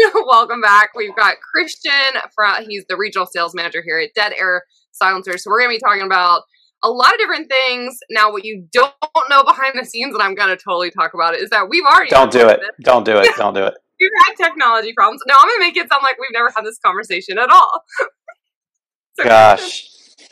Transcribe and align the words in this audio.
Welcome 0.26 0.60
back. 0.60 0.90
We've 0.94 1.14
got 1.14 1.36
Christian 1.40 2.20
from 2.34 2.64
he's 2.64 2.84
the 2.88 2.96
regional 2.96 3.26
sales 3.26 3.54
manager 3.54 3.82
here 3.84 3.98
at 3.98 4.10
Dead 4.14 4.32
Air 4.38 4.62
Silencer. 4.92 5.36
So 5.38 5.50
we're 5.50 5.60
gonna 5.60 5.74
be 5.74 5.78
talking 5.78 6.02
about 6.02 6.42
a 6.82 6.90
lot 6.90 7.12
of 7.12 7.18
different 7.18 7.50
things. 7.50 7.98
Now, 8.10 8.32
what 8.32 8.44
you 8.44 8.66
don't 8.72 8.94
know 9.28 9.42
behind 9.44 9.74
the 9.78 9.84
scenes, 9.84 10.14
and 10.14 10.22
I'm 10.22 10.34
gonna 10.34 10.56
totally 10.56 10.90
talk 10.90 11.12
about 11.14 11.34
it, 11.34 11.42
is 11.42 11.50
that 11.50 11.68
we've 11.68 11.84
already 11.84 12.10
don't 12.10 12.32
do 12.32 12.48
it. 12.48 12.60
Don't 12.82 13.04
do 13.04 13.18
it. 13.18 13.28
Don't 13.36 13.54
do 13.54 13.64
it. 13.64 13.74
we've 14.00 14.10
had 14.26 14.34
technology 14.36 14.92
problems. 14.94 15.20
Now 15.26 15.34
I'm 15.38 15.48
gonna 15.48 15.60
make 15.60 15.76
it 15.76 15.88
sound 15.90 16.02
like 16.02 16.18
we've 16.18 16.32
never 16.32 16.50
had 16.54 16.64
this 16.64 16.78
conversation 16.78 17.38
at 17.38 17.50
all. 17.50 17.82
so 19.14 19.24
Gosh. 19.24 19.88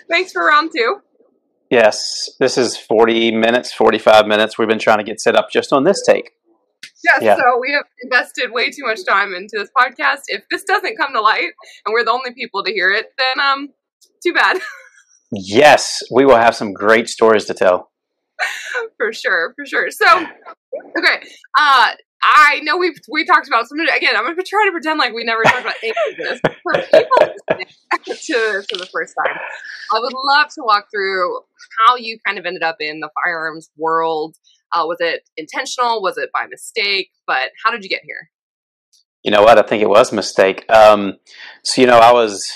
Thanks 0.08 0.32
for 0.32 0.46
round 0.46 0.70
two. 0.74 1.00
Yes, 1.70 2.30
this 2.40 2.56
is 2.56 2.78
40 2.78 3.32
minutes, 3.32 3.74
45 3.74 4.26
minutes. 4.26 4.56
We've 4.56 4.68
been 4.68 4.78
trying 4.78 4.98
to 4.98 5.04
get 5.04 5.20
set 5.20 5.36
up 5.36 5.50
just 5.52 5.70
on 5.70 5.84
this 5.84 6.02
take. 6.06 6.30
Yes, 7.04 7.22
yeah. 7.22 7.36
so 7.36 7.58
we 7.60 7.72
have 7.72 7.84
invested 8.02 8.50
way 8.50 8.70
too 8.70 8.84
much 8.84 9.04
time 9.06 9.32
into 9.32 9.56
this 9.56 9.70
podcast. 9.76 10.22
If 10.28 10.42
this 10.50 10.64
doesn't 10.64 10.96
come 10.96 11.12
to 11.12 11.20
light 11.20 11.50
and 11.86 11.92
we're 11.92 12.04
the 12.04 12.10
only 12.10 12.32
people 12.32 12.64
to 12.64 12.72
hear 12.72 12.90
it, 12.90 13.06
then 13.16 13.44
um, 13.44 13.68
too 14.22 14.32
bad. 14.32 14.58
yes, 15.32 16.00
we 16.12 16.24
will 16.24 16.36
have 16.36 16.56
some 16.56 16.72
great 16.72 17.08
stories 17.08 17.44
to 17.46 17.54
tell. 17.54 17.90
for 18.96 19.12
sure, 19.12 19.54
for 19.56 19.64
sure. 19.64 19.90
So, 19.90 20.06
okay, 20.98 21.28
uh, 21.58 21.92
I 22.22 22.60
know 22.62 22.76
we've 22.76 22.98
we 23.10 23.24
talked 23.24 23.46
about 23.46 23.68
something 23.68 23.86
again. 23.94 24.16
I'm 24.16 24.24
gonna 24.24 24.42
try 24.42 24.64
to 24.66 24.72
pretend 24.72 24.98
like 24.98 25.12
we 25.12 25.24
never 25.24 25.42
talked 25.44 25.60
about 25.60 25.74
any 25.82 25.90
of 26.10 26.16
this. 26.16 26.40
For 26.62 26.72
people 26.74 27.34
to 28.06 28.64
to 28.68 28.76
the 28.76 28.88
first 28.92 29.14
time, 29.24 29.36
I 29.94 30.00
would 30.00 30.12
love 30.12 30.48
to 30.54 30.62
walk 30.62 30.88
through 30.90 31.40
how 31.78 31.96
you 31.96 32.18
kind 32.26 32.38
of 32.38 32.46
ended 32.46 32.62
up 32.62 32.76
in 32.80 33.00
the 33.00 33.10
firearms 33.24 33.70
world. 33.76 34.36
Uh, 34.72 34.84
was 34.84 34.98
it 35.00 35.22
intentional? 35.36 36.02
Was 36.02 36.18
it 36.18 36.30
by 36.32 36.46
mistake? 36.48 37.10
But 37.26 37.50
how 37.64 37.70
did 37.70 37.82
you 37.82 37.88
get 37.88 38.02
here? 38.04 38.30
You 39.22 39.30
know 39.30 39.42
what? 39.42 39.58
I 39.58 39.62
think 39.62 39.82
it 39.82 39.88
was 39.88 40.12
a 40.12 40.14
mistake. 40.14 40.64
Um, 40.70 41.14
so 41.64 41.80
you 41.80 41.86
know, 41.86 41.98
I 41.98 42.12
was 42.12 42.50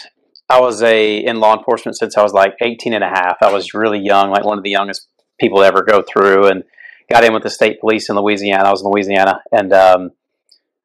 I 0.49 0.61
was 0.61 0.83
a 0.83 1.17
in 1.19 1.41
law 1.41 1.57
enforcement 1.57 1.97
since 1.97 2.17
I 2.17 2.23
was 2.23 2.33
like 2.33 2.55
18 2.61 2.93
and 2.93 3.05
a 3.05 3.09
half. 3.09 3.37
I 3.43 3.53
was 3.53 3.75
really 3.75 3.99
young, 3.99 4.31
like 4.31 4.45
one 4.45 4.59
of 4.59 4.65
the 4.65 4.71
youngest 4.71 5.09
people 5.41 5.59
to 5.59 5.65
ever 5.65 5.83
go 5.83 6.03
through, 6.03 6.47
and 6.47 6.63
got 7.11 7.25
in 7.25 7.33
with 7.33 7.43
the 7.43 7.51
state 7.51 7.81
police 7.81 8.09
in 8.09 8.17
Louisiana. 8.17 8.69
I 8.69 8.71
was 8.71 8.83
in 8.83 8.91
Louisiana, 8.91 9.41
and 9.51 9.73
um, 9.73 10.11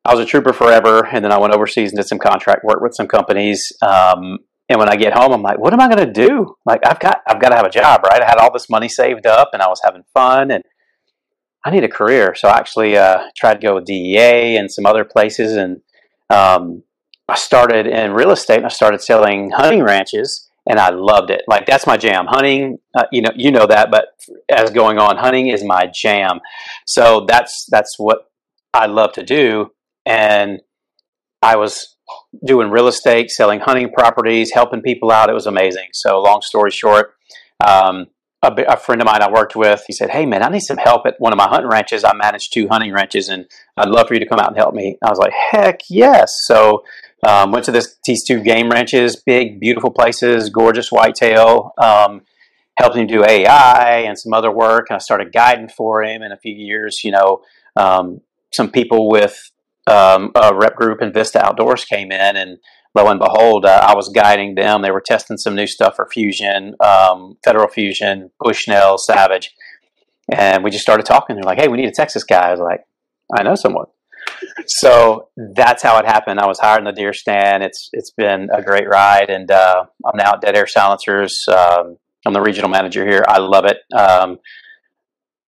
I 0.07 0.13
was 0.13 0.21
a 0.21 0.25
trooper 0.25 0.53
forever. 0.53 1.05
And 1.05 1.23
then 1.23 1.31
I 1.31 1.37
went 1.37 1.53
overseas 1.53 1.91
and 1.91 1.97
did 1.97 2.07
some 2.07 2.17
contract 2.17 2.63
work 2.63 2.81
with 2.81 2.95
some 2.95 3.07
companies. 3.07 3.73
Um, 3.81 4.39
and 4.69 4.79
when 4.79 4.89
I 4.89 4.95
get 4.95 5.13
home, 5.13 5.33
I'm 5.33 5.41
like, 5.41 5.59
what 5.59 5.73
am 5.73 5.81
I 5.81 5.87
going 5.87 6.05
to 6.05 6.27
do? 6.27 6.55
Like, 6.65 6.81
I've 6.85 6.99
got, 6.99 7.21
I've 7.27 7.39
got 7.39 7.49
to 7.49 7.55
have 7.55 7.65
a 7.65 7.69
job, 7.69 8.01
right? 8.03 8.21
I 8.21 8.25
had 8.25 8.37
all 8.37 8.51
this 8.51 8.69
money 8.69 8.89
saved 8.89 9.25
up, 9.25 9.49
and 9.53 9.61
I 9.61 9.67
was 9.67 9.81
having 9.83 10.03
fun, 10.13 10.51
and 10.51 10.63
I 11.67 11.69
need 11.69 11.83
a 11.83 11.89
career. 11.89 12.33
So 12.33 12.47
I 12.47 12.57
actually 12.57 12.95
uh, 12.95 13.23
tried 13.35 13.55
to 13.55 13.67
go 13.67 13.75
with 13.75 13.83
DEA 13.83 14.55
and 14.55 14.71
some 14.71 14.85
other 14.85 15.03
places, 15.03 15.57
and 15.57 15.81
um, 16.29 16.83
I 17.27 17.35
started 17.35 17.87
in 17.87 18.13
real 18.13 18.31
estate. 18.31 18.59
And 18.59 18.65
I 18.65 18.69
started 18.69 19.01
selling 19.01 19.51
hunting 19.51 19.83
ranches, 19.83 20.49
and 20.65 20.79
I 20.79 20.91
loved 20.91 21.29
it. 21.29 21.41
Like 21.45 21.65
that's 21.65 21.85
my 21.85 21.97
jam. 21.97 22.25
Hunting, 22.25 22.77
uh, 22.97 23.03
you 23.11 23.21
know, 23.21 23.31
you 23.35 23.51
know 23.51 23.67
that, 23.67 23.91
but 23.91 24.05
as 24.47 24.71
going 24.71 24.97
on, 24.97 25.17
hunting 25.17 25.49
is 25.49 25.61
my 25.61 25.91
jam. 25.93 26.39
So 26.85 27.25
that's 27.27 27.65
that's 27.69 27.95
what 27.99 28.31
I 28.73 28.85
love 28.85 29.11
to 29.13 29.23
do, 29.23 29.71
and 30.05 30.61
I 31.41 31.57
was 31.57 31.97
doing 32.45 32.69
real 32.69 32.87
estate, 32.87 33.29
selling 33.29 33.59
hunting 33.59 33.91
properties, 33.91 34.53
helping 34.53 34.81
people 34.81 35.11
out. 35.11 35.29
It 35.29 35.33
was 35.33 35.47
amazing. 35.47 35.89
So 35.91 36.21
long 36.21 36.41
story 36.41 36.71
short. 36.71 37.15
Um, 37.59 38.05
a, 38.43 38.53
a, 38.67 38.77
friend 38.77 39.01
of 39.01 39.05
mine 39.05 39.21
I 39.21 39.31
worked 39.31 39.55
with, 39.55 39.83
he 39.87 39.93
said, 39.93 40.11
"Hey 40.11 40.25
man, 40.25 40.43
I 40.43 40.49
need 40.49 40.61
some 40.61 40.77
help 40.77 41.05
at 41.05 41.15
one 41.19 41.33
of 41.33 41.37
my 41.37 41.47
hunting 41.47 41.69
ranches. 41.69 42.03
I 42.03 42.13
manage 42.13 42.49
two 42.49 42.67
hunting 42.67 42.93
ranches, 42.93 43.29
and 43.29 43.45
I'd 43.75 43.89
love 43.89 44.07
for 44.07 44.13
you 44.13 44.19
to 44.19 44.27
come 44.27 44.39
out 44.39 44.49
and 44.49 44.57
help 44.57 44.73
me." 44.73 44.97
I 45.03 45.09
was 45.09 45.19
like, 45.19 45.33
"Heck 45.33 45.81
yes!" 45.89 46.31
So 46.45 46.83
um, 47.27 47.51
went 47.51 47.65
to 47.65 47.71
this, 47.71 47.97
these 48.05 48.23
two 48.23 48.41
game 48.41 48.69
ranches, 48.69 49.15
big, 49.15 49.59
beautiful 49.59 49.91
places, 49.91 50.49
gorgeous 50.49 50.91
whitetail. 50.91 51.71
Um, 51.81 52.21
helped 52.77 52.95
him 52.95 53.07
do 53.07 53.25
AI 53.25 54.01
and 54.01 54.17
some 54.19 54.33
other 54.33 54.51
work, 54.51 54.87
and 54.89 54.95
I 54.95 54.99
started 54.99 55.33
guiding 55.33 55.69
for 55.69 56.03
him. 56.03 56.21
In 56.21 56.31
a 56.31 56.37
few 56.37 56.53
years, 56.53 57.01
you 57.03 57.11
know, 57.11 57.41
um, 57.75 58.21
some 58.53 58.69
people 58.69 59.09
with 59.09 59.51
um, 59.87 60.31
a 60.35 60.53
rep 60.53 60.75
group 60.75 61.01
and 61.01 61.13
Vista 61.13 61.43
Outdoors 61.43 61.85
came 61.85 62.11
in 62.11 62.35
and 62.35 62.59
lo 62.95 63.07
and 63.07 63.19
behold, 63.19 63.65
uh, 63.65 63.81
I 63.83 63.95
was 63.95 64.09
guiding 64.09 64.55
them. 64.55 64.81
They 64.81 64.91
were 64.91 65.03
testing 65.05 65.37
some 65.37 65.55
new 65.55 65.67
stuff 65.67 65.95
for 65.95 66.07
Fusion, 66.11 66.75
um, 66.83 67.37
Federal 67.43 67.67
Fusion, 67.67 68.31
Bushnell, 68.39 68.97
Savage. 68.97 69.53
And 70.31 70.63
we 70.63 70.71
just 70.71 70.83
started 70.83 71.05
talking. 71.05 71.35
They're 71.35 71.43
like, 71.43 71.59
hey, 71.59 71.67
we 71.67 71.77
need 71.77 71.87
a 71.87 71.91
Texas 71.91 72.23
guy. 72.23 72.49
I 72.49 72.51
was 72.51 72.59
like, 72.59 72.81
I 73.37 73.43
know 73.43 73.55
someone. 73.55 73.85
so 74.67 75.29
that's 75.55 75.81
how 75.81 75.97
it 75.99 76.05
happened. 76.05 76.39
I 76.39 76.47
was 76.47 76.59
hired 76.59 76.79
in 76.79 76.85
the 76.85 76.91
deer 76.91 77.13
stand. 77.13 77.63
It's 77.63 77.89
It's 77.93 78.11
been 78.11 78.49
a 78.53 78.61
great 78.61 78.89
ride. 78.89 79.29
And 79.29 79.49
uh, 79.49 79.85
I'm 80.05 80.17
now 80.17 80.33
at 80.33 80.41
Dead 80.41 80.55
Air 80.55 80.67
Silencers. 80.67 81.45
Um, 81.47 81.97
I'm 82.25 82.33
the 82.33 82.41
regional 82.41 82.69
manager 82.69 83.07
here. 83.07 83.23
I 83.27 83.39
love 83.39 83.65
it. 83.65 83.77
Um, 83.97 84.39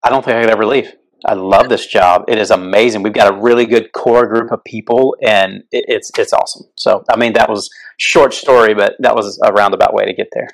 I 0.03 0.11
don't 0.11 0.25
think 0.25 0.37
I 0.37 0.43
could 0.43 0.51
ever 0.51 0.67
leave. 0.67 0.93
I 1.27 1.35
love 1.35 1.69
this 1.69 1.87
job. 1.87 2.25
It 2.29 2.39
is 2.39 2.53
amazing. 2.53 3.03
We've 3.03 3.13
got 3.13 3.33
a 3.33 3.37
really 3.37 3.67
good 3.67 3.93
core 3.93 4.27
group 4.27 4.53
of 4.53 4.63
people, 4.65 5.17
and 5.21 5.65
it, 5.73 5.85
it's 5.89 6.11
it's 6.17 6.33
awesome. 6.33 6.69
So, 6.77 7.03
I 7.11 7.17
mean, 7.17 7.33
that 7.33 7.51
was 7.51 7.69
short 7.99 8.33
story, 8.33 8.75
but 8.75 8.95
that 9.01 9.17
was 9.17 9.41
a 9.45 9.53
roundabout 9.53 9.93
way 9.93 10.05
to 10.05 10.15
get 10.15 10.29
there. 10.33 10.49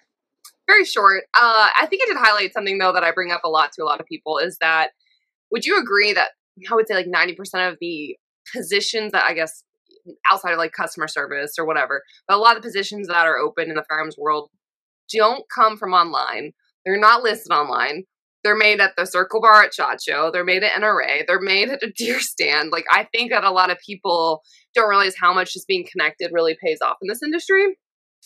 Very 0.67 0.87
short. 0.87 1.25
Uh, 1.35 1.69
I 1.79 1.87
think 1.87 2.03
it 2.03 2.07
did 2.07 2.17
highlight 2.17 2.55
something 2.55 2.79
though 2.79 2.93
that 2.93 3.05
I 3.05 3.13
bring 3.13 3.33
up 3.33 3.43
a 3.45 3.51
lot 3.51 3.73
to 3.73 3.83
a 3.83 3.85
lot 3.85 4.01
of 4.01 4.07
people 4.07 4.39
is 4.39 4.57
that 4.61 4.93
would 5.51 5.67
you 5.67 5.79
agree 5.79 6.15
that 6.15 6.31
I 6.71 6.75
would 6.75 6.89
say 6.89 6.95
like 6.95 7.07
ninety 7.07 7.35
percent 7.35 7.71
of 7.71 7.79
the 7.79 8.17
positions 8.55 9.13
that 9.13 9.25
I 9.25 9.35
guess 9.35 9.65
outside 10.31 10.53
of 10.53 10.59
like 10.59 10.73
customer 10.73 11.07
service 11.07 11.53
or 11.59 11.67
whatever, 11.67 12.03
but 12.27 12.37
a 12.37 12.41
lot 12.41 12.57
of 12.57 12.63
the 12.63 12.67
positions 12.67 13.09
that 13.09 13.27
are 13.27 13.37
open 13.37 13.69
in 13.69 13.77
the 13.77 13.85
firearms 13.89 14.17
world 14.17 14.49
don't 15.13 15.45
come 15.55 15.77
from 15.77 15.93
online. 15.93 16.53
They're 16.87 16.99
not 16.99 17.23
listed 17.23 17.53
online 17.53 18.05
they're 18.45 18.57
made 18.57 18.81
at 18.81 18.93
the 18.97 19.07
Circle 19.07 19.41
Bar 19.41 19.65
at 19.65 19.75
SHOT 19.75 20.03
Show. 20.03 20.31
They're 20.33 20.45
made 20.45 20.63
at 20.63 20.81
NRA. 20.81 21.27
They're 21.27 21.41
made 21.41 21.71
at 21.71 21.83
a 21.83 21.93
deer 21.97 22.21
stand. 22.21 22.71
Like, 22.73 22.85
I 22.91 23.07
think 23.15 23.31
that 23.31 23.45
a 23.45 23.51
lot 23.51 23.71
of 23.71 23.79
people 23.85 24.43
don't 24.75 24.89
realize 24.89 25.15
how 25.19 25.33
much 25.33 25.53
just 25.53 25.67
being 25.67 25.87
connected 25.91 26.31
really 26.33 26.57
pays 26.63 26.81
off 26.83 26.97
in 27.03 27.09
this 27.09 27.23
industry. 27.23 27.77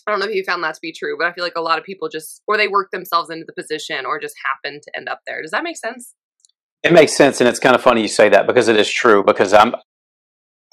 I 0.06 0.10
don't 0.10 0.20
know 0.20 0.26
if 0.26 0.34
you 0.34 0.44
found 0.44 0.62
that 0.62 0.74
to 0.74 0.80
be 0.80 0.92
true, 0.92 1.16
but 1.18 1.26
I 1.26 1.32
feel 1.32 1.44
like 1.44 1.56
a 1.56 1.62
lot 1.62 1.78
of 1.78 1.84
people 1.84 2.08
just, 2.08 2.42
or 2.46 2.56
they 2.56 2.68
work 2.68 2.90
themselves 2.92 3.30
into 3.30 3.44
the 3.44 3.52
position 3.52 4.06
or 4.06 4.20
just 4.20 4.36
happen 4.44 4.80
to 4.80 4.96
end 4.96 5.08
up 5.08 5.20
there. 5.26 5.42
Does 5.42 5.50
that 5.50 5.64
make 5.64 5.76
sense? 5.76 6.14
It 6.82 6.92
makes 6.92 7.16
sense. 7.16 7.40
And 7.40 7.48
it's 7.48 7.58
kind 7.58 7.74
of 7.74 7.82
funny 7.82 8.02
you 8.02 8.08
say 8.08 8.28
that 8.28 8.46
because 8.46 8.68
it 8.68 8.76
is 8.76 8.90
true. 8.90 9.24
Because 9.24 9.52
I'm, 9.52 9.74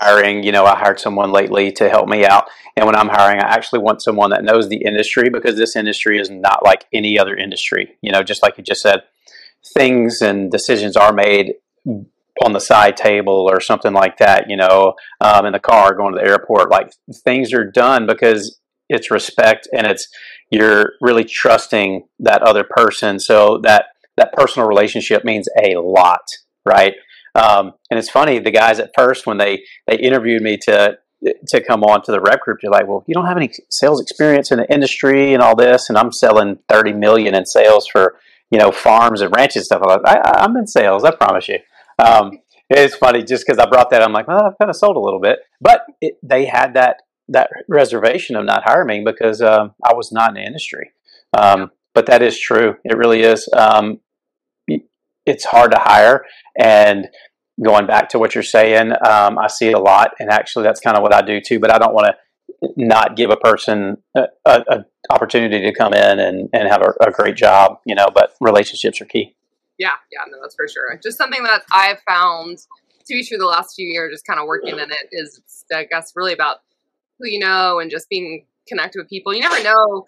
hiring, 0.01 0.43
you 0.43 0.51
know, 0.51 0.65
I 0.65 0.77
hired 0.77 0.99
someone 0.99 1.31
lately 1.31 1.71
to 1.73 1.89
help 1.89 2.07
me 2.07 2.25
out. 2.25 2.49
And 2.75 2.85
when 2.85 2.95
I'm 2.95 3.07
hiring, 3.07 3.39
I 3.39 3.47
actually 3.53 3.79
want 3.79 4.01
someone 4.01 4.31
that 4.31 4.43
knows 4.43 4.67
the 4.67 4.83
industry 4.83 5.29
because 5.29 5.55
this 5.55 5.75
industry 5.75 6.19
is 6.19 6.29
not 6.29 6.63
like 6.63 6.85
any 6.93 7.17
other 7.17 7.35
industry. 7.35 7.95
You 8.01 8.11
know, 8.11 8.23
just 8.23 8.43
like 8.43 8.57
you 8.57 8.63
just 8.63 8.81
said, 8.81 9.03
things 9.75 10.21
and 10.21 10.51
decisions 10.51 10.95
are 10.95 11.13
made 11.13 11.53
on 12.43 12.53
the 12.53 12.59
side 12.59 12.97
table 12.97 13.47
or 13.49 13.59
something 13.59 13.93
like 13.93 14.17
that, 14.17 14.49
you 14.49 14.57
know, 14.57 14.95
um, 15.21 15.45
in 15.45 15.53
the 15.53 15.59
car 15.59 15.93
going 15.93 16.13
to 16.13 16.19
the 16.19 16.27
airport. 16.27 16.69
Like 16.69 16.91
things 17.23 17.53
are 17.53 17.69
done 17.69 18.07
because 18.07 18.59
it's 18.89 19.11
respect 19.11 19.67
and 19.73 19.85
it's 19.87 20.07
you're 20.49 20.93
really 21.01 21.23
trusting 21.23 22.03
that 22.19 22.41
other 22.41 22.63
person. 22.63 23.19
So 23.19 23.59
that 23.63 23.85
that 24.17 24.33
personal 24.33 24.67
relationship 24.67 25.23
means 25.23 25.47
a 25.63 25.77
lot, 25.77 26.21
right? 26.65 26.93
Um, 27.35 27.73
and 27.89 27.97
it's 27.97 28.09
funny, 28.09 28.39
the 28.39 28.51
guys 28.51 28.79
at 28.79 28.91
first 28.95 29.25
when 29.25 29.37
they 29.37 29.63
they 29.87 29.97
interviewed 29.97 30.41
me 30.41 30.57
to 30.63 30.97
to 31.47 31.63
come 31.63 31.83
on 31.83 32.01
to 32.03 32.11
the 32.11 32.19
rep 32.19 32.41
group, 32.41 32.59
you're 32.61 32.71
like, 32.71 32.87
well, 32.87 33.03
you 33.07 33.13
don't 33.13 33.25
have 33.25 33.37
any 33.37 33.49
sales 33.69 34.01
experience 34.01 34.51
in 34.51 34.57
the 34.57 34.71
industry 34.71 35.33
and 35.33 35.41
all 35.41 35.55
this, 35.55 35.89
and 35.89 35.97
I'm 35.97 36.11
selling 36.11 36.59
30 36.67 36.93
million 36.93 37.33
in 37.33 37.45
sales 37.45 37.87
for 37.87 38.17
you 38.53 38.59
know, 38.59 38.71
farms 38.71 39.21
and 39.21 39.35
ranches 39.35 39.61
and 39.61 39.65
stuff. 39.65 39.81
I'm, 39.81 39.99
like, 40.03 40.15
I, 40.27 40.45
am 40.45 40.55
in 40.57 40.67
sales, 40.67 41.03
I 41.03 41.09
promise 41.09 41.49
you. 41.49 41.57
Um, 41.97 42.37
it's 42.69 42.93
funny 42.93 43.23
just 43.23 43.47
because 43.47 43.57
I 43.57 43.67
brought 43.67 43.89
that. 43.89 44.03
I'm 44.03 44.13
like, 44.13 44.27
well, 44.27 44.43
I've 44.43 44.57
kind 44.59 44.69
of 44.69 44.75
sold 44.75 44.95
a 44.95 44.99
little 44.99 45.19
bit, 45.19 45.39
but 45.59 45.81
it, 46.01 46.19
they 46.21 46.45
had 46.45 46.75
that 46.75 46.97
that 47.29 47.49
reservation 47.67 48.35
of 48.35 48.45
not 48.45 48.61
hiring 48.63 48.87
me 48.87 49.03
because 49.03 49.41
um, 49.41 49.73
I 49.83 49.95
was 49.95 50.11
not 50.11 50.29
in 50.29 50.35
the 50.35 50.45
industry. 50.45 50.91
Um, 51.35 51.71
but 51.95 52.05
that 52.05 52.21
is 52.21 52.39
true. 52.39 52.75
It 52.83 52.95
really 52.95 53.21
is. 53.21 53.49
Um, 53.53 54.01
it's 55.25 55.45
hard 55.45 55.71
to 55.71 55.79
hire, 55.79 56.23
and 56.55 57.07
going 57.63 57.87
back 57.87 58.09
to 58.09 58.19
what 58.19 58.35
you're 58.35 58.43
saying, 58.43 58.91
um, 59.03 59.39
I 59.39 59.47
see 59.47 59.69
it 59.69 59.73
a 59.73 59.79
lot, 59.79 60.11
and 60.19 60.29
actually, 60.29 60.65
that's 60.65 60.79
kind 60.79 60.95
of 60.95 61.01
what 61.01 61.13
I 61.13 61.23
do 61.23 61.41
too. 61.41 61.59
But 61.59 61.73
I 61.73 61.79
don't 61.79 61.95
want 61.95 62.07
to 62.61 62.69
not 62.77 63.15
give 63.15 63.31
a 63.31 63.37
person 63.37 63.97
a, 64.15 64.25
a, 64.45 64.63
a 64.67 64.85
opportunity 65.09 65.59
to 65.61 65.73
come 65.73 65.93
in 65.93 66.19
and, 66.19 66.49
and 66.53 66.67
have 66.67 66.81
a, 66.81 66.93
a, 67.05 67.11
great 67.11 67.35
job, 67.35 67.79
you 67.85 67.93
know, 67.93 68.07
but 68.13 68.33
relationships 68.39 69.01
are 69.01 69.05
key. 69.05 69.35
Yeah, 69.77 69.91
yeah, 70.11 70.21
no, 70.29 70.37
that's 70.41 70.55
for 70.55 70.67
sure. 70.67 70.97
Just 71.01 71.17
something 71.17 71.43
that 71.43 71.63
I've 71.71 71.99
found 72.07 72.57
to 72.57 73.13
be 73.13 73.25
true 73.25 73.37
the 73.37 73.45
last 73.45 73.75
few 73.75 73.87
years, 73.87 74.13
just 74.13 74.25
kind 74.25 74.39
of 74.39 74.47
working 74.47 74.79
in 74.79 74.91
it 74.91 75.09
is, 75.11 75.41
I 75.73 75.85
guess, 75.85 76.13
really 76.15 76.33
about 76.33 76.57
who 77.19 77.27
you 77.27 77.39
know 77.39 77.79
and 77.79 77.91
just 77.91 78.09
being 78.09 78.45
connected 78.67 78.99
with 78.99 79.09
people. 79.09 79.33
You 79.33 79.41
never 79.41 79.61
know. 79.63 80.05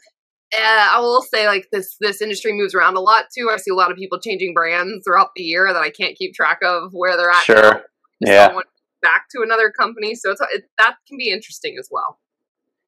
Uh, 0.54 0.88
I 0.92 1.00
will 1.00 1.22
say, 1.22 1.48
like 1.48 1.68
this, 1.72 1.98
this 2.00 2.22
industry 2.22 2.54
moves 2.54 2.74
around 2.74 2.96
a 2.96 3.02
lot 3.02 3.26
too. 3.36 3.50
I 3.52 3.58
see 3.58 3.72
a 3.72 3.76
lot 3.76 3.92
of 3.92 3.98
people 3.98 4.20
changing 4.20 4.54
brands 4.54 5.04
throughout 5.06 5.30
the 5.36 5.44
year 5.44 5.72
that 5.74 5.82
I 5.82 5.90
can't 5.90 6.16
keep 6.16 6.34
track 6.34 6.60
of 6.64 6.92
where 6.94 7.18
they're 7.18 7.32
at. 7.32 7.44
Sure. 7.44 7.84
Yeah. 8.22 8.58
Back 9.02 9.26
to 9.36 9.42
another 9.44 9.72
company, 9.72 10.16
so 10.16 10.32
it's 10.32 10.42
it, 10.54 10.64
that 10.78 10.96
can 11.08 11.18
be 11.18 11.30
interesting 11.30 11.76
as 11.80 11.90
well. 11.92 12.20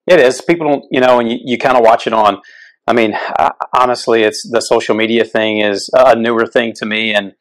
It 0.08 0.20
is. 0.20 0.42
People 0.42 0.68
don't, 0.68 0.86
you 0.90 1.02
know, 1.02 1.20
and 1.20 1.30
you, 1.30 1.38
you 1.44 1.58
kind 1.58 1.78
of 1.78 1.84
watch 1.84 2.08
it 2.08 2.14
on. 2.14 2.42
I 2.88 2.94
mean, 2.94 3.14
honestly, 3.78 4.24
it's 4.24 4.50
the 4.50 4.62
social 4.62 4.96
media 4.96 5.26
thing 5.26 5.60
is 5.60 5.90
a 5.94 6.16
newer 6.16 6.46
thing 6.46 6.72
to 6.78 6.86
me, 6.86 7.14
and 7.14 7.34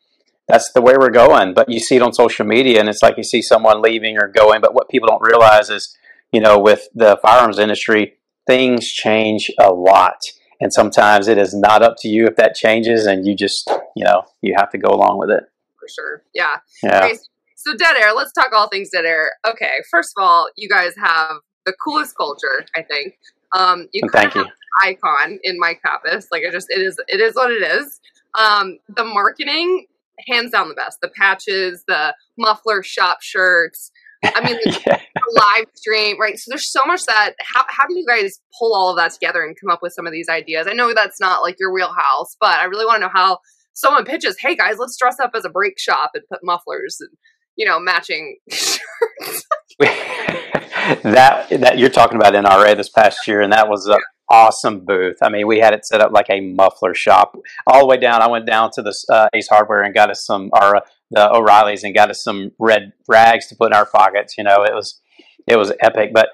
that's 0.48 0.72
the 0.72 0.82
way 0.82 0.94
we're 0.98 1.10
going. 1.10 1.54
But 1.54 1.70
you 1.70 1.78
see 1.78 1.96
it 1.96 2.02
on 2.02 2.12
social 2.12 2.44
media, 2.44 2.80
and 2.80 2.88
it's 2.88 3.02
like 3.02 3.16
you 3.16 3.22
see 3.22 3.40
someone 3.40 3.80
leaving 3.80 4.18
or 4.18 4.26
going. 4.26 4.60
But 4.60 4.74
what 4.74 4.88
people 4.88 5.06
don't 5.06 5.22
realize 5.22 5.70
is, 5.70 5.96
you 6.32 6.40
know, 6.40 6.58
with 6.58 6.88
the 6.94 7.18
firearms 7.22 7.60
industry, 7.60 8.14
things 8.46 8.88
change 8.88 9.50
a 9.60 9.72
lot, 9.72 10.16
and 10.60 10.72
sometimes 10.72 11.28
it 11.28 11.38
is 11.38 11.54
not 11.54 11.82
up 11.82 11.94
to 11.98 12.08
you 12.08 12.26
if 12.26 12.34
that 12.36 12.56
changes, 12.56 13.06
and 13.06 13.24
you 13.24 13.36
just, 13.36 13.70
you 13.94 14.04
know, 14.04 14.22
you 14.42 14.54
have 14.56 14.70
to 14.70 14.78
go 14.78 14.92
along 14.92 15.18
with 15.18 15.30
it. 15.30 15.44
For 15.78 15.86
sure. 15.88 16.22
Yeah. 16.34 16.56
Yeah. 16.82 17.04
Okay, 17.04 17.18
so 17.54 17.76
dead 17.76 17.96
air. 17.96 18.12
Let's 18.12 18.32
talk 18.32 18.48
all 18.52 18.68
things 18.68 18.90
dead 18.90 19.04
air. 19.04 19.30
Okay. 19.46 19.74
First 19.92 20.10
of 20.16 20.24
all, 20.24 20.48
you 20.56 20.68
guys 20.68 20.94
have 20.96 21.36
the 21.66 21.74
coolest 21.84 22.16
culture, 22.16 22.64
I 22.74 22.82
think. 22.82 23.18
Um, 23.54 23.88
you 23.92 24.08
thank 24.12 24.34
you. 24.34 24.46
icon 24.82 25.38
in 25.42 25.58
Mike 25.58 25.80
Pappas. 25.84 26.28
Like 26.32 26.42
it 26.42 26.52
just 26.52 26.68
it 26.70 26.80
is 26.80 26.98
it 27.08 27.20
is 27.20 27.34
what 27.34 27.50
it 27.50 27.62
is. 27.62 28.00
Um, 28.38 28.78
the 28.88 29.04
marketing, 29.04 29.86
hands 30.28 30.52
down 30.52 30.68
the 30.68 30.74
best. 30.74 31.00
The 31.00 31.08
patches, 31.08 31.84
the 31.86 32.14
muffler 32.38 32.82
shop 32.82 33.18
shirts. 33.22 33.90
I 34.24 34.44
mean, 34.44 34.58
yeah. 34.86 35.00
the 35.14 35.42
live 35.56 35.66
stream, 35.74 36.18
right? 36.20 36.38
So 36.38 36.50
there's 36.50 36.70
so 36.70 36.84
much 36.86 37.04
that. 37.04 37.34
How 37.54 37.64
how 37.68 37.86
do 37.86 37.96
you 37.96 38.06
guys 38.06 38.40
pull 38.58 38.74
all 38.74 38.90
of 38.90 38.96
that 38.96 39.12
together 39.12 39.44
and 39.44 39.56
come 39.60 39.70
up 39.70 39.80
with 39.82 39.92
some 39.92 40.06
of 40.06 40.12
these 40.12 40.28
ideas? 40.28 40.66
I 40.68 40.72
know 40.72 40.92
that's 40.94 41.20
not 41.20 41.42
like 41.42 41.56
your 41.58 41.72
wheelhouse, 41.72 42.36
but 42.40 42.54
I 42.54 42.64
really 42.64 42.86
want 42.86 42.96
to 42.96 43.06
know 43.06 43.12
how 43.12 43.38
someone 43.72 44.04
pitches. 44.04 44.36
Hey 44.38 44.56
guys, 44.56 44.76
let's 44.78 44.96
dress 44.98 45.18
up 45.20 45.32
as 45.34 45.44
a 45.44 45.50
brake 45.50 45.78
shop 45.78 46.12
and 46.14 46.24
put 46.30 46.40
mufflers 46.42 46.98
and 47.00 47.10
you 47.56 47.66
know 47.66 47.78
matching 47.78 48.36
shirts. 48.50 49.46
that 51.03 51.49
that 51.50 51.79
you're 51.79 51.91
talking 51.91 52.17
about 52.17 52.35
NRA 52.35 52.77
this 52.77 52.88
past 52.88 53.27
year, 53.27 53.41
and 53.41 53.53
that 53.53 53.69
was 53.69 53.87
an 53.87 53.99
awesome 54.31 54.85
booth. 54.85 55.17
I 55.23 55.29
mean, 55.29 55.47
we 55.47 55.59
had 55.59 55.75
it 55.75 55.87
set 55.87 56.00
up 56.00 56.12
like 56.12 56.27
a 56.31 56.41
muffler 56.41 56.94
shop 56.94 57.37
all 57.67 57.81
the 57.81 57.87
way 57.87 57.97
down. 57.97 58.23
I 58.23 58.29
went 58.29 58.47
down 58.47 58.71
to 58.73 58.83
the 58.83 58.94
uh, 59.11 59.29
Ace 59.35 59.49
Hardware 59.49 59.83
and 59.83 59.94
got 59.94 60.11
us 60.11 60.25
some 60.25 60.50
our 60.53 60.77
uh, 60.77 60.81
the 61.11 61.33
O'Reillys 61.33 61.85
and 61.85 61.94
got 61.94 62.11
us 62.11 62.23
some 62.23 62.53
red 62.59 62.93
rags 63.09 63.47
to 63.49 63.56
put 63.56 63.73
in 63.73 63.73
our 63.77 63.87
pockets. 63.87 64.37
You 64.38 64.44
know, 64.44 64.65
it 64.65 64.75
was 64.75 65.00
it 65.47 65.56
was 65.56 65.73
epic. 65.81 66.11
But 66.12 66.29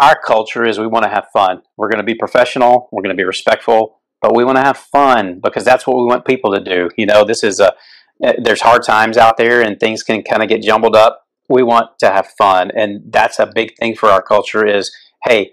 our 0.00 0.18
culture 0.18 0.64
is 0.64 0.78
we 0.78 0.86
want 0.86 1.04
to 1.04 1.10
have 1.10 1.26
fun. 1.32 1.62
We're 1.76 1.88
going 1.88 1.98
to 1.98 2.04
be 2.04 2.14
professional. 2.14 2.88
We're 2.90 3.02
going 3.02 3.16
to 3.16 3.20
be 3.20 3.24
respectful, 3.26 4.00
but 4.20 4.34
we 4.34 4.44
want 4.44 4.56
to 4.56 4.64
have 4.64 4.78
fun 4.78 5.40
because 5.42 5.64
that's 5.64 5.86
what 5.86 5.96
we 5.96 6.04
want 6.04 6.26
people 6.26 6.52
to 6.52 6.60
do. 6.60 6.90
You 6.96 7.06
know, 7.06 7.24
this 7.24 7.42
is 7.42 7.60
a 7.60 7.72
there's 8.38 8.60
hard 8.60 8.82
times 8.84 9.16
out 9.16 9.36
there 9.36 9.60
and 9.60 9.78
things 9.78 10.02
can 10.02 10.22
kind 10.22 10.42
of 10.42 10.48
get 10.48 10.62
jumbled 10.62 10.94
up 10.94 11.23
we 11.48 11.62
want 11.62 11.98
to 12.00 12.10
have 12.10 12.28
fun. 12.38 12.70
And 12.74 13.12
that's 13.12 13.38
a 13.38 13.50
big 13.52 13.76
thing 13.78 13.94
for 13.94 14.08
our 14.08 14.22
culture 14.22 14.66
is 14.66 14.94
hey 15.24 15.52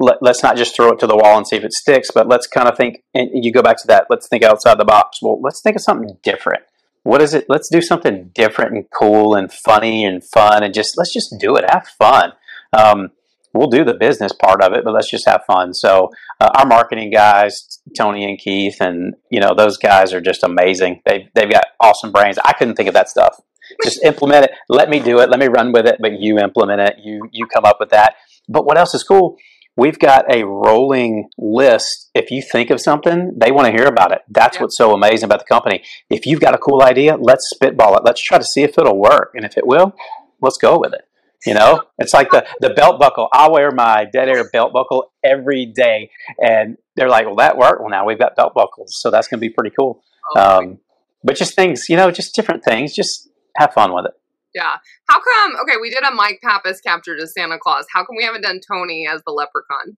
let, 0.00 0.22
us 0.22 0.42
not 0.42 0.56
just 0.56 0.76
throw 0.76 0.90
it 0.90 0.98
to 1.00 1.06
the 1.06 1.16
wall 1.16 1.36
and 1.36 1.46
see 1.46 1.56
if 1.56 1.64
it 1.64 1.72
sticks 1.72 2.10
but 2.14 2.28
let's 2.28 2.46
kind 2.46 2.68
of 2.68 2.76
think 2.76 3.02
and 3.14 3.30
you 3.32 3.52
go 3.52 3.62
back 3.62 3.76
to 3.78 3.86
that 3.88 4.06
let's 4.08 4.28
think 4.28 4.42
outside 4.42 4.78
the 4.78 4.84
box. 4.84 5.18
Well 5.22 5.40
let's 5.40 5.60
think 5.60 5.76
of 5.76 5.82
something 5.82 6.18
different. 6.22 6.62
What 7.02 7.22
is 7.22 7.34
it? 7.34 7.46
Let's 7.48 7.68
do 7.70 7.80
something 7.80 8.30
different 8.34 8.74
and 8.74 8.84
cool 8.90 9.34
and 9.34 9.52
funny 9.52 10.04
and 10.04 10.22
fun 10.22 10.62
and 10.62 10.74
just 10.74 10.96
let's 10.96 11.12
just 11.12 11.34
do 11.40 11.56
it. 11.56 11.64
Have 11.68 11.88
fun. 11.98 12.32
Um, 12.72 13.10
we'll 13.54 13.68
do 13.68 13.82
the 13.82 13.94
business 13.94 14.32
part 14.32 14.62
of 14.62 14.72
it 14.72 14.84
but 14.84 14.94
let's 14.94 15.10
just 15.10 15.26
have 15.26 15.44
fun. 15.46 15.74
So 15.74 16.10
uh, 16.40 16.50
our 16.54 16.66
marketing 16.66 17.10
guys 17.10 17.80
tony 17.96 18.24
and 18.24 18.38
keith 18.38 18.76
and 18.80 19.14
you 19.30 19.40
know 19.40 19.54
those 19.54 19.78
guys 19.78 20.12
are 20.12 20.20
just 20.20 20.44
amazing. 20.44 21.02
They've, 21.04 21.28
they've 21.34 21.50
got 21.50 21.66
awesome 21.80 22.12
brains. 22.12 22.38
I 22.44 22.52
couldn't 22.52 22.76
think 22.76 22.88
of 22.88 22.94
that 22.94 23.08
stuff 23.08 23.40
just 23.84 24.02
implement 24.04 24.46
it. 24.46 24.50
Let 24.68 24.88
me 24.88 25.00
do 25.00 25.20
it. 25.20 25.30
Let 25.30 25.40
me 25.40 25.48
run 25.48 25.72
with 25.72 25.86
it. 25.86 25.96
But 26.00 26.20
you 26.20 26.38
implement 26.38 26.80
it. 26.80 26.96
You 27.02 27.28
you 27.32 27.46
come 27.46 27.64
up 27.64 27.78
with 27.80 27.90
that. 27.90 28.14
But 28.48 28.64
what 28.64 28.78
else 28.78 28.94
is 28.94 29.02
cool? 29.02 29.36
We've 29.76 29.98
got 29.98 30.24
a 30.28 30.44
rolling 30.44 31.28
list. 31.38 32.10
If 32.12 32.32
you 32.32 32.42
think 32.42 32.70
of 32.70 32.80
something, 32.80 33.34
they 33.36 33.52
want 33.52 33.66
to 33.66 33.72
hear 33.72 33.86
about 33.86 34.10
it. 34.10 34.22
That's 34.28 34.58
what's 34.58 34.76
so 34.76 34.92
amazing 34.92 35.26
about 35.26 35.38
the 35.38 35.44
company. 35.44 35.84
If 36.10 36.26
you've 36.26 36.40
got 36.40 36.52
a 36.52 36.58
cool 36.58 36.82
idea, 36.82 37.16
let's 37.16 37.48
spitball 37.48 37.96
it. 37.96 38.02
Let's 38.04 38.20
try 38.20 38.38
to 38.38 38.44
see 38.44 38.62
if 38.62 38.76
it'll 38.76 38.98
work. 38.98 39.30
And 39.36 39.44
if 39.44 39.56
it 39.56 39.64
will, 39.64 39.94
let's 40.40 40.58
go 40.58 40.80
with 40.80 40.94
it. 40.94 41.02
You 41.46 41.54
know, 41.54 41.84
it's 41.98 42.12
like 42.12 42.30
the, 42.30 42.44
the 42.60 42.70
belt 42.70 42.98
buckle. 42.98 43.28
I 43.32 43.48
wear 43.48 43.70
my 43.70 44.04
dead 44.12 44.28
air 44.28 44.50
belt 44.50 44.72
buckle 44.72 45.12
every 45.22 45.66
day. 45.66 46.10
And 46.42 46.76
they're 46.96 47.08
like, 47.08 47.26
well, 47.26 47.36
that 47.36 47.56
worked. 47.56 47.80
Well, 47.80 47.90
now 47.90 48.04
we've 48.04 48.18
got 48.18 48.34
belt 48.34 48.54
buckles. 48.54 48.96
So 48.98 49.12
that's 49.12 49.28
going 49.28 49.38
to 49.38 49.46
be 49.46 49.50
pretty 49.50 49.72
cool. 49.78 50.02
Oh, 50.34 50.58
um, 50.58 50.78
but 51.22 51.36
just 51.36 51.54
things, 51.54 51.88
you 51.88 51.96
know, 51.96 52.10
just 52.10 52.34
different 52.34 52.64
things. 52.64 52.94
Just 52.94 53.27
have 53.58 53.72
fun 53.72 53.92
with 53.94 54.06
it. 54.06 54.12
Yeah. 54.54 54.76
How 55.08 55.20
come? 55.20 55.56
Okay, 55.62 55.76
we 55.80 55.90
did 55.90 56.02
a 56.04 56.10
Mike 56.10 56.40
Pappas 56.42 56.80
captured 56.80 57.20
as 57.20 57.34
Santa 57.34 57.58
Claus. 57.58 57.86
How 57.92 58.04
come 58.04 58.16
we 58.16 58.24
haven't 58.24 58.42
done 58.42 58.60
Tony 58.66 59.06
as 59.06 59.22
the 59.26 59.32
Leprechaun? 59.32 59.96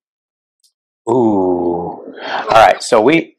Ooh. 1.08 2.14
All 2.22 2.48
right. 2.50 2.82
So 2.82 3.00
we, 3.00 3.36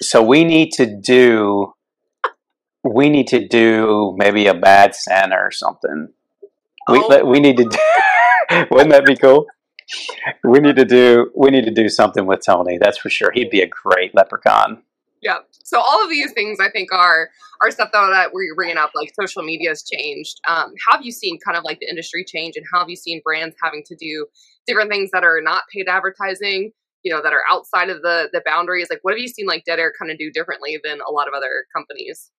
so 0.00 0.22
we 0.22 0.44
need 0.44 0.72
to 0.72 0.86
do, 0.86 1.74
we 2.82 3.10
need 3.10 3.26
to 3.28 3.46
do 3.46 4.14
maybe 4.16 4.46
a 4.46 4.54
bad 4.54 4.94
Santa 4.94 5.36
or 5.36 5.50
something. 5.50 6.08
We 6.88 6.98
oh. 6.98 7.24
we 7.24 7.40
need 7.40 7.58
to. 7.58 7.64
Do, 7.64 7.78
wouldn't 8.70 8.90
that 8.90 9.04
be 9.04 9.16
cool? 9.16 9.46
We 10.44 10.60
need 10.60 10.76
to 10.76 10.84
do 10.84 11.30
we 11.36 11.50
need 11.50 11.64
to 11.66 11.70
do 11.70 11.88
something 11.88 12.26
with 12.26 12.40
Tony. 12.44 12.78
That's 12.80 12.98
for 12.98 13.10
sure. 13.10 13.30
He'd 13.32 13.50
be 13.50 13.60
a 13.60 13.68
great 13.68 14.14
leprechaun. 14.14 14.82
Yeah. 15.22 15.38
So 15.64 15.78
all 15.78 16.02
of 16.02 16.08
these 16.08 16.32
things 16.32 16.58
I 16.60 16.70
think 16.70 16.92
are 16.92 17.28
are 17.62 17.70
stuff 17.70 17.90
though 17.92 18.08
that 18.10 18.30
you're 18.32 18.54
bringing 18.54 18.78
up 18.78 18.90
like 18.94 19.12
social 19.20 19.42
media 19.42 19.70
has 19.70 19.82
changed. 19.82 20.40
Um, 20.48 20.72
have 20.88 21.02
you 21.04 21.12
seen 21.12 21.38
kind 21.44 21.58
of 21.58 21.64
like 21.64 21.78
the 21.80 21.88
industry 21.88 22.24
change, 22.24 22.54
and 22.56 22.64
how 22.72 22.80
have 22.80 22.88
you 22.88 22.96
seen 22.96 23.20
brands 23.24 23.54
having 23.62 23.82
to 23.86 23.96
do 23.96 24.26
different 24.66 24.90
things 24.90 25.10
that 25.12 25.24
are 25.24 25.40
not 25.42 25.64
paid 25.72 25.88
advertising? 25.88 26.72
You 27.02 27.12
know, 27.12 27.22
that 27.22 27.32
are 27.32 27.42
outside 27.50 27.90
of 27.90 28.02
the 28.02 28.28
the 28.32 28.42
boundaries. 28.44 28.88
Like, 28.90 29.00
what 29.02 29.12
have 29.12 29.18
you 29.18 29.28
seen 29.28 29.46
like 29.46 29.64
Dead 29.64 29.78
Air 29.78 29.92
kind 29.98 30.10
of 30.10 30.18
do 30.18 30.30
differently 30.30 30.80
than 30.82 31.00
a 31.06 31.12
lot 31.12 31.28
of 31.28 31.34
other 31.34 31.64
companies? 31.74 32.30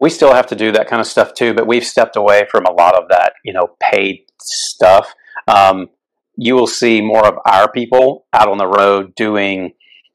We 0.00 0.10
still 0.10 0.34
have 0.34 0.46
to 0.48 0.56
do 0.56 0.72
that 0.72 0.88
kind 0.88 1.00
of 1.00 1.06
stuff 1.06 1.34
too, 1.34 1.54
but 1.54 1.66
we've 1.66 1.84
stepped 1.84 2.16
away 2.16 2.46
from 2.50 2.64
a 2.66 2.72
lot 2.72 2.96
of 2.96 3.08
that, 3.10 3.34
you 3.44 3.52
know, 3.52 3.76
paid 3.80 4.24
stuff. 4.40 5.14
Um, 5.46 5.88
you 6.36 6.54
will 6.54 6.66
see 6.66 7.00
more 7.00 7.24
of 7.24 7.38
our 7.46 7.70
people 7.70 8.26
out 8.32 8.48
on 8.48 8.58
the 8.58 8.66
road 8.66 9.14
doing 9.14 9.72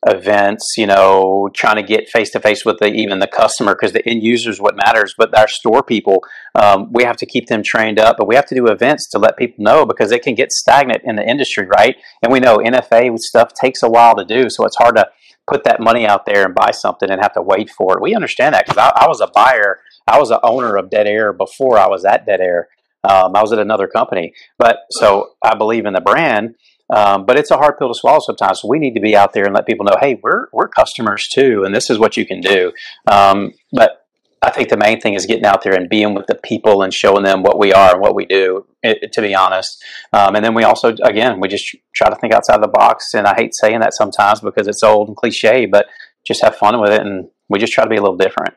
events, 0.07 0.75
you 0.77 0.87
know, 0.87 1.49
trying 1.53 1.75
to 1.75 1.83
get 1.83 2.07
face 2.07 2.29
to 2.31 2.39
face 2.39 2.63
with 2.63 2.77
the, 2.79 2.87
even 2.87 3.19
the 3.19 3.27
customer 3.27 3.75
because 3.75 3.91
the 3.91 4.07
end 4.07 4.23
user 4.23 4.49
is 4.49 4.61
what 4.61 4.77
matters. 4.77 5.13
But 5.17 5.37
our 5.37 5.47
store 5.47 5.83
people, 5.83 6.23
um, 6.55 6.91
we 6.93 7.03
have 7.03 7.17
to 7.17 7.25
keep 7.25 7.47
them 7.47 7.63
trained 7.63 7.99
up, 7.99 8.15
but 8.17 8.27
we 8.27 8.35
have 8.35 8.45
to 8.47 8.55
do 8.55 8.67
events 8.67 9.07
to 9.09 9.19
let 9.19 9.37
people 9.37 9.63
know 9.63 9.85
because 9.85 10.11
it 10.11 10.23
can 10.23 10.35
get 10.35 10.51
stagnant 10.51 11.01
in 11.03 11.17
the 11.17 11.27
industry, 11.27 11.67
right? 11.67 11.97
And 12.23 12.31
we 12.31 12.39
know 12.39 12.57
NFA 12.57 13.17
stuff 13.19 13.53
takes 13.53 13.83
a 13.83 13.89
while 13.89 14.15
to 14.15 14.23
do, 14.23 14.49
so 14.49 14.65
it's 14.65 14.77
hard 14.77 14.95
to 14.95 15.09
put 15.49 15.63
that 15.65 15.81
money 15.81 16.05
out 16.05 16.25
there 16.25 16.45
and 16.45 16.55
buy 16.55 16.71
something 16.71 17.09
and 17.09 17.21
have 17.21 17.33
to 17.33 17.41
wait 17.41 17.69
for 17.69 17.97
it. 17.97 18.01
We 18.01 18.15
understand 18.15 18.53
that 18.53 18.65
because 18.65 18.77
I, 18.77 19.03
I, 19.03 19.07
was 19.07 19.19
a 19.19 19.27
buyer, 19.33 19.79
I 20.07 20.19
was 20.19 20.29
an 20.31 20.39
owner 20.43 20.77
of 20.77 20.89
Dead 20.89 21.07
Air 21.07 21.33
before 21.33 21.77
I 21.77 21.87
was 21.87 22.05
at 22.05 22.25
Dead 22.25 22.39
Air. 22.39 22.69
Um, 23.03 23.35
I 23.35 23.41
was 23.41 23.53
at 23.53 23.59
another 23.59 23.87
company, 23.87 24.33
but 24.57 24.77
so 24.91 25.31
I 25.43 25.55
believe 25.55 25.85
in 25.85 25.93
the 25.93 26.01
brand. 26.01 26.55
Um, 26.89 27.25
but 27.25 27.37
it's 27.37 27.51
a 27.51 27.57
hard 27.57 27.77
pill 27.77 27.87
to 27.87 27.93
swallow 27.93 28.19
sometimes. 28.19 28.61
So 28.61 28.67
we 28.67 28.79
need 28.79 28.95
to 28.95 28.99
be 28.99 29.15
out 29.15 29.33
there 29.33 29.45
and 29.45 29.53
let 29.53 29.67
people 29.67 29.85
know, 29.85 29.97
hey, 29.99 30.19
we're 30.23 30.47
we're 30.51 30.67
customers 30.67 31.27
too, 31.27 31.63
and 31.63 31.73
this 31.73 31.89
is 31.89 31.99
what 31.99 32.17
you 32.17 32.25
can 32.25 32.41
do. 32.41 32.71
Um, 33.07 33.53
but 33.71 34.05
I 34.41 34.51
think 34.51 34.69
the 34.69 34.77
main 34.77 35.01
thing 35.01 35.15
is 35.15 35.25
getting 35.25 35.45
out 35.45 35.63
there 35.63 35.73
and 35.73 35.89
being 35.89 36.13
with 36.13 36.27
the 36.27 36.35
people 36.35 36.81
and 36.81 36.93
showing 36.93 37.23
them 37.23 37.43
what 37.43 37.59
we 37.59 37.73
are 37.73 37.91
and 37.91 38.01
what 38.01 38.15
we 38.15 38.25
do. 38.25 38.65
It, 38.81 39.11
to 39.11 39.21
be 39.21 39.35
honest, 39.35 39.83
um, 40.13 40.35
and 40.35 40.43
then 40.43 40.53
we 40.53 40.63
also, 40.63 40.95
again, 41.03 41.41
we 41.41 41.49
just 41.49 41.75
try 41.93 42.09
to 42.09 42.15
think 42.15 42.33
outside 42.33 42.63
the 42.63 42.69
box. 42.69 43.13
And 43.13 43.27
I 43.27 43.35
hate 43.35 43.53
saying 43.53 43.81
that 43.81 43.93
sometimes 43.93 44.39
because 44.39 44.67
it's 44.67 44.81
old 44.81 45.09
and 45.09 45.17
cliche, 45.17 45.65
but 45.65 45.87
just 46.25 46.41
have 46.41 46.55
fun 46.55 46.79
with 46.79 46.91
it, 46.91 47.01
and 47.01 47.27
we 47.49 47.59
just 47.59 47.73
try 47.73 47.83
to 47.83 47.89
be 47.89 47.97
a 47.97 48.01
little 48.01 48.17
different. 48.17 48.55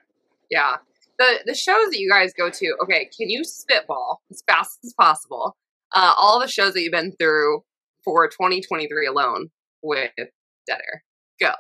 Yeah, 0.51 0.77
the 1.19 1.41
the 1.45 1.55
shows 1.55 1.91
that 1.91 1.99
you 1.99 2.09
guys 2.09 2.33
go 2.33 2.49
to. 2.49 2.77
Okay, 2.83 3.11
can 3.17 3.29
you 3.29 3.43
spitball 3.45 4.23
as 4.31 4.43
fast 4.47 4.79
as 4.85 4.93
possible? 4.93 5.57
Uh, 5.95 6.15
all 6.17 6.41
the 6.41 6.49
shows 6.49 6.73
that 6.73 6.81
you've 6.81 6.93
been 6.93 7.13
through 7.13 7.65
for 8.05 8.27
2023 8.29 9.07
alone 9.07 9.51
with 9.83 10.11
Dead 10.17 10.29
Air. 10.71 11.05
Go. 11.41 11.53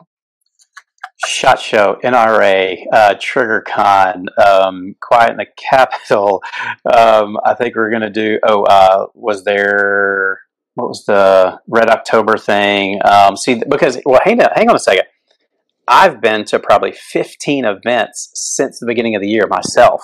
Shot 1.27 1.61
Show, 1.61 1.99
NRA, 2.03 2.79
uh, 2.93 3.15
TriggerCon, 3.15 4.27
um, 4.45 4.95
Quiet 5.01 5.33
in 5.33 5.37
the 5.37 5.47
Capitol. 5.57 6.43
Um, 6.85 7.37
I 7.45 7.55
think 7.55 7.77
we're 7.77 7.91
going 7.91 8.03
to 8.03 8.11
do. 8.11 8.41
Oh, 8.45 8.65
uh, 8.65 9.07
was 9.15 9.45
there 9.45 10.41
what 10.75 10.89
was 10.89 11.05
the 11.07 11.61
Red 11.69 11.91
October 11.91 12.37
thing? 12.37 13.01
Um, 13.05 13.37
see, 13.37 13.63
because 13.69 14.01
well, 14.05 14.21
hang 14.25 14.41
on, 14.43 14.51
hang 14.55 14.69
on 14.69 14.77
a 14.77 14.81
second. 14.81 15.05
I've 15.87 16.21
been 16.21 16.45
to 16.47 16.59
probably 16.59 16.93
15 16.93 17.65
events 17.65 18.31
since 18.35 18.79
the 18.79 18.87
beginning 18.87 19.15
of 19.15 19.23
the 19.23 19.29
year 19.29 19.47
myself. 19.49 20.03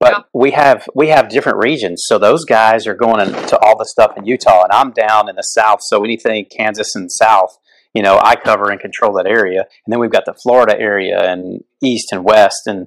But 0.00 0.12
yeah. 0.12 0.22
we 0.32 0.52
have 0.52 0.88
we 0.94 1.08
have 1.08 1.28
different 1.28 1.58
regions, 1.58 2.04
so 2.06 2.18
those 2.18 2.44
guys 2.44 2.86
are 2.86 2.94
going 2.94 3.32
to 3.32 3.58
all 3.58 3.76
the 3.76 3.84
stuff 3.84 4.16
in 4.16 4.26
Utah, 4.26 4.62
and 4.62 4.72
I'm 4.72 4.92
down 4.92 5.28
in 5.28 5.36
the 5.36 5.42
south. 5.42 5.80
So 5.82 6.04
anything 6.04 6.46
Kansas 6.46 6.94
and 6.94 7.10
south, 7.10 7.58
you 7.94 8.02
know, 8.02 8.20
I 8.22 8.36
cover 8.36 8.70
and 8.70 8.80
control 8.80 9.12
that 9.14 9.26
area. 9.26 9.60
And 9.60 9.92
then 9.92 9.98
we've 9.98 10.12
got 10.12 10.24
the 10.24 10.34
Florida 10.34 10.78
area 10.78 11.18
and 11.20 11.64
east 11.82 12.12
and 12.12 12.24
west, 12.24 12.66
and 12.66 12.86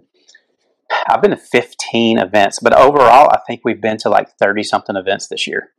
I've 1.07 1.21
been 1.21 1.31
to 1.31 1.37
15 1.37 2.17
events, 2.17 2.59
but 2.61 2.73
overall, 2.73 3.29
I 3.31 3.39
think 3.47 3.61
we've 3.63 3.81
been 3.81 3.97
to 3.99 4.09
like 4.09 4.29
30 4.37 4.63
something 4.63 4.95
events 4.95 5.27
this 5.27 5.47
year. 5.47 5.71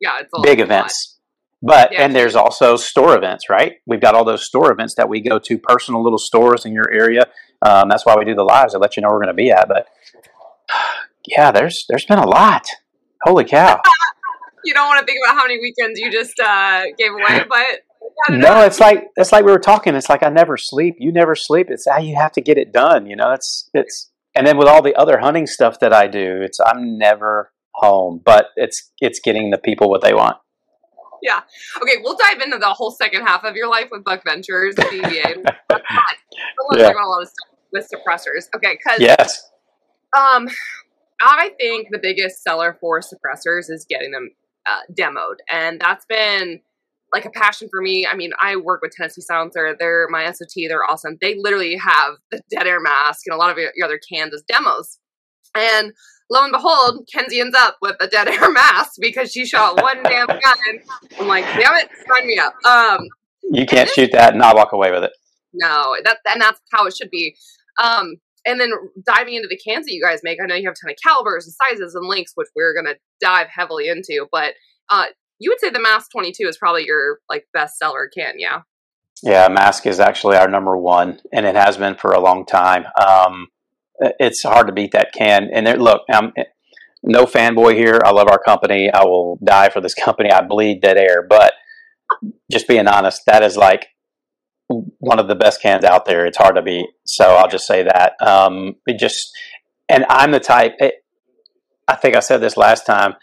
Yeah, 0.00 0.18
it's 0.20 0.30
big 0.42 0.60
events. 0.60 1.18
But 1.62 1.92
yeah, 1.92 2.04
and 2.04 2.14
there's 2.14 2.36
also 2.36 2.76
store 2.76 3.16
events, 3.16 3.48
right? 3.48 3.76
We've 3.86 4.00
got 4.00 4.14
all 4.14 4.24
those 4.24 4.44
store 4.44 4.70
events 4.70 4.94
that 4.96 5.08
we 5.08 5.20
go 5.20 5.38
to, 5.38 5.58
personal 5.58 6.02
little 6.02 6.18
stores 6.18 6.66
in 6.66 6.72
your 6.72 6.90
area. 6.92 7.24
Um, 7.62 7.88
that's 7.88 8.04
why 8.04 8.14
we 8.16 8.24
do 8.24 8.34
the 8.34 8.44
lives 8.44 8.74
to 8.74 8.78
let 8.78 8.96
you 8.96 9.02
know 9.02 9.08
we're 9.08 9.22
going 9.22 9.28
to 9.28 9.34
be 9.34 9.50
at. 9.50 9.66
But 9.66 9.88
yeah, 11.26 11.50
there's 11.52 11.84
there's 11.88 12.04
been 12.04 12.18
a 12.18 12.26
lot. 12.26 12.66
Holy 13.24 13.44
cow! 13.44 13.80
you 14.64 14.74
don't 14.74 14.86
want 14.86 15.00
to 15.00 15.06
think 15.06 15.18
about 15.24 15.36
how 15.36 15.46
many 15.46 15.58
weekends 15.60 15.98
you 15.98 16.10
just 16.10 16.38
uh, 16.40 16.84
gave 16.98 17.12
away, 17.12 17.44
but 17.48 17.80
no, 18.30 18.62
it's 18.62 18.80
like 18.80 19.08
it's 19.16 19.32
like 19.32 19.44
we 19.44 19.52
were 19.52 19.58
talking. 19.58 19.94
It's 19.94 20.08
like 20.08 20.22
I 20.22 20.28
never 20.28 20.56
sleep. 20.56 20.96
You 20.98 21.12
never 21.12 21.34
sleep. 21.34 21.68
It's 21.70 21.86
how 21.88 21.98
you 21.98 22.16
have 22.16 22.32
to 22.32 22.40
get 22.40 22.58
it 22.58 22.72
done. 22.72 23.06
You 23.06 23.16
know, 23.16 23.32
it's 23.32 23.70
it's 23.74 24.10
and 24.34 24.46
then 24.46 24.56
with 24.56 24.68
all 24.68 24.82
the 24.82 24.94
other 24.94 25.18
hunting 25.18 25.46
stuff 25.46 25.80
that 25.80 25.92
I 25.92 26.06
do, 26.06 26.40
it's 26.42 26.58
I'm 26.60 26.98
never 26.98 27.52
home, 27.74 28.20
but 28.24 28.48
it's 28.56 28.90
it's 29.00 29.20
getting 29.20 29.50
the 29.50 29.58
people 29.58 29.90
what 29.90 30.02
they 30.02 30.14
want. 30.14 30.36
Yeah. 31.22 31.40
Okay, 31.82 31.96
we'll 32.02 32.16
dive 32.16 32.40
into 32.40 32.58
the 32.58 32.68
whole 32.68 32.90
second 32.90 33.22
half 33.22 33.44
of 33.44 33.56
your 33.56 33.68
life 33.68 33.88
with 33.90 34.04
Buck 34.04 34.22
Ventures. 34.24 34.76
Let's 34.78 34.92
yeah. 34.92 35.22
talk 35.32 35.70
about 35.70 37.04
a 37.04 37.08
lot 37.08 37.22
of 37.22 37.28
stuff 37.28 37.48
with 37.72 37.88
suppressors. 37.92 38.48
Okay, 38.54 38.78
because 38.78 39.00
yes, 39.00 39.50
um, 40.16 40.48
I 41.20 41.50
think 41.58 41.88
the 41.90 41.98
biggest 41.98 42.42
seller 42.42 42.76
for 42.80 43.00
suppressors 43.00 43.70
is 43.70 43.86
getting 43.88 44.10
them 44.10 44.30
uh, 44.66 44.80
demoed, 44.92 45.36
and 45.50 45.80
that's 45.80 46.04
been 46.06 46.60
like 47.12 47.24
a 47.24 47.30
passion 47.30 47.68
for 47.70 47.80
me. 47.80 48.06
I 48.06 48.14
mean, 48.14 48.32
I 48.40 48.56
work 48.56 48.82
with 48.82 48.92
Tennessee 48.92 49.22
Silencer. 49.22 49.76
They're 49.78 50.08
my 50.10 50.30
SOT. 50.30 50.68
They're 50.68 50.84
awesome. 50.84 51.16
They 51.20 51.36
literally 51.38 51.76
have 51.76 52.14
the 52.30 52.40
dead 52.50 52.66
air 52.66 52.80
mask 52.80 53.22
and 53.26 53.34
a 53.34 53.36
lot 53.36 53.50
of 53.50 53.58
your, 53.58 53.70
your 53.76 53.86
other 53.86 54.00
Kansas 54.10 54.42
demos. 54.48 54.98
And 55.54 55.92
lo 56.30 56.42
and 56.42 56.52
behold, 56.52 57.08
Kenzie 57.12 57.40
ends 57.40 57.56
up 57.56 57.76
with 57.80 57.96
a 58.00 58.08
dead 58.08 58.28
air 58.28 58.50
mask 58.50 58.94
because 59.00 59.32
she 59.32 59.46
shot 59.46 59.80
one 59.80 60.02
damn 60.02 60.26
gun. 60.26 60.38
I'm 61.18 61.28
like, 61.28 61.44
damn 61.44 61.74
it, 61.74 61.88
sign 62.08 62.26
me 62.26 62.38
up. 62.38 62.54
Um, 62.66 63.06
you 63.50 63.66
can't 63.66 63.88
shoot 63.88 64.10
that 64.12 64.30
and 64.30 64.40
not 64.40 64.56
walk 64.56 64.72
away 64.72 64.90
with 64.90 65.04
it. 65.04 65.12
No, 65.52 65.96
that 66.04 66.18
and 66.26 66.40
that's 66.40 66.60
how 66.72 66.86
it 66.86 66.96
should 66.96 67.10
be. 67.10 67.36
Um, 67.82 68.16
and 68.46 68.60
then 68.60 68.70
diving 69.04 69.34
into 69.34 69.48
the 69.48 69.58
cans 69.58 69.86
that 69.86 69.92
you 69.92 70.02
guys 70.02 70.20
make, 70.22 70.38
I 70.42 70.46
know 70.46 70.54
you 70.54 70.68
have 70.68 70.74
a 70.74 70.86
ton 70.86 70.90
of 70.90 70.96
calibers 71.04 71.46
and 71.46 71.54
sizes 71.54 71.94
and 71.94 72.06
links, 72.06 72.32
which 72.34 72.48
we're 72.54 72.74
gonna 72.74 72.94
dive 73.20 73.48
heavily 73.48 73.88
into. 73.88 74.26
But 74.30 74.54
uh, 74.88 75.06
you 75.38 75.50
would 75.50 75.60
say 75.60 75.70
the 75.70 75.80
Mask 75.80 76.10
22 76.12 76.46
is 76.46 76.56
probably 76.56 76.84
your 76.86 77.18
like 77.28 77.46
best 77.52 77.78
seller 77.78 78.08
can, 78.14 78.34
yeah? 78.38 78.60
Yeah, 79.22 79.48
Mask 79.48 79.86
is 79.86 79.98
actually 79.98 80.36
our 80.36 80.48
number 80.48 80.76
one, 80.76 81.20
and 81.32 81.46
it 81.46 81.56
has 81.56 81.76
been 81.76 81.96
for 81.96 82.12
a 82.12 82.20
long 82.20 82.44
time. 82.44 82.84
Um, 83.00 83.48
it's 83.98 84.42
hard 84.42 84.66
to 84.66 84.72
beat 84.72 84.92
that 84.92 85.12
can. 85.16 85.48
And 85.52 85.66
there, 85.66 85.76
look, 85.76 86.02
I'm 86.12 86.32
no 87.02 87.24
fanboy 87.24 87.76
here. 87.76 88.00
I 88.04 88.10
love 88.10 88.28
our 88.28 88.38
company. 88.38 88.90
I 88.92 89.04
will 89.04 89.38
die 89.42 89.70
for 89.70 89.80
this 89.80 89.94
company. 90.04 90.30
I 90.30 90.42
bleed 90.42 90.82
dead 90.82 90.98
air, 90.98 91.26
but 91.26 91.54
just 92.50 92.68
being 92.68 92.86
honest, 92.86 93.22
that 93.26 93.42
is 93.42 93.56
like 93.56 93.86
one 94.68 95.18
of 95.18 95.28
the 95.28 95.34
best 95.34 95.62
cans 95.62 95.84
out 95.84 96.04
there. 96.04 96.26
It's 96.26 96.38
hard 96.38 96.56
to 96.56 96.62
beat. 96.62 96.86
So 97.04 97.36
I'll 97.36 97.48
just 97.48 97.66
say 97.66 97.82
that. 97.84 98.14
Um, 98.20 98.76
it 98.86 98.98
just, 98.98 99.30
and 99.88 100.04
I'm 100.08 100.30
the 100.30 100.40
type. 100.40 100.74
It, 100.78 100.94
I 101.88 101.94
think 101.94 102.16
I 102.16 102.20
said 102.20 102.40
this 102.40 102.56
last 102.56 102.86
time. 102.86 103.14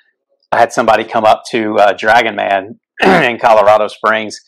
I 0.52 0.60
had 0.60 0.72
somebody 0.72 1.04
come 1.04 1.26
up 1.26 1.44
to 1.52 1.78
uh, 1.78 1.94
Dragon 1.94 2.36
Man 2.36 2.80
in 3.04 3.40
Colorado 3.40 3.88
Springs, 3.88 4.40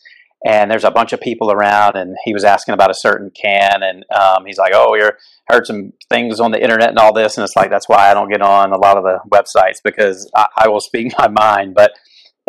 and 0.46 0.70
there's 0.70 0.84
a 0.84 0.90
bunch 0.90 1.12
of 1.12 1.20
people 1.20 1.50
around, 1.50 1.96
and 1.96 2.16
he 2.24 2.32
was 2.32 2.44
asking 2.44 2.74
about 2.74 2.90
a 2.90 2.94
certain 2.94 3.30
can, 3.30 3.82
and 3.82 4.04
um, 4.14 4.46
he's 4.46 4.56
like, 4.56 4.72
"Oh, 4.74 4.94
you're 4.94 5.18
heard 5.48 5.66
some 5.66 5.92
things 6.08 6.40
on 6.40 6.52
the 6.52 6.62
internet 6.62 6.90
and 6.90 6.98
all 6.98 7.12
this," 7.12 7.36
and 7.36 7.44
it's 7.44 7.56
like 7.56 7.70
that's 7.70 7.88
why 7.88 8.08
I 8.08 8.14
don't 8.14 8.30
get 8.30 8.40
on 8.40 8.72
a 8.72 8.78
lot 8.78 8.96
of 8.96 9.02
the 9.02 9.18
websites 9.28 9.82
because 9.82 10.30
I, 10.34 10.46
I 10.56 10.68
will 10.68 10.80
speak 10.80 11.12
my 11.18 11.28
mind, 11.28 11.74
but 11.74 11.92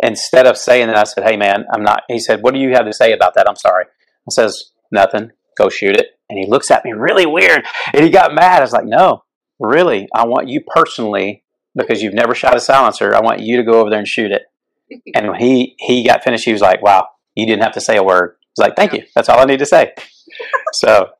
instead 0.02 0.46
of 0.46 0.56
saying 0.56 0.86
that, 0.86 0.96
I 0.96 1.02
said, 1.02 1.24
"Hey, 1.24 1.36
man, 1.36 1.64
I'm 1.74 1.82
not." 1.82 2.04
He 2.08 2.20
said, 2.20 2.42
"What 2.42 2.54
do 2.54 2.60
you 2.60 2.70
have 2.70 2.86
to 2.86 2.92
say 2.92 3.12
about 3.12 3.34
that?" 3.34 3.48
I'm 3.48 3.56
sorry 3.56 3.86
says, 4.30 4.72
Nothing. 4.90 5.30
Go 5.56 5.68
shoot 5.68 5.96
it. 5.96 6.06
And 6.30 6.38
he 6.38 6.46
looks 6.46 6.70
at 6.70 6.84
me 6.84 6.92
really 6.92 7.26
weird 7.26 7.64
and 7.92 8.04
he 8.04 8.10
got 8.10 8.34
mad. 8.34 8.58
I 8.58 8.62
was 8.62 8.72
like, 8.72 8.84
No, 8.84 9.24
really, 9.58 10.08
I 10.14 10.26
want 10.26 10.48
you 10.48 10.62
personally, 10.66 11.44
because 11.74 12.02
you've 12.02 12.14
never 12.14 12.34
shot 12.34 12.56
a 12.56 12.60
silencer, 12.60 13.14
I 13.14 13.20
want 13.20 13.40
you 13.40 13.56
to 13.56 13.62
go 13.62 13.80
over 13.80 13.90
there 13.90 13.98
and 13.98 14.08
shoot 14.08 14.32
it. 14.32 14.42
and 15.14 15.28
when 15.28 15.40
he, 15.40 15.74
he 15.78 16.04
got 16.06 16.24
finished, 16.24 16.44
he 16.44 16.52
was 16.52 16.62
like, 16.62 16.82
Wow, 16.82 17.08
you 17.34 17.46
didn't 17.46 17.62
have 17.62 17.74
to 17.74 17.80
say 17.80 17.96
a 17.96 18.02
word. 18.02 18.36
I 18.38 18.46
was 18.56 18.66
like, 18.66 18.76
Thank 18.76 18.92
you. 18.92 19.04
That's 19.14 19.28
all 19.28 19.40
I 19.40 19.44
need 19.44 19.58
to 19.58 19.66
say. 19.66 19.92
so, 20.74 21.10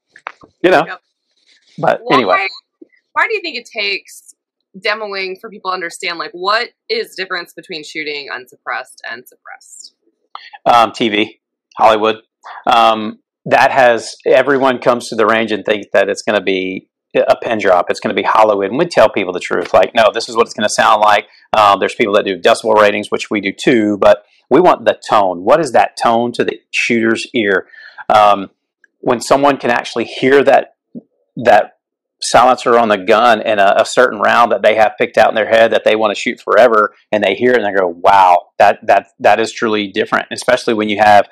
you 0.63 0.71
know. 0.71 0.85
Yep. 0.87 1.01
But 1.79 2.01
why, 2.03 2.17
anyway. 2.17 2.49
Why 3.13 3.27
do 3.29 3.35
you 3.35 3.41
think 3.41 3.57
it 3.57 3.67
takes 3.67 4.35
demoing 4.79 5.41
for 5.41 5.51
people 5.51 5.71
to 5.71 5.75
understand 5.75 6.19
like 6.19 6.31
what 6.33 6.71
is 6.89 7.15
the 7.15 7.23
difference 7.23 7.53
between 7.53 7.83
shooting 7.83 8.29
unsuppressed 8.33 9.03
and 9.11 9.27
suppressed? 9.27 9.95
Um, 10.65 10.91
TV, 10.91 11.41
Hollywood. 11.77 12.17
Um, 12.67 13.19
that 13.45 13.71
has 13.71 14.15
everyone 14.27 14.79
comes 14.79 15.09
to 15.09 15.17
the 15.17 15.27
range 15.27 15.53
and 15.53 15.65
thinks 15.65 15.87
that 15.93 16.09
it's 16.09 16.23
going 16.23 16.39
to 16.39 16.45
be 16.45 16.89
a 17.15 17.37
pin 17.37 17.59
drop. 17.59 17.87
It's 17.89 18.01
going 18.01 18.15
to 18.15 18.21
be 18.21 18.27
Hollywood. 18.27 18.71
And 18.71 18.79
we 18.79 18.87
tell 18.87 19.09
people 19.09 19.33
the 19.33 19.41
truth. 19.41 19.73
Like, 19.73 19.95
no, 19.95 20.11
this 20.13 20.29
is 20.29 20.37
what 20.37 20.47
it's 20.47 20.55
going 20.55 20.69
to 20.69 20.75
sound 20.75 21.01
like. 21.01 21.27
Um, 21.57 21.81
there's 21.81 21.95
people 21.95 22.15
that 22.15 22.27
do 22.27 22.39
decibel 22.39 22.75
ratings, 22.75 23.11
which 23.11 23.31
we 23.31 23.41
do 23.41 23.53
too, 23.53 23.97
but 23.99 24.25
we 24.51 24.61
want 24.61 24.85
the 24.85 24.99
tone. 25.09 25.45
What 25.45 25.61
is 25.61 25.73
that 25.73 25.97
tone 26.03 26.33
to 26.33 26.45
the 26.45 26.61
shooter's 26.71 27.27
ear? 27.35 27.67
Um, 28.15 28.51
when 29.01 29.21
someone 29.21 29.57
can 29.57 29.71
actually 29.71 30.05
hear 30.05 30.43
that 30.45 30.75
that 31.37 31.79
silencer 32.21 32.77
on 32.77 32.89
the 32.89 32.99
gun 32.99 33.41
in 33.41 33.61
a, 33.61 33.75
a, 33.79 33.85
certain 33.85 34.19
round 34.19 34.51
that 34.51 34.61
they 34.61 34.75
have 34.75 34.97
picked 34.99 35.17
out 35.17 35.29
in 35.29 35.37
their 35.37 35.49
head 35.49 35.71
that 35.71 35.85
they 35.85 35.95
want 35.95 36.13
to 36.13 36.21
shoot 36.21 36.41
forever, 36.41 36.93
and 37.13 37.23
they 37.23 37.35
hear 37.35 37.53
it 37.53 37.63
and 37.63 37.67
they 37.67 37.79
go, 37.79 37.87
"Wow, 37.87 38.49
that 38.59 38.81
that 38.87 39.09
that 39.21 39.39
is 39.39 39.53
truly 39.53 39.89
different." 39.89 40.27
Especially 40.31 40.75
when 40.75 40.89
you 40.89 40.99
have 40.99 41.29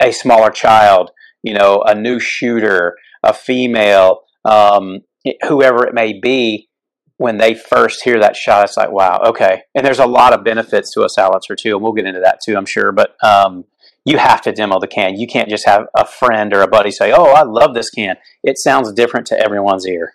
a 0.00 0.12
smaller 0.12 0.50
child, 0.50 1.10
you 1.42 1.54
know, 1.54 1.82
a 1.86 1.94
new 1.94 2.18
shooter, 2.18 2.96
a 3.22 3.32
female, 3.32 4.22
um, 4.44 5.00
whoever 5.46 5.86
it 5.86 5.94
may 5.94 6.18
be, 6.18 6.68
when 7.18 7.36
they 7.36 7.54
first 7.54 8.02
hear 8.02 8.18
that 8.18 8.34
shot, 8.34 8.64
it's 8.64 8.78
like, 8.78 8.90
wow, 8.90 9.20
okay. 9.26 9.64
And 9.74 9.84
there's 9.84 9.98
a 9.98 10.06
lot 10.06 10.32
of 10.32 10.42
benefits 10.42 10.90
to 10.94 11.04
a 11.04 11.08
silencer 11.08 11.54
too, 11.54 11.74
and 11.74 11.82
we'll 11.82 11.92
get 11.92 12.06
into 12.06 12.20
that 12.20 12.40
too, 12.42 12.56
I'm 12.56 12.64
sure. 12.64 12.92
But 12.92 13.14
um, 13.22 13.64
you 14.06 14.16
have 14.16 14.40
to 14.42 14.52
demo 14.52 14.80
the 14.80 14.86
can. 14.86 15.18
You 15.18 15.26
can't 15.26 15.50
just 15.50 15.66
have 15.66 15.84
a 15.94 16.06
friend 16.06 16.54
or 16.54 16.62
a 16.62 16.66
buddy 16.66 16.90
say, 16.90 17.12
"Oh, 17.12 17.26
I 17.26 17.42
love 17.42 17.74
this 17.74 17.90
can." 17.90 18.16
It 18.42 18.56
sounds 18.56 18.90
different 18.94 19.26
to 19.26 19.38
everyone's 19.38 19.86
ear. 19.86 20.14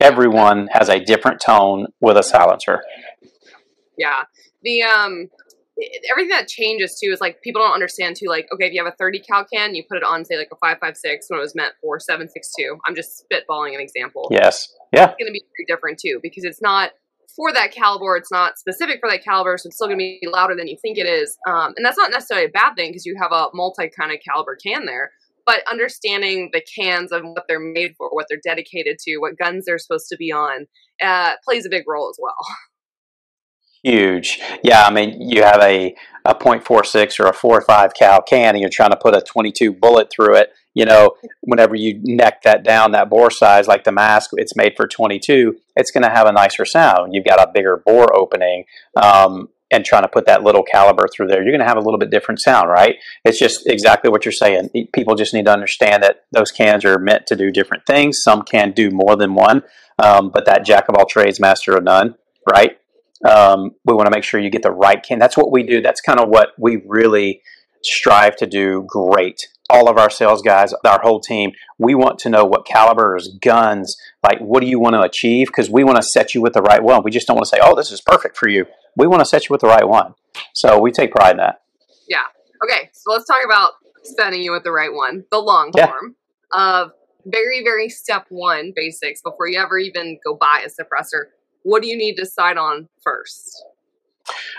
Everyone 0.00 0.68
has 0.70 0.88
a 0.88 1.00
different 1.00 1.40
tone 1.40 1.86
with 2.00 2.16
a 2.16 2.22
silencer. 2.22 2.80
Yeah. 3.98 4.22
The 4.62 4.82
um 4.82 5.28
everything 6.10 6.30
that 6.30 6.48
changes 6.48 6.98
too 7.02 7.10
is 7.12 7.20
like 7.20 7.42
people 7.42 7.60
don't 7.60 7.72
understand 7.72 8.16
too. 8.16 8.28
Like, 8.28 8.46
okay, 8.52 8.66
if 8.66 8.72
you 8.72 8.82
have 8.82 8.92
a 8.92 8.96
30 8.96 9.20
cal 9.20 9.44
can, 9.44 9.74
you 9.74 9.84
put 9.88 9.98
it 9.98 10.04
on 10.04 10.24
say 10.24 10.36
like 10.36 10.48
a 10.52 10.56
556 10.56 11.26
when 11.28 11.38
it 11.38 11.42
was 11.42 11.54
meant 11.54 11.74
for 11.80 12.00
762. 12.00 12.78
I'm 12.86 12.94
just 12.94 13.24
spitballing 13.24 13.74
an 13.74 13.80
example. 13.80 14.28
Yes. 14.30 14.68
Yeah. 14.92 15.04
It's 15.04 15.16
going 15.18 15.28
to 15.28 15.32
be 15.32 15.44
very 15.56 15.66
different 15.68 15.98
too 15.98 16.20
because 16.22 16.44
it's 16.44 16.62
not 16.62 16.92
for 17.34 17.52
that 17.52 17.72
caliber. 17.72 18.16
It's 18.16 18.32
not 18.32 18.58
specific 18.58 18.98
for 19.00 19.10
that 19.10 19.22
caliber, 19.22 19.58
so 19.58 19.68
it's 19.68 19.76
still 19.76 19.88
going 19.88 19.98
to 19.98 20.18
be 20.20 20.26
louder 20.26 20.54
than 20.56 20.68
you 20.68 20.76
think 20.80 20.96
it 20.98 21.06
is. 21.06 21.36
Um, 21.46 21.74
and 21.76 21.84
that's 21.84 21.98
not 21.98 22.10
necessarily 22.10 22.46
a 22.46 22.50
bad 22.50 22.74
thing 22.74 22.90
because 22.90 23.04
you 23.04 23.16
have 23.20 23.32
a 23.32 23.48
multi 23.52 23.88
kind 23.88 24.12
of 24.12 24.18
caliber 24.26 24.56
can 24.56 24.86
there. 24.86 25.12
But 25.44 25.62
understanding 25.70 26.50
the 26.52 26.62
cans 26.76 27.12
and 27.12 27.28
what 27.28 27.44
they're 27.46 27.60
made 27.60 27.94
for, 27.96 28.08
what 28.10 28.26
they're 28.28 28.40
dedicated 28.42 28.98
to, 29.00 29.18
what 29.18 29.38
guns 29.38 29.64
they're 29.66 29.78
supposed 29.78 30.08
to 30.08 30.16
be 30.16 30.32
on, 30.32 30.66
uh, 31.00 31.34
plays 31.44 31.64
a 31.64 31.68
big 31.68 31.84
role 31.86 32.08
as 32.10 32.18
well. 32.20 32.34
huge. 33.86 34.40
Yeah, 34.62 34.84
I 34.84 34.92
mean, 34.92 35.20
you 35.20 35.42
have 35.42 35.60
a, 35.62 35.94
a 36.24 36.34
.46 36.34 37.20
or 37.20 37.26
a 37.26 37.32
4.5 37.32 37.90
cal 37.94 38.20
can, 38.22 38.54
and 38.54 38.60
you're 38.60 38.68
trying 38.70 38.90
to 38.90 38.96
put 38.96 39.16
a 39.16 39.20
22 39.20 39.72
bullet 39.72 40.10
through 40.10 40.36
it. 40.36 40.52
You 40.74 40.84
know, 40.84 41.12
whenever 41.40 41.74
you 41.74 42.00
neck 42.02 42.42
that 42.42 42.62
down, 42.62 42.92
that 42.92 43.08
bore 43.08 43.30
size, 43.30 43.66
like 43.66 43.84
the 43.84 43.92
mask, 43.92 44.30
it's 44.34 44.56
made 44.56 44.74
for 44.76 44.86
22. 44.86 45.56
It's 45.74 45.90
going 45.90 46.02
to 46.02 46.10
have 46.10 46.26
a 46.26 46.32
nicer 46.32 46.64
sound. 46.64 47.14
You've 47.14 47.24
got 47.24 47.40
a 47.40 47.50
bigger 47.52 47.82
bore 47.86 48.14
opening, 48.14 48.64
um, 49.00 49.48
and 49.70 49.84
trying 49.84 50.02
to 50.02 50.08
put 50.08 50.26
that 50.26 50.44
little 50.44 50.62
caliber 50.62 51.06
through 51.08 51.26
there, 51.26 51.42
you're 51.42 51.50
going 51.50 51.60
to 51.60 51.66
have 51.66 51.76
a 51.76 51.80
little 51.80 51.98
bit 51.98 52.10
different 52.10 52.40
sound, 52.40 52.68
right? 52.70 52.96
It's 53.24 53.38
just 53.38 53.66
exactly 53.66 54.10
what 54.10 54.24
you're 54.24 54.30
saying. 54.30 54.70
People 54.92 55.16
just 55.16 55.34
need 55.34 55.46
to 55.46 55.52
understand 55.52 56.04
that 56.04 56.24
those 56.30 56.52
cans 56.52 56.84
are 56.84 56.98
meant 56.98 57.26
to 57.26 57.36
do 57.36 57.50
different 57.50 57.84
things. 57.84 58.18
Some 58.22 58.42
can 58.42 58.70
do 58.70 58.90
more 58.90 59.16
than 59.16 59.34
one, 59.34 59.62
um, 59.98 60.30
but 60.32 60.46
that 60.46 60.64
jack 60.64 60.88
of 60.88 60.94
all 60.94 61.06
trades, 61.06 61.40
master 61.40 61.76
of 61.76 61.82
none, 61.82 62.14
right? 62.48 62.78
Um, 63.24 63.70
we 63.84 63.94
want 63.94 64.06
to 64.06 64.10
make 64.10 64.24
sure 64.24 64.40
you 64.40 64.50
get 64.50 64.62
the 64.62 64.70
right 64.70 65.02
can. 65.02 65.18
That's 65.18 65.36
what 65.36 65.50
we 65.50 65.62
do. 65.62 65.80
That's 65.80 66.00
kind 66.00 66.20
of 66.20 66.28
what 66.28 66.50
we 66.58 66.82
really 66.86 67.42
strive 67.82 68.36
to 68.36 68.46
do 68.46 68.84
great. 68.86 69.48
All 69.68 69.88
of 69.88 69.98
our 69.98 70.10
sales 70.10 70.42
guys, 70.42 70.72
our 70.84 71.00
whole 71.02 71.20
team, 71.20 71.52
we 71.78 71.94
want 71.94 72.18
to 72.20 72.28
know 72.28 72.44
what 72.44 72.66
calibers, 72.66 73.36
guns, 73.40 73.96
like 74.22 74.38
what 74.38 74.60
do 74.60 74.66
you 74.66 74.78
want 74.78 74.94
to 74.94 75.02
achieve? 75.02 75.48
Because 75.48 75.70
we 75.70 75.82
want 75.82 75.96
to 75.96 76.02
set 76.02 76.34
you 76.34 76.42
with 76.42 76.52
the 76.52 76.62
right 76.62 76.82
one. 76.82 77.02
We 77.02 77.10
just 77.10 77.26
don't 77.26 77.36
want 77.36 77.46
to 77.46 77.50
say, 77.50 77.60
oh, 77.62 77.74
this 77.74 77.90
is 77.90 78.00
perfect 78.00 78.36
for 78.36 78.48
you. 78.48 78.66
We 78.96 79.06
want 79.06 79.20
to 79.20 79.24
set 79.26 79.48
you 79.48 79.54
with 79.54 79.62
the 79.62 79.68
right 79.68 79.86
one. 79.86 80.14
So 80.54 80.78
we 80.78 80.92
take 80.92 81.10
pride 81.10 81.32
in 81.32 81.36
that. 81.38 81.62
Yeah. 82.08 82.22
Okay. 82.62 82.90
So 82.92 83.12
let's 83.12 83.26
talk 83.26 83.44
about 83.44 83.72
setting 84.04 84.42
you 84.42 84.52
with 84.52 84.62
the 84.62 84.70
right 84.70 84.92
one, 84.92 85.24
the 85.30 85.38
long 85.38 85.72
Yeah. 85.74 85.86
form 85.86 86.14
of 86.52 86.92
very, 87.24 87.64
very 87.64 87.88
step 87.88 88.26
one 88.28 88.72
basics 88.74 89.20
before 89.20 89.48
you 89.48 89.58
ever 89.58 89.78
even 89.78 90.18
go 90.24 90.34
buy 90.34 90.64
a 90.64 90.68
suppressor. 90.68 91.24
What 91.66 91.82
do 91.82 91.88
you 91.88 91.98
need 91.98 92.14
to 92.14 92.22
decide 92.22 92.58
on 92.58 92.88
first? 93.02 93.64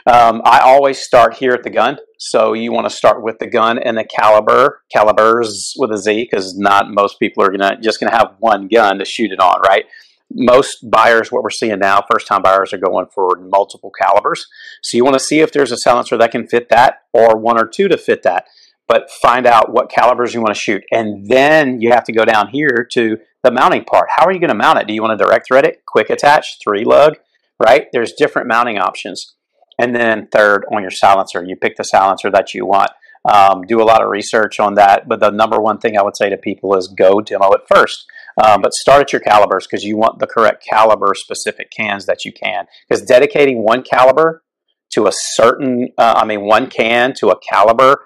Um, 0.05 0.41
I 0.43 0.59
always 0.59 0.99
start 0.99 1.35
here 1.35 1.53
at 1.53 1.63
the 1.63 1.69
gun. 1.69 1.99
So 2.17 2.51
you 2.51 2.73
want 2.73 2.83
to 2.89 2.93
start 2.93 3.23
with 3.23 3.39
the 3.39 3.47
gun 3.47 3.79
and 3.79 3.97
the 3.97 4.03
caliber, 4.03 4.81
calibers 4.93 5.73
with 5.77 5.93
a 5.93 5.97
Z, 5.97 6.27
because 6.29 6.57
not 6.57 6.89
most 6.89 7.17
people 7.17 7.45
are 7.45 7.49
gonna 7.49 7.79
just 7.81 8.01
gonna 8.01 8.15
have 8.15 8.35
one 8.39 8.67
gun 8.67 8.99
to 8.99 9.05
shoot 9.05 9.31
it 9.31 9.39
on, 9.39 9.61
right? 9.61 9.85
Most 10.33 10.89
buyers, 10.91 11.31
what 11.31 11.43
we're 11.43 11.49
seeing 11.49 11.79
now, 11.79 12.03
first 12.11 12.27
time 12.27 12.41
buyers 12.41 12.73
are 12.73 12.77
going 12.77 13.05
for 13.15 13.37
multiple 13.39 13.91
calibers. 13.97 14.45
So 14.83 14.97
you 14.97 15.05
want 15.05 15.13
to 15.13 15.23
see 15.23 15.39
if 15.39 15.53
there's 15.53 15.71
a 15.71 15.77
silencer 15.77 16.17
that 16.17 16.31
can 16.31 16.45
fit 16.45 16.67
that 16.69 17.03
or 17.13 17.37
one 17.37 17.57
or 17.57 17.65
two 17.65 17.87
to 17.87 17.97
fit 17.97 18.23
that. 18.23 18.47
But 18.87 19.11
find 19.11 19.45
out 19.45 19.71
what 19.71 19.91
calibers 19.91 20.33
you 20.33 20.39
want 20.39 20.55
to 20.55 20.59
shoot. 20.59 20.83
And 20.91 21.27
then 21.27 21.81
you 21.81 21.91
have 21.91 22.05
to 22.05 22.13
go 22.13 22.23
down 22.23 22.47
here 22.49 22.87
to 22.93 23.17
the 23.43 23.51
mounting 23.51 23.83
part. 23.83 24.07
How 24.15 24.25
are 24.25 24.31
you 24.31 24.39
going 24.39 24.49
to 24.49 24.55
mount 24.55 24.79
it? 24.79 24.87
Do 24.87 24.93
you 24.93 25.01
want 25.01 25.17
to 25.17 25.23
direct 25.23 25.47
thread 25.47 25.65
it, 25.65 25.85
quick 25.85 26.09
attach, 26.09 26.57
three 26.63 26.85
lug, 26.85 27.17
right? 27.59 27.87
There's 27.91 28.13
different 28.13 28.47
mounting 28.47 28.77
options. 28.77 29.35
And 29.79 29.95
then 29.95 30.27
third, 30.31 30.65
on 30.73 30.81
your 30.81 30.91
silencer, 30.91 31.43
you 31.43 31.55
pick 31.55 31.75
the 31.75 31.83
silencer 31.83 32.31
that 32.31 32.53
you 32.53 32.65
want. 32.65 32.91
Um, 33.31 33.63
do 33.67 33.81
a 33.81 33.83
lot 33.83 34.01
of 34.01 34.09
research 34.09 34.59
on 34.59 34.75
that. 34.75 35.07
But 35.07 35.19
the 35.19 35.31
number 35.31 35.59
one 35.59 35.79
thing 35.79 35.97
I 35.97 36.01
would 36.01 36.15
say 36.15 36.29
to 36.29 36.37
people 36.37 36.75
is 36.75 36.87
go 36.87 37.19
demo 37.19 37.51
it 37.51 37.61
first. 37.69 38.05
Um, 38.43 38.61
but 38.61 38.73
start 38.73 39.01
at 39.01 39.13
your 39.13 39.19
calibers 39.19 39.67
because 39.67 39.83
you 39.83 39.97
want 39.97 40.19
the 40.19 40.27
correct 40.27 40.65
caliber 40.67 41.13
specific 41.15 41.71
cans 41.71 42.05
that 42.05 42.23
you 42.23 42.31
can. 42.31 42.65
Because 42.87 43.03
dedicating 43.03 43.63
one 43.63 43.83
caliber 43.83 44.43
to 44.91 45.07
a 45.07 45.11
certain, 45.11 45.89
uh, 45.97 46.13
I 46.17 46.25
mean, 46.25 46.45
one 46.45 46.69
can 46.69 47.13
to 47.15 47.29
a 47.29 47.39
caliber 47.39 48.05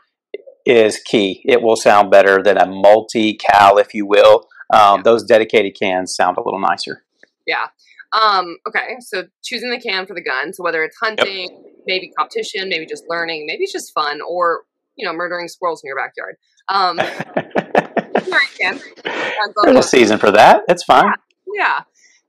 is 0.66 1.00
key. 1.00 1.42
It 1.46 1.62
will 1.62 1.76
sound 1.76 2.12
better 2.12 2.42
than 2.44 2.58
a 2.58 2.66
multi 2.66 3.36
cal, 3.36 3.78
if 3.78 3.94
you 3.94 4.06
will. 4.06 4.48
Um, 4.74 4.98
Yeah. 4.98 5.02
Those 5.04 5.24
dedicated 5.24 5.76
cans 5.80 6.16
sound 6.16 6.38
a 6.38 6.44
little 6.44 6.60
nicer. 6.60 7.04
Yeah. 7.46 7.68
Um, 8.14 8.58
okay, 8.68 8.98
so 9.00 9.24
choosing 9.44 9.70
the 9.70 9.80
can 9.80 10.06
for 10.06 10.14
the 10.14 10.22
gun. 10.22 10.54
So 10.54 10.64
whether 10.64 10.84
it's 10.84 10.98
hunting, 11.02 11.64
maybe 11.86 12.12
competition, 12.18 12.68
maybe 12.68 12.86
just 12.86 13.06
learning, 13.08 13.46
maybe 13.48 13.64
it's 13.64 13.72
just 13.72 13.94
fun, 13.94 14.20
or 14.22 14.64
you 14.96 15.06
know, 15.06 15.14
murdering 15.14 15.48
squirrels 15.48 15.82
in 15.84 15.88
your 15.88 15.98
backyard. 15.98 16.36
Um. 16.68 16.98
There's 19.64 19.78
a 19.78 19.84
season 19.84 20.20
for 20.20 20.32
that. 20.32 20.62
It's 20.68 20.84
fine. 20.84 21.12
Yeah. 21.54 21.82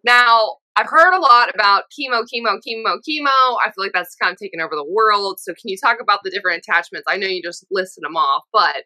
Now, 0.04 0.56
I've 0.76 0.88
heard 0.88 1.14
a 1.14 1.20
lot 1.20 1.54
about 1.54 1.84
KeyMo, 1.92 2.22
KeyMo, 2.22 2.58
KeyMo, 2.66 2.96
KeyMo. 3.06 3.58
I 3.60 3.66
feel 3.66 3.84
like 3.84 3.92
that's 3.92 4.14
kind 4.14 4.32
of 4.32 4.38
taken 4.38 4.60
over 4.60 4.74
the 4.74 4.88
world. 4.88 5.38
So, 5.38 5.52
can 5.52 5.68
you 5.68 5.76
talk 5.76 5.98
about 6.00 6.20
the 6.24 6.30
different 6.30 6.58
attachments? 6.66 7.04
I 7.08 7.16
know 7.16 7.26
you 7.26 7.42
just 7.42 7.66
listed 7.70 8.04
them 8.04 8.16
off, 8.16 8.44
but 8.52 8.84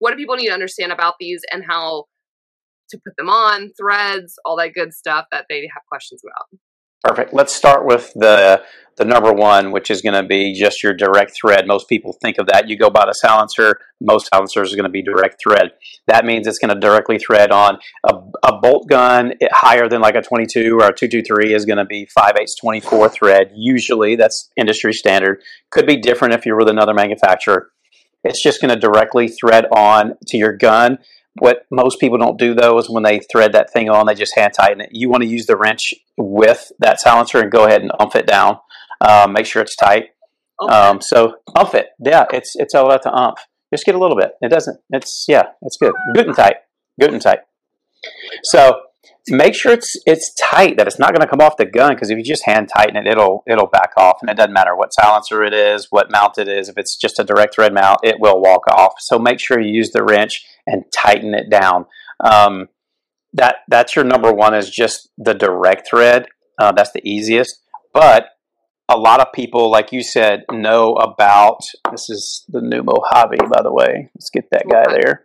what 0.00 0.10
do 0.10 0.16
people 0.16 0.36
need 0.36 0.48
to 0.48 0.52
understand 0.54 0.92
about 0.92 1.14
these 1.20 1.42
and 1.52 1.64
how 1.64 2.06
to 2.90 2.98
put 3.04 3.14
them 3.16 3.28
on, 3.28 3.70
threads, 3.78 4.34
all 4.44 4.56
that 4.56 4.74
good 4.74 4.92
stuff 4.92 5.26
that 5.30 5.46
they 5.48 5.68
have 5.72 5.82
questions 5.88 6.22
about? 6.24 6.60
Perfect. 7.02 7.32
Let's 7.32 7.54
start 7.54 7.86
with 7.86 8.12
the 8.14 8.62
the 8.98 9.04
number 9.04 9.32
one, 9.32 9.70
which 9.70 9.90
is 9.90 10.02
going 10.02 10.20
to 10.20 10.24
be 10.24 10.52
just 10.52 10.82
your 10.82 10.92
direct 10.92 11.32
thread. 11.40 11.66
Most 11.66 11.88
people 11.88 12.16
think 12.20 12.36
of 12.38 12.48
that. 12.48 12.68
You 12.68 12.76
go 12.76 12.90
buy 12.90 13.04
a 13.08 13.14
silencer. 13.14 13.78
Most 14.00 14.28
silencers 14.28 14.72
are 14.72 14.76
going 14.76 14.84
to 14.84 14.90
be 14.90 15.02
direct 15.02 15.40
thread. 15.40 15.70
That 16.08 16.24
means 16.24 16.46
it's 16.46 16.58
going 16.58 16.74
to 16.74 16.80
directly 16.80 17.18
thread 17.18 17.52
on 17.52 17.78
a, 18.04 18.14
a 18.44 18.58
bolt 18.60 18.88
gun 18.88 19.34
it, 19.40 19.50
higher 19.52 19.88
than 19.88 20.00
like 20.00 20.16
a 20.16 20.22
22 20.22 20.78
or 20.80 20.88
a 20.88 20.94
223 20.94 21.54
is 21.54 21.64
going 21.64 21.78
to 21.78 21.84
be 21.84 22.06
5 22.06 22.32
8 22.40 22.48
24 22.60 23.08
thread. 23.08 23.52
Usually, 23.54 24.16
that's 24.16 24.50
industry 24.56 24.92
standard. 24.92 25.42
Could 25.70 25.86
be 25.86 26.00
different 26.00 26.34
if 26.34 26.44
you're 26.44 26.58
with 26.58 26.68
another 26.68 26.94
manufacturer. 26.94 27.70
It's 28.24 28.42
just 28.42 28.60
going 28.60 28.74
to 28.74 28.80
directly 28.80 29.28
thread 29.28 29.66
on 29.70 30.14
to 30.26 30.36
your 30.36 30.56
gun. 30.56 30.98
What 31.34 31.66
most 31.70 32.00
people 32.00 32.18
don't 32.18 32.38
do 32.38 32.54
though 32.54 32.78
is 32.78 32.90
when 32.90 33.02
they 33.02 33.20
thread 33.20 33.52
that 33.52 33.72
thing 33.72 33.88
on, 33.88 34.06
they 34.06 34.14
just 34.14 34.34
hand 34.34 34.52
tighten 34.54 34.80
it. 34.80 34.90
You 34.92 35.08
want 35.08 35.22
to 35.22 35.28
use 35.28 35.46
the 35.46 35.56
wrench 35.56 35.94
with 36.16 36.70
that 36.80 37.00
silencer 37.00 37.40
and 37.40 37.50
go 37.50 37.66
ahead 37.66 37.82
and 37.82 37.92
umph 38.00 38.16
it 38.16 38.26
down. 38.26 38.58
Um, 39.00 39.32
make 39.32 39.46
sure 39.46 39.62
it's 39.62 39.76
tight. 39.76 40.06
Okay. 40.60 40.74
Um, 40.74 41.00
so 41.00 41.36
umph 41.56 41.74
it. 41.74 41.86
Yeah, 42.00 42.24
it's 42.32 42.54
it's 42.56 42.74
all 42.74 42.86
about 42.86 43.02
the 43.04 43.12
umph. 43.14 43.38
Just 43.72 43.84
get 43.84 43.94
a 43.94 43.98
little 43.98 44.16
bit. 44.16 44.32
It 44.40 44.48
doesn't. 44.50 44.80
It's 44.90 45.26
yeah, 45.28 45.44
it's 45.62 45.76
good. 45.76 45.92
Good 46.14 46.26
and 46.26 46.36
tight. 46.36 46.56
Good 47.00 47.12
and 47.12 47.22
tight. 47.22 47.40
So 48.44 48.80
make 49.28 49.54
sure 49.54 49.72
it's 49.72 49.96
it's 50.06 50.34
tight. 50.34 50.76
That 50.76 50.86
it's 50.86 50.98
not 50.98 51.10
going 51.10 51.20
to 51.20 51.28
come 51.28 51.40
off 51.40 51.56
the 51.56 51.66
gun 51.66 51.94
because 51.94 52.10
if 52.10 52.18
you 52.18 52.24
just 52.24 52.46
hand 52.46 52.68
tighten 52.74 52.96
it, 52.96 53.06
it'll 53.06 53.42
it'll 53.46 53.66
back 53.66 53.92
off, 53.96 54.18
and 54.20 54.30
it 54.30 54.36
doesn't 54.36 54.52
matter 54.52 54.76
what 54.76 54.92
silencer 54.92 55.42
it 55.44 55.54
is, 55.54 55.88
what 55.90 56.10
mount 56.10 56.38
it 56.38 56.48
is. 56.48 56.68
If 56.68 56.78
it's 56.78 56.96
just 56.96 57.18
a 57.18 57.24
direct 57.24 57.54
thread 57.54 57.74
mount, 57.74 58.00
it 58.02 58.16
will 58.18 58.40
walk 58.40 58.66
off. 58.68 58.94
So 58.98 59.18
make 59.18 59.40
sure 59.40 59.60
you 59.60 59.72
use 59.72 59.90
the 59.90 60.04
wrench 60.04 60.44
and 60.66 60.84
tighten 60.92 61.34
it 61.34 61.50
down. 61.50 61.86
Um, 62.24 62.68
that 63.32 63.56
that's 63.68 63.94
your 63.94 64.04
number 64.04 64.32
one 64.32 64.54
is 64.54 64.70
just 64.70 65.08
the 65.18 65.34
direct 65.34 65.88
thread. 65.88 66.26
Uh, 66.58 66.72
that's 66.72 66.92
the 66.92 67.06
easiest, 67.08 67.62
but 67.92 68.30
a 68.88 68.96
lot 68.96 69.20
of 69.20 69.32
people, 69.34 69.70
like 69.70 69.92
you 69.92 70.02
said, 70.02 70.44
know 70.50 70.94
about. 70.94 71.60
This 71.90 72.08
is 72.08 72.44
the 72.48 72.62
new 72.62 72.82
Mojave, 72.82 73.36
by 73.52 73.62
the 73.62 73.72
way. 73.72 74.08
Let's 74.14 74.30
get 74.30 74.48
that 74.50 74.64
guy 74.68 74.84
there. 74.90 75.24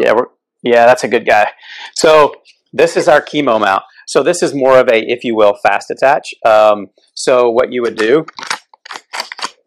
Yeah, 0.00 0.12
we're, 0.12 0.26
yeah, 0.62 0.86
that's 0.86 1.04
a 1.04 1.08
good 1.08 1.24
guy. 1.24 1.48
So 1.94 2.34
this 2.72 2.96
is 2.96 3.08
our 3.08 3.20
KeyMo 3.20 3.60
mount. 3.60 3.82
So 4.06 4.22
this 4.22 4.42
is 4.42 4.54
more 4.54 4.78
of 4.78 4.88
a, 4.88 4.98
if 4.98 5.24
you 5.24 5.36
will, 5.36 5.54
fast 5.62 5.90
attach. 5.90 6.34
Um, 6.44 6.88
so 7.14 7.50
what 7.50 7.72
you 7.72 7.82
would 7.82 7.96
do, 7.96 8.26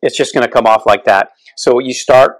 it's 0.01 0.17
just 0.17 0.33
going 0.33 0.45
to 0.45 0.51
come 0.51 0.65
off 0.65 0.85
like 0.85 1.05
that. 1.05 1.29
So 1.57 1.79
you 1.79 1.93
start. 1.93 2.37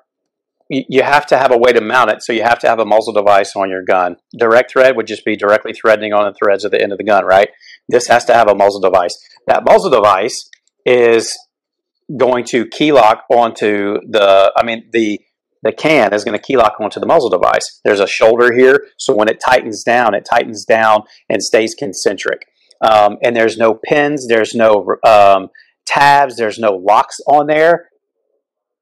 You 0.70 0.84
you 0.88 1.04
have 1.04 1.26
to 1.28 1.38
have 1.38 1.52
a 1.52 1.58
way 1.58 1.74
to 1.74 1.82
mount 1.82 2.10
it, 2.10 2.24
so 2.24 2.32
you 2.32 2.44
have 2.44 2.60
to 2.60 2.68
have 2.68 2.80
a 2.80 2.86
muzzle 2.86 3.14
device 3.14 3.56
on 3.56 3.70
your 3.70 3.84
gun. 3.84 4.16
Direct 4.38 4.72
thread 4.72 4.96
would 4.96 5.08
just 5.08 5.26
be 5.26 5.36
directly 5.36 5.74
threading 5.74 6.14
on 6.14 6.26
the 6.26 6.34
threads 6.34 6.64
at 6.64 6.72
the 6.72 6.82
end 6.82 6.94
of 6.94 6.98
the 6.98 7.04
gun, 7.04 7.26
right? 7.26 7.50
This 7.90 8.08
has 8.08 8.24
to 8.26 8.34
have 8.34 8.50
a 8.50 8.56
muzzle 8.56 8.80
device. 8.80 9.18
That 9.48 9.66
muzzle 9.66 9.92
device 9.92 10.50
is 10.86 11.38
going 12.18 12.46
to 12.46 12.66
key 12.68 12.92
lock 12.92 13.24
onto 13.30 14.00
the. 14.10 14.54
I 14.56 14.64
mean 14.64 14.90
the 14.92 15.20
the 15.64 15.72
can 15.72 16.14
is 16.14 16.24
going 16.24 16.38
to 16.38 16.44
key 16.44 16.58
lock 16.58 16.76
onto 16.80 17.00
the 17.00 17.06
muzzle 17.06 17.30
device. 17.30 17.80
There's 17.84 18.00
a 18.00 18.08
shoulder 18.08 18.54
here, 18.54 18.88
so 18.98 19.16
when 19.16 19.30
it 19.30 19.42
tightens 19.44 19.84
down, 19.84 20.14
it 20.14 20.28
tightens 20.30 20.66
down 20.66 21.04
and 21.30 21.42
stays 21.42 21.74
concentric. 21.74 22.46
Um, 22.82 23.18
and 23.24 23.36
there's 23.36 23.58
no 23.58 23.74
pins, 23.74 24.28
there's 24.28 24.54
no 24.54 24.98
um, 25.06 25.50
tabs, 25.86 26.36
there's 26.36 26.60
no 26.60 26.72
locks 26.72 27.18
on 27.28 27.48
there. 27.48 27.90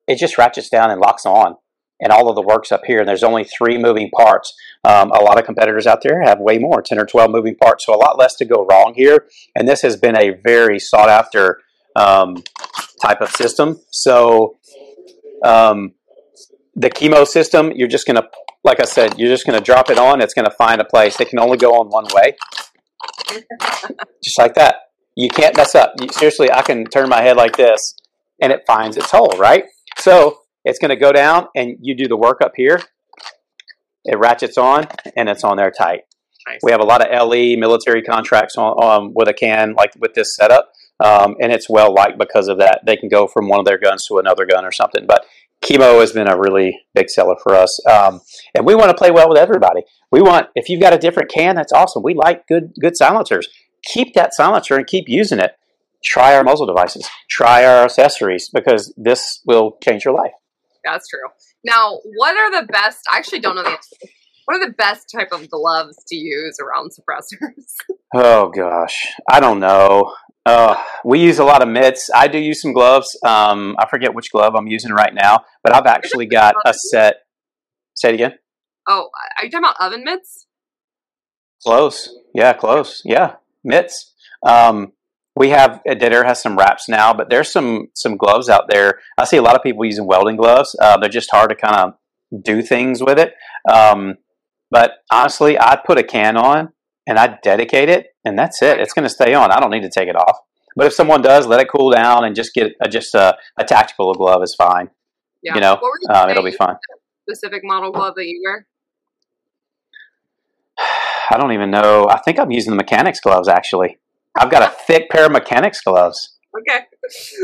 It 0.07 0.17
just 0.17 0.37
ratchets 0.37 0.69
down 0.69 0.89
and 0.89 0.99
locks 0.99 1.25
on, 1.25 1.55
and 1.99 2.11
all 2.11 2.27
of 2.27 2.35
the 2.35 2.41
work's 2.41 2.71
up 2.71 2.81
here. 2.85 2.99
And 2.99 3.07
there's 3.07 3.23
only 3.23 3.43
three 3.43 3.77
moving 3.77 4.09
parts. 4.09 4.51
Um, 4.83 5.11
a 5.11 5.23
lot 5.23 5.37
of 5.37 5.45
competitors 5.45 5.85
out 5.85 6.01
there 6.01 6.23
have 6.23 6.39
way 6.39 6.57
more, 6.57 6.81
10 6.81 6.97
or 6.97 7.05
12 7.05 7.29
moving 7.29 7.55
parts, 7.55 7.85
so 7.85 7.93
a 7.93 7.95
lot 7.95 8.17
less 8.17 8.35
to 8.37 8.45
go 8.45 8.65
wrong 8.65 8.93
here. 8.95 9.27
And 9.55 9.67
this 9.67 9.83
has 9.83 9.97
been 9.97 10.17
a 10.17 10.31
very 10.43 10.79
sought 10.79 11.09
after 11.09 11.59
um, 11.95 12.43
type 13.01 13.21
of 13.21 13.29
system. 13.29 13.79
So, 13.91 14.57
um, 15.45 15.93
the 16.75 16.89
KeyMo 16.89 17.27
system, 17.27 17.71
you're 17.75 17.87
just 17.87 18.07
going 18.07 18.15
to, 18.15 18.27
like 18.63 18.79
I 18.79 18.85
said, 18.85 19.19
you're 19.19 19.29
just 19.29 19.45
going 19.45 19.57
to 19.57 19.63
drop 19.63 19.89
it 19.89 19.97
on. 19.97 20.21
It's 20.21 20.33
going 20.33 20.45
to 20.45 20.55
find 20.55 20.79
a 20.79 20.85
place. 20.85 21.19
It 21.19 21.29
can 21.29 21.39
only 21.39 21.57
go 21.57 21.73
on 21.73 21.87
one 21.89 22.05
way, 22.13 22.35
just 24.23 24.37
like 24.37 24.55
that. 24.55 24.75
You 25.15 25.29
can't 25.29 25.55
mess 25.57 25.75
up. 25.75 25.93
You, 25.99 26.07
seriously, 26.09 26.51
I 26.51 26.61
can 26.61 26.85
turn 26.85 27.09
my 27.09 27.21
head 27.21 27.35
like 27.35 27.57
this, 27.57 27.95
and 28.41 28.51
it 28.51 28.61
finds 28.65 28.97
its 28.97 29.11
hole, 29.11 29.33
right? 29.37 29.65
So 29.97 30.39
it's 30.63 30.79
going 30.79 30.89
to 30.89 30.95
go 30.95 31.11
down, 31.11 31.47
and 31.55 31.77
you 31.81 31.95
do 31.95 32.07
the 32.07 32.17
work 32.17 32.41
up 32.41 32.53
here. 32.55 32.81
It 34.05 34.17
ratchets 34.17 34.57
on, 34.57 34.87
and 35.15 35.29
it's 35.29 35.43
on 35.43 35.57
there 35.57 35.71
tight. 35.71 36.01
Nice. 36.47 36.59
We 36.63 36.71
have 36.71 36.81
a 36.81 36.85
lot 36.85 37.05
of 37.05 37.29
LE 37.29 37.55
military 37.57 38.01
contracts 38.01 38.55
on, 38.57 38.83
um, 38.83 39.11
with 39.13 39.27
a 39.27 39.33
can 39.33 39.73
like 39.73 39.91
with 39.99 40.13
this 40.15 40.35
setup, 40.35 40.71
um, 40.99 41.35
and 41.39 41.51
it's 41.51 41.69
well 41.69 41.93
liked 41.93 42.17
because 42.17 42.47
of 42.47 42.57
that. 42.57 42.81
They 42.85 42.97
can 42.97 43.09
go 43.09 43.27
from 43.27 43.47
one 43.47 43.59
of 43.59 43.65
their 43.65 43.77
guns 43.77 44.05
to 44.07 44.17
another 44.17 44.45
gun 44.45 44.65
or 44.65 44.71
something. 44.71 45.05
But 45.05 45.25
KeyMo 45.63 45.99
has 45.99 46.11
been 46.11 46.27
a 46.27 46.37
really 46.37 46.79
big 46.95 47.09
seller 47.09 47.35
for 47.43 47.55
us, 47.55 47.79
um, 47.87 48.21
and 48.55 48.65
we 48.65 48.75
want 48.75 48.89
to 48.89 48.97
play 48.97 49.11
well 49.11 49.29
with 49.29 49.37
everybody. 49.37 49.81
We 50.11 50.21
want 50.21 50.47
if 50.55 50.69
you've 50.69 50.81
got 50.81 50.93
a 50.93 50.97
different 50.97 51.29
can, 51.29 51.55
that's 51.55 51.71
awesome. 51.71 52.03
We 52.03 52.13
like 52.15 52.47
good 52.47 52.73
good 52.79 52.97
silencers. 52.97 53.47
Keep 53.83 54.13
that 54.15 54.33
silencer 54.33 54.75
and 54.75 54.87
keep 54.87 55.05
using 55.07 55.39
it. 55.39 55.51
Try 56.03 56.35
our 56.35 56.43
muzzle 56.43 56.65
devices. 56.65 57.07
Try 57.29 57.63
our 57.63 57.83
accessories 57.83 58.49
because 58.51 58.93
this 58.97 59.41
will 59.45 59.77
change 59.83 60.03
your 60.03 60.15
life. 60.15 60.31
That's 60.83 61.07
true. 61.07 61.29
Now, 61.63 61.99
what 62.15 62.35
are 62.35 62.61
the 62.61 62.67
best? 62.71 62.99
I 63.13 63.17
actually 63.17 63.39
don't 63.39 63.55
know 63.55 63.63
the 63.63 63.69
answer. 63.69 63.95
What 64.45 64.57
are 64.57 64.65
the 64.65 64.73
best 64.73 65.13
type 65.15 65.29
of 65.31 65.49
gloves 65.49 66.03
to 66.07 66.15
use 66.15 66.57
around 66.59 66.91
suppressors? 66.91 67.75
Oh 68.13 68.49
gosh, 68.49 69.07
I 69.29 69.39
don't 69.39 69.61
know. 69.61 70.13
Uh, 70.45 70.75
we 71.05 71.19
use 71.19 71.39
a 71.39 71.43
lot 71.43 71.61
of 71.61 71.69
mitts. 71.69 72.09
I 72.13 72.27
do 72.27 72.39
use 72.39 72.61
some 72.61 72.73
gloves. 72.73 73.17
Um, 73.23 73.75
I 73.77 73.87
forget 73.87 74.13
which 74.13 74.31
glove 74.31 74.55
I'm 74.55 74.67
using 74.67 74.91
right 74.91 75.13
now, 75.13 75.45
but 75.63 75.75
I've 75.75 75.85
actually 75.85 76.25
got 76.25 76.55
a 76.65 76.73
set. 76.73 77.17
Say 77.95 78.09
it 78.09 78.15
again. 78.15 78.33
Oh, 78.87 79.09
are 79.37 79.45
you 79.45 79.51
talking 79.51 79.65
about 79.65 79.75
oven 79.79 80.03
mitts? 80.03 80.47
Close. 81.63 82.09
Yeah, 82.33 82.53
close. 82.53 83.01
Yeah, 83.05 83.35
mitts. 83.63 84.13
Um, 84.43 84.93
we 85.35 85.49
have 85.49 85.81
Editor 85.85 86.23
has 86.23 86.41
some 86.41 86.57
wraps 86.57 86.89
now, 86.89 87.13
but 87.13 87.29
there's 87.29 87.51
some 87.51 87.87
some 87.93 88.17
gloves 88.17 88.49
out 88.49 88.69
there. 88.69 88.99
I 89.17 89.25
see 89.25 89.37
a 89.37 89.41
lot 89.41 89.55
of 89.55 89.63
people 89.63 89.85
using 89.85 90.07
welding 90.07 90.37
gloves. 90.37 90.75
Uh, 90.81 90.97
they're 90.97 91.09
just 91.09 91.31
hard 91.31 91.49
to 91.49 91.55
kind 91.55 91.75
of 91.75 92.43
do 92.43 92.61
things 92.61 93.01
with 93.01 93.19
it. 93.19 93.33
Um, 93.71 94.15
but 94.69 94.91
honestly, 95.11 95.57
I'd 95.57 95.83
put 95.83 95.99
a 95.99 96.03
can 96.03 96.37
on 96.37 96.73
and 97.07 97.19
I'd 97.19 97.41
dedicate 97.41 97.89
it, 97.89 98.07
and 98.25 98.37
that's 98.37 98.61
it. 98.61 98.79
It's 98.79 98.93
going 98.93 99.03
to 99.03 99.13
stay 99.13 99.33
on. 99.33 99.51
I 99.51 99.59
don't 99.59 99.71
need 99.71 99.83
to 99.83 99.89
take 99.89 100.07
it 100.07 100.15
off. 100.15 100.37
But 100.75 100.87
if 100.87 100.93
someone 100.93 101.21
does, 101.21 101.47
let 101.47 101.59
it 101.59 101.67
cool 101.75 101.91
down 101.91 102.23
and 102.23 102.35
just 102.35 102.53
get 102.53 102.73
a, 102.81 102.87
just 102.87 103.13
a, 103.13 103.37
a 103.57 103.63
tactical 103.63 104.13
glove 104.13 104.41
is 104.43 104.55
fine. 104.55 104.89
Yeah. 105.43 105.55
You 105.55 105.61
know, 105.61 105.79
you 105.81 106.13
um, 106.15 106.29
it'll 106.29 106.43
be 106.43 106.51
fine. 106.51 106.75
Specific 107.29 107.61
model 107.63 107.91
glove 107.91 108.13
that 108.15 108.25
you 108.25 108.41
wear? 108.45 108.67
I 111.29 111.37
don't 111.37 111.51
even 111.51 111.71
know. 111.71 112.07
I 112.09 112.19
think 112.19 112.39
I'm 112.39 112.51
using 112.51 112.71
the 112.71 112.77
mechanics 112.77 113.19
gloves 113.19 113.47
actually. 113.47 113.97
I've 114.37 114.51
got 114.51 114.63
a 114.63 114.73
thick 114.87 115.09
pair 115.09 115.25
of 115.25 115.31
mechanics 115.31 115.81
gloves. 115.81 116.37
Okay. 116.57 116.85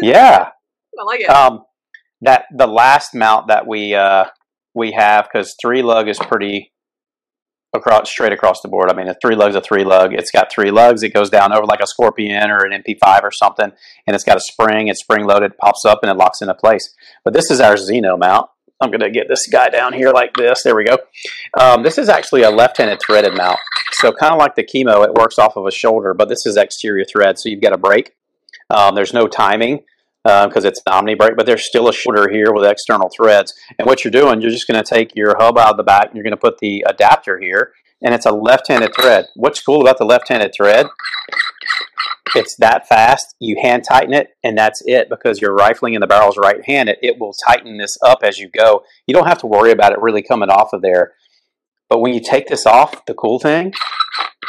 Yeah. 0.02 0.50
I 1.00 1.04
like 1.04 1.22
it. 1.22 1.30
Um, 1.30 1.64
that 2.22 2.46
the 2.56 2.68
last 2.68 3.14
mount 3.14 3.48
that 3.48 3.68
we 3.68 3.94
uh, 3.94 4.26
we 4.74 4.92
have 4.94 5.28
because 5.32 5.56
three 5.62 5.82
lug 5.82 6.08
is 6.08 6.18
pretty 6.18 6.72
across 7.74 8.10
straight 8.10 8.34
across 8.34 8.62
the 8.62 8.68
board. 8.68 8.90
I 8.92 8.96
mean, 8.96 9.08
a 9.08 9.16
three 9.22 9.36
lug's 9.36 9.56
a 9.56 9.62
three 9.62 9.84
lug. 9.84 10.14
It's 10.14 10.32
got 10.32 10.52
three 10.52 10.72
lugs. 10.72 11.04
It 11.04 11.14
goes 11.14 11.30
down 11.30 11.54
over 11.54 11.66
like 11.66 11.82
a 11.82 11.88
Scorpion 11.88 12.50
or 12.50 12.66
an 12.66 12.84
MP5 12.84 13.24
or 13.24 13.32
something, 13.32 13.72
and 14.06 14.16
it's 14.16 14.24
got 14.24 14.38
a 14.38 14.42
spring. 14.42 14.88
It's 14.88 15.02
spring 15.02 15.26
loaded, 15.26 15.58
pops 15.58 15.86
up, 15.86 16.00
and 16.02 16.12
it 16.12 16.16
locks 16.16 16.42
into 16.42 16.54
place. 16.54 16.94
But 17.24 17.34
this 17.34 17.52
is 17.52 17.60
our 17.60 17.76
Xeno 17.76 18.18
mount. 18.18 18.50
I'm 18.80 18.92
going 18.92 19.02
to 19.02 19.10
get 19.10 19.28
this 19.28 19.48
guy 19.48 19.70
down 19.70 19.94
here 19.94 20.12
like 20.12 20.36
this. 20.36 20.62
There 20.62 20.76
we 20.76 20.86
go. 20.86 20.98
Um, 21.60 21.82
this 21.82 21.98
is 21.98 22.10
actually 22.10 22.44
a 22.44 22.52
left-handed 22.52 23.00
threaded 23.04 23.36
mount. 23.36 23.58
So 23.94 24.12
kind 24.12 24.34
of 24.34 24.40
like 24.40 24.54
the 24.54 24.64
KeyMo, 24.64 25.04
it 25.04 25.16
works 25.16 25.40
off 25.40 25.58
of 25.58 25.66
a 25.66 25.72
shoulder, 25.72 26.14
but 26.14 26.30
this 26.30 26.46
is 26.46 26.58
exterior 26.58 27.04
thread. 27.04 27.40
So 27.40 27.50
you've 27.50 27.62
got 27.62 27.74
a 27.74 27.78
break. 27.78 28.14
Um, 28.70 28.94
there's 28.94 29.14
no 29.14 29.28
timing 29.28 29.80
Um, 30.28 30.50
because 30.50 30.66
it's 30.66 30.82
an 30.86 30.92
omni 30.94 31.16
brake, 31.16 31.38
but 31.38 31.46
there's 31.46 31.66
still 31.66 31.88
a 31.88 31.94
shoulder 31.94 32.28
here 32.30 32.52
with 32.52 32.66
external 32.66 33.10
threads. 33.16 33.54
And 33.80 33.86
what 33.86 34.04
you're 34.04 34.12
doing, 34.12 34.42
you're 34.42 34.52
just 34.52 34.68
going 34.68 34.84
to 34.84 34.96
take 34.96 35.16
your 35.16 35.38
hub 35.40 35.58
out 35.58 35.72
of 35.72 35.78
the 35.78 35.84
back 35.84 36.08
and 36.08 36.16
you're 36.16 36.24
going 36.24 36.32
to 36.32 36.38
put 36.38 36.58
the 36.58 36.84
adapter 36.86 37.40
here, 37.40 37.72
and 38.02 38.14
it's 38.14 38.26
a 38.26 38.34
left-handed 38.34 38.94
thread. 38.94 39.28
What's 39.36 39.62
cool 39.62 39.80
about 39.80 40.00
the 40.00 40.06
left-handed 40.06 40.52
thread? 40.54 40.88
It's 42.36 42.58
that 42.58 42.90
fast. 42.90 43.36
You 43.40 43.56
hand 43.62 43.86
tighten 43.88 44.14
it, 44.14 44.32
and 44.44 44.58
that's 44.58 44.84
it. 44.86 45.08
Because 45.08 45.40
you're 45.40 45.56
rifling 45.56 45.94
in 45.94 46.02
the 46.02 46.08
barrel's 46.08 46.38
right-handed, 46.38 46.98
it 47.02 47.20
will 47.20 47.34
tighten 47.48 47.78
this 47.78 47.98
up 48.06 48.20
as 48.24 48.38
you 48.38 48.50
go. 48.50 48.84
You 49.06 49.14
don't 49.14 49.28
have 49.28 49.40
to 49.40 49.48
worry 49.48 49.72
about 49.72 49.94
it 49.94 50.02
really 50.02 50.24
coming 50.24 50.50
off 50.50 50.74
of 50.74 50.82
there. 50.82 51.14
But 51.90 52.00
when 52.00 52.14
you 52.14 52.20
take 52.20 52.48
this 52.48 52.66
off, 52.66 53.06
the 53.06 53.14
cool 53.14 53.40
thing, 53.40 53.72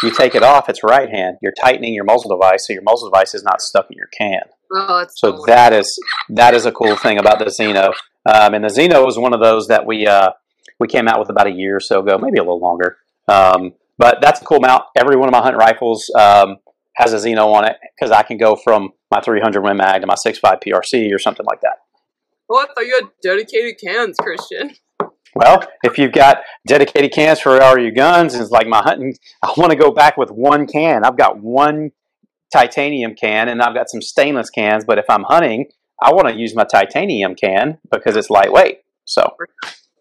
you 0.02 0.10
take 0.10 0.34
it 0.34 0.42
off, 0.42 0.68
it's 0.68 0.82
right 0.82 1.08
hand. 1.08 1.36
You're 1.40 1.52
tightening 1.52 1.94
your 1.94 2.04
muzzle 2.04 2.36
device, 2.36 2.66
so 2.66 2.72
your 2.72 2.82
muzzle 2.82 3.10
device 3.10 3.32
is 3.32 3.44
not 3.44 3.60
stuck 3.60 3.86
in 3.90 3.96
your 3.96 4.08
can. 4.08 4.42
Oh, 4.72 5.06
So 5.14 5.42
that 5.46 5.72
is 5.72 5.98
that 6.30 6.54
is 6.54 6.66
a 6.66 6.72
cool 6.72 6.96
thing 6.96 7.18
about 7.18 7.38
the 7.38 7.46
Xeno. 7.46 7.92
Um, 8.26 8.54
and 8.54 8.64
the 8.64 8.68
Xeno 8.68 9.04
was 9.04 9.18
one 9.18 9.32
of 9.32 9.40
those 9.40 9.68
that 9.68 9.86
we 9.86 10.06
uh, 10.06 10.30
we 10.78 10.88
came 10.88 11.08
out 11.08 11.18
with 11.18 11.30
about 11.30 11.46
a 11.46 11.52
year 11.52 11.76
or 11.76 11.80
so 11.80 12.00
ago, 12.00 12.18
maybe 12.18 12.38
a 12.38 12.42
little 12.42 12.60
longer. 12.60 12.98
Um, 13.26 13.74
but 13.96 14.18
that's 14.20 14.40
a 14.40 14.44
cool 14.44 14.60
mount. 14.60 14.84
Every 14.96 15.16
one 15.16 15.28
of 15.28 15.32
my 15.32 15.40
hunting 15.40 15.58
rifles 15.58 16.10
um, 16.16 16.56
has 16.94 17.12
a 17.12 17.16
Xeno 17.16 17.52
on 17.52 17.64
it 17.64 17.76
because 17.96 18.10
I 18.10 18.22
can 18.22 18.38
go 18.38 18.56
from 18.56 18.92
my 19.10 19.20
300 19.20 19.62
Win 19.62 19.76
Mag 19.76 20.00
to 20.00 20.06
my 20.06 20.14
6.5 20.14 20.62
PRC 20.62 21.14
or 21.14 21.18
something 21.18 21.46
like 21.46 21.60
that. 21.62 21.78
Well, 22.48 22.60
I 22.60 22.66
thought 22.72 22.86
you 22.86 22.98
had 23.00 23.10
dedicated 23.22 23.78
cans, 23.78 24.16
Christian. 24.18 24.74
Well, 25.34 25.62
if 25.82 25.98
you've 25.98 26.12
got 26.12 26.38
dedicated 26.66 27.12
cans 27.12 27.40
for 27.40 27.60
all 27.62 27.78
your 27.78 27.90
guns, 27.90 28.34
it's 28.34 28.50
like 28.50 28.66
my 28.66 28.82
hunting, 28.82 29.14
I 29.42 29.52
want 29.56 29.70
to 29.70 29.76
go 29.76 29.90
back 29.90 30.16
with 30.16 30.30
one 30.30 30.66
can. 30.66 31.04
I've 31.04 31.18
got 31.18 31.38
one 31.38 31.92
titanium 32.52 33.14
can 33.14 33.48
and 33.48 33.62
I've 33.62 33.74
got 33.74 33.90
some 33.90 34.02
stainless 34.02 34.50
cans, 34.50 34.84
but 34.84 34.98
if 34.98 35.04
I'm 35.08 35.24
hunting, 35.24 35.66
I 36.00 36.12
want 36.12 36.28
to 36.28 36.34
use 36.34 36.54
my 36.54 36.64
titanium 36.64 37.34
can 37.34 37.78
because 37.90 38.16
it's 38.16 38.30
lightweight. 38.30 38.80
So, 39.04 39.36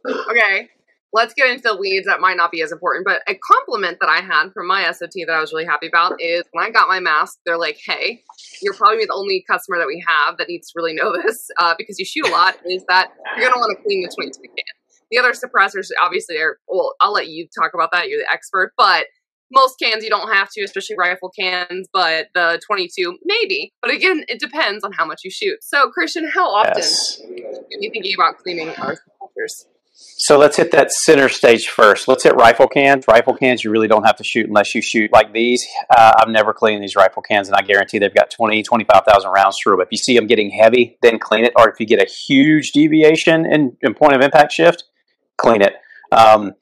Okay, 0.05 0.69
let's 1.13 1.33
get 1.33 1.49
into 1.49 1.63
the 1.63 1.77
weeds. 1.77 2.05
That 2.05 2.19
might 2.19 2.37
not 2.37 2.51
be 2.51 2.61
as 2.61 2.71
important, 2.71 3.05
but 3.05 3.21
a 3.27 3.35
compliment 3.35 3.97
that 3.99 4.09
I 4.09 4.21
had 4.21 4.51
from 4.53 4.67
my 4.67 4.89
SOT 4.91 5.11
that 5.25 5.33
I 5.33 5.41
was 5.41 5.51
really 5.51 5.65
happy 5.65 5.87
about 5.87 6.21
is 6.21 6.43
when 6.51 6.65
I 6.65 6.69
got 6.69 6.87
my 6.87 6.99
mask, 6.99 7.39
they're 7.45 7.57
like, 7.57 7.77
"Hey, 7.83 8.23
you're 8.61 8.73
probably 8.73 9.05
the 9.05 9.13
only 9.13 9.43
customer 9.49 9.77
that 9.79 9.87
we 9.87 10.03
have 10.07 10.37
that 10.37 10.47
needs 10.47 10.67
to 10.67 10.73
really 10.75 10.93
know 10.93 11.13
this 11.25 11.49
uh, 11.59 11.73
because 11.77 11.99
you 11.99 12.05
shoot 12.05 12.27
a 12.27 12.31
lot. 12.31 12.55
Is 12.65 12.83
that 12.87 13.09
you're 13.37 13.49
gonna 13.49 13.59
want 13.59 13.77
to 13.77 13.83
clean 13.83 14.03
the 14.03 14.13
22 14.15 14.41
can. 14.41 14.65
The 15.11 15.17
other 15.17 15.31
suppressors, 15.31 15.87
obviously, 16.01 16.37
are 16.37 16.57
well. 16.67 16.95
I'll 16.99 17.13
let 17.13 17.27
you 17.27 17.47
talk 17.57 17.71
about 17.73 17.91
that. 17.93 18.09
You're 18.09 18.19
the 18.19 18.31
expert, 18.31 18.73
but 18.77 19.07
most 19.51 19.75
cans 19.81 20.03
you 20.03 20.09
don't 20.09 20.31
have 20.31 20.49
to, 20.51 20.63
especially 20.63 20.95
rifle 20.97 21.31
cans. 21.37 21.87
But 21.93 22.27
the 22.33 22.61
22, 22.65 23.17
maybe. 23.23 23.73
But 23.81 23.91
again, 23.91 24.23
it 24.27 24.39
depends 24.39 24.83
on 24.83 24.91
how 24.93 25.05
much 25.05 25.21
you 25.23 25.31
shoot. 25.31 25.63
So, 25.63 25.89
Christian, 25.89 26.29
how 26.29 26.49
often 26.49 26.73
yes. 26.77 27.21
are 27.21 27.79
you 27.79 27.91
thinking 27.91 28.13
about 28.15 28.37
cleaning 28.37 28.69
our 28.69 28.93
suppressors? 28.93 29.65
So 29.99 30.37
let's 30.37 30.57
hit 30.57 30.71
that 30.71 30.91
center 30.91 31.27
stage 31.27 31.67
first. 31.67 32.07
Let's 32.07 32.23
hit 32.23 32.35
rifle 32.35 32.67
cans. 32.67 33.05
Rifle 33.07 33.35
cans, 33.35 33.63
you 33.63 33.71
really 33.71 33.87
don't 33.87 34.03
have 34.03 34.15
to 34.17 34.23
shoot 34.23 34.47
unless 34.47 34.75
you 34.75 34.81
shoot 34.81 35.11
like 35.11 35.33
these. 35.33 35.65
Uh, 35.89 36.13
I've 36.19 36.29
never 36.29 36.53
cleaned 36.53 36.83
these 36.83 36.95
rifle 36.95 37.23
cans, 37.23 37.47
and 37.47 37.55
I 37.55 37.61
guarantee 37.61 37.97
they've 37.97 38.13
got 38.13 38.29
20, 38.29 38.61
25,000 38.61 39.31
rounds 39.31 39.57
through. 39.61 39.81
If 39.81 39.87
you 39.89 39.97
see 39.97 40.15
them 40.15 40.27
getting 40.27 40.51
heavy, 40.51 40.97
then 41.01 41.17
clean 41.17 41.45
it. 41.45 41.53
Or 41.55 41.69
if 41.69 41.79
you 41.79 41.87
get 41.87 41.99
a 41.99 42.05
huge 42.05 42.73
deviation 42.73 43.45
in, 43.45 43.75
in 43.81 43.95
point 43.95 44.13
of 44.13 44.21
impact 44.21 44.51
shift, 44.51 44.83
clean 45.35 45.63
it. 45.63 45.73
Um, 46.11 46.53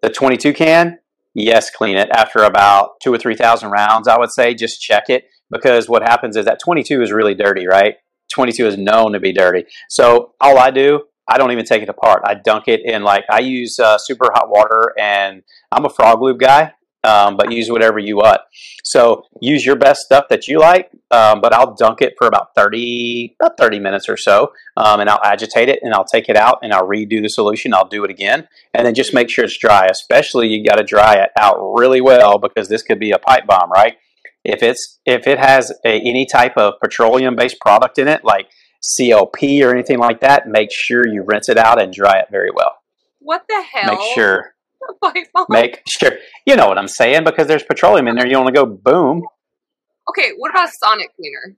the 0.00 0.08
22 0.08 0.54
can, 0.54 0.98
yes, 1.34 1.70
clean 1.70 1.96
it. 1.96 2.08
After 2.10 2.40
about 2.40 3.00
two 3.02 3.12
or 3.12 3.18
3,000 3.18 3.70
rounds, 3.70 4.08
I 4.08 4.18
would 4.18 4.30
say 4.30 4.54
just 4.54 4.80
check 4.80 5.04
it 5.08 5.24
because 5.50 5.88
what 5.88 6.02
happens 6.02 6.36
is 6.36 6.44
that 6.46 6.60
22 6.64 7.02
is 7.02 7.12
really 7.12 7.34
dirty, 7.34 7.66
right? 7.66 7.96
22 8.32 8.66
is 8.66 8.78
known 8.78 9.12
to 9.12 9.20
be 9.20 9.32
dirty. 9.32 9.64
So 9.88 10.32
all 10.40 10.58
I 10.58 10.70
do, 10.70 11.04
I 11.28 11.38
don't 11.38 11.52
even 11.52 11.64
take 11.64 11.82
it 11.82 11.88
apart. 11.88 12.22
I 12.24 12.34
dunk 12.34 12.68
it 12.68 12.80
in 12.84 13.02
like 13.02 13.24
I 13.30 13.40
use 13.40 13.78
uh, 13.78 13.98
super 13.98 14.30
hot 14.34 14.48
water, 14.50 14.92
and 14.98 15.42
I'm 15.72 15.84
a 15.84 15.88
FrogLube 15.88 16.38
guy. 16.38 16.72
Um, 17.04 17.36
but 17.36 17.52
use 17.52 17.70
whatever 17.70 17.98
you 17.98 18.16
want. 18.16 18.40
So 18.82 19.24
use 19.40 19.64
your 19.64 19.76
best 19.76 20.02
stuff 20.02 20.24
that 20.30 20.48
you 20.48 20.58
like. 20.58 20.90
Um, 21.10 21.40
but 21.40 21.52
I'll 21.52 21.74
dunk 21.74 22.00
it 22.02 22.14
for 22.18 22.26
about 22.26 22.54
thirty, 22.56 23.36
about 23.40 23.56
thirty 23.58 23.78
minutes 23.78 24.08
or 24.08 24.16
so, 24.16 24.52
um, 24.76 25.00
and 25.00 25.08
I'll 25.08 25.22
agitate 25.22 25.68
it, 25.68 25.80
and 25.82 25.94
I'll 25.94 26.04
take 26.04 26.28
it 26.28 26.36
out, 26.36 26.58
and 26.62 26.72
I'll 26.72 26.88
redo 26.88 27.22
the 27.22 27.28
solution. 27.28 27.74
I'll 27.74 27.88
do 27.88 28.04
it 28.04 28.10
again, 28.10 28.48
and 28.72 28.86
then 28.86 28.94
just 28.94 29.14
make 29.14 29.30
sure 29.30 29.44
it's 29.44 29.58
dry. 29.58 29.86
Especially 29.86 30.48
you 30.48 30.64
got 30.64 30.76
to 30.76 30.84
dry 30.84 31.14
it 31.14 31.30
out 31.38 31.56
really 31.58 32.00
well 32.00 32.38
because 32.38 32.68
this 32.68 32.82
could 32.82 32.98
be 32.98 33.12
a 33.12 33.18
pipe 33.18 33.46
bomb, 33.46 33.70
right? 33.70 33.96
If 34.44 34.62
it's 34.62 35.00
if 35.06 35.26
it 35.26 35.38
has 35.38 35.72
a, 35.84 36.00
any 36.00 36.26
type 36.26 36.56
of 36.56 36.74
petroleum 36.80 37.36
based 37.36 37.60
product 37.60 37.98
in 37.98 38.08
it, 38.08 38.24
like 38.24 38.48
CLP 38.84 39.64
or 39.64 39.72
anything 39.72 39.98
like 39.98 40.20
that, 40.20 40.46
make 40.46 40.70
sure 40.70 41.06
you 41.06 41.24
rinse 41.26 41.48
it 41.48 41.56
out 41.56 41.80
and 41.80 41.92
dry 41.92 42.18
it 42.18 42.26
very 42.30 42.50
well. 42.54 42.72
What 43.20 43.44
the 43.48 43.62
hell? 43.62 43.94
Make 43.94 44.14
sure, 44.14 44.53
Make 45.48 45.82
sure. 45.88 46.12
You 46.46 46.56
know 46.56 46.68
what 46.68 46.78
I'm 46.78 46.88
saying? 46.88 47.24
Because 47.24 47.46
there's 47.46 47.62
petroleum 47.62 48.08
in 48.08 48.16
there. 48.16 48.26
You 48.26 48.36
only 48.36 48.52
go 48.52 48.66
boom. 48.66 49.22
Okay, 50.08 50.30
what 50.36 50.50
about 50.50 50.68
a 50.68 50.72
sonic 50.82 51.10
cleaner? 51.16 51.56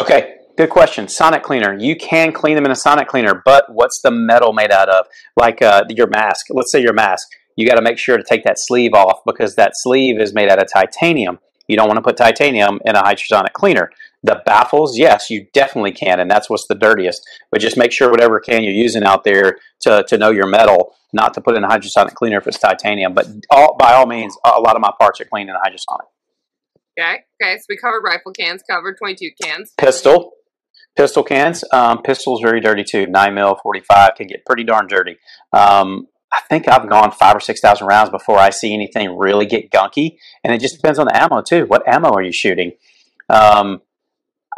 Okay, 0.00 0.36
good 0.56 0.70
question. 0.70 1.08
Sonic 1.08 1.42
cleaner. 1.42 1.76
You 1.78 1.96
can 1.96 2.32
clean 2.32 2.54
them 2.54 2.64
in 2.64 2.70
a 2.70 2.76
sonic 2.76 3.08
cleaner, 3.08 3.42
but 3.44 3.64
what's 3.68 4.00
the 4.02 4.10
metal 4.10 4.52
made 4.52 4.70
out 4.70 4.88
of? 4.88 5.06
Like 5.36 5.62
uh, 5.62 5.84
your 5.88 6.06
mask. 6.08 6.46
Let's 6.50 6.72
say 6.72 6.82
your 6.82 6.92
mask. 6.92 7.28
You 7.56 7.66
got 7.66 7.76
to 7.76 7.82
make 7.82 7.98
sure 7.98 8.16
to 8.16 8.24
take 8.26 8.44
that 8.44 8.56
sleeve 8.56 8.94
off 8.94 9.20
because 9.26 9.56
that 9.56 9.72
sleeve 9.74 10.20
is 10.20 10.34
made 10.34 10.48
out 10.48 10.60
of 10.60 10.68
titanium. 10.72 11.38
You 11.68 11.76
don't 11.76 11.86
want 11.86 11.98
to 11.98 12.02
put 12.02 12.16
titanium 12.16 12.80
in 12.84 12.96
a 12.96 13.02
hydrosonic 13.02 13.52
cleaner. 13.52 13.90
The 14.22 14.42
baffles, 14.46 14.98
yes, 14.98 15.30
you 15.30 15.46
definitely 15.52 15.92
can, 15.92 16.20
and 16.20 16.30
that's 16.30 16.48
what's 16.48 16.66
the 16.68 16.74
dirtiest. 16.74 17.22
But 17.50 17.60
just 17.60 17.76
make 17.76 17.92
sure 17.92 18.10
whatever 18.10 18.40
can 18.40 18.62
you're 18.62 18.72
using 18.72 19.04
out 19.04 19.24
there 19.24 19.58
to, 19.82 20.04
to 20.08 20.18
know 20.18 20.30
your 20.30 20.46
metal, 20.46 20.94
not 21.12 21.34
to 21.34 21.40
put 21.40 21.56
in 21.56 21.64
a 21.64 21.68
hydrosonic 21.68 22.14
cleaner 22.14 22.38
if 22.38 22.46
it's 22.46 22.58
titanium. 22.58 23.14
But 23.14 23.26
all, 23.50 23.76
by 23.76 23.94
all 23.94 24.06
means, 24.06 24.36
a 24.44 24.60
lot 24.60 24.76
of 24.76 24.82
my 24.82 24.92
parts 24.98 25.20
are 25.20 25.24
cleaned 25.24 25.50
in 25.50 25.56
a 25.56 25.58
hydrosonic. 25.58 26.06
Okay, 26.98 27.20
okay, 27.42 27.56
so 27.58 27.64
we 27.68 27.76
covered 27.76 28.02
rifle 28.04 28.32
cans, 28.32 28.62
covered 28.68 28.98
22 28.98 29.30
cans. 29.42 29.72
Pistol, 29.78 30.32
pistol 30.96 31.22
cans. 31.22 31.64
Um, 31.72 32.02
pistol's 32.02 32.42
very 32.42 32.60
dirty 32.60 32.84
too. 32.84 33.06
Nine 33.06 33.34
mil, 33.34 33.56
forty 33.62 33.80
five 33.80 34.14
can 34.16 34.26
get 34.26 34.44
pretty 34.44 34.64
darn 34.64 34.86
dirty. 34.88 35.16
Um, 35.52 36.06
I 36.32 36.40
think 36.48 36.66
I've 36.68 36.88
gone 36.88 37.12
five 37.12 37.36
or 37.36 37.40
six 37.40 37.60
thousand 37.60 37.86
rounds 37.86 38.10
before 38.10 38.38
I 38.38 38.50
see 38.50 38.72
anything 38.72 39.16
really 39.18 39.44
get 39.46 39.70
gunky, 39.70 40.16
and 40.42 40.52
it 40.54 40.60
just 40.60 40.76
depends 40.76 40.98
on 40.98 41.06
the 41.06 41.16
ammo 41.20 41.42
too. 41.42 41.66
What 41.66 41.86
ammo 41.86 42.10
are 42.12 42.22
you 42.22 42.32
shooting? 42.32 42.72
Um, 43.28 43.82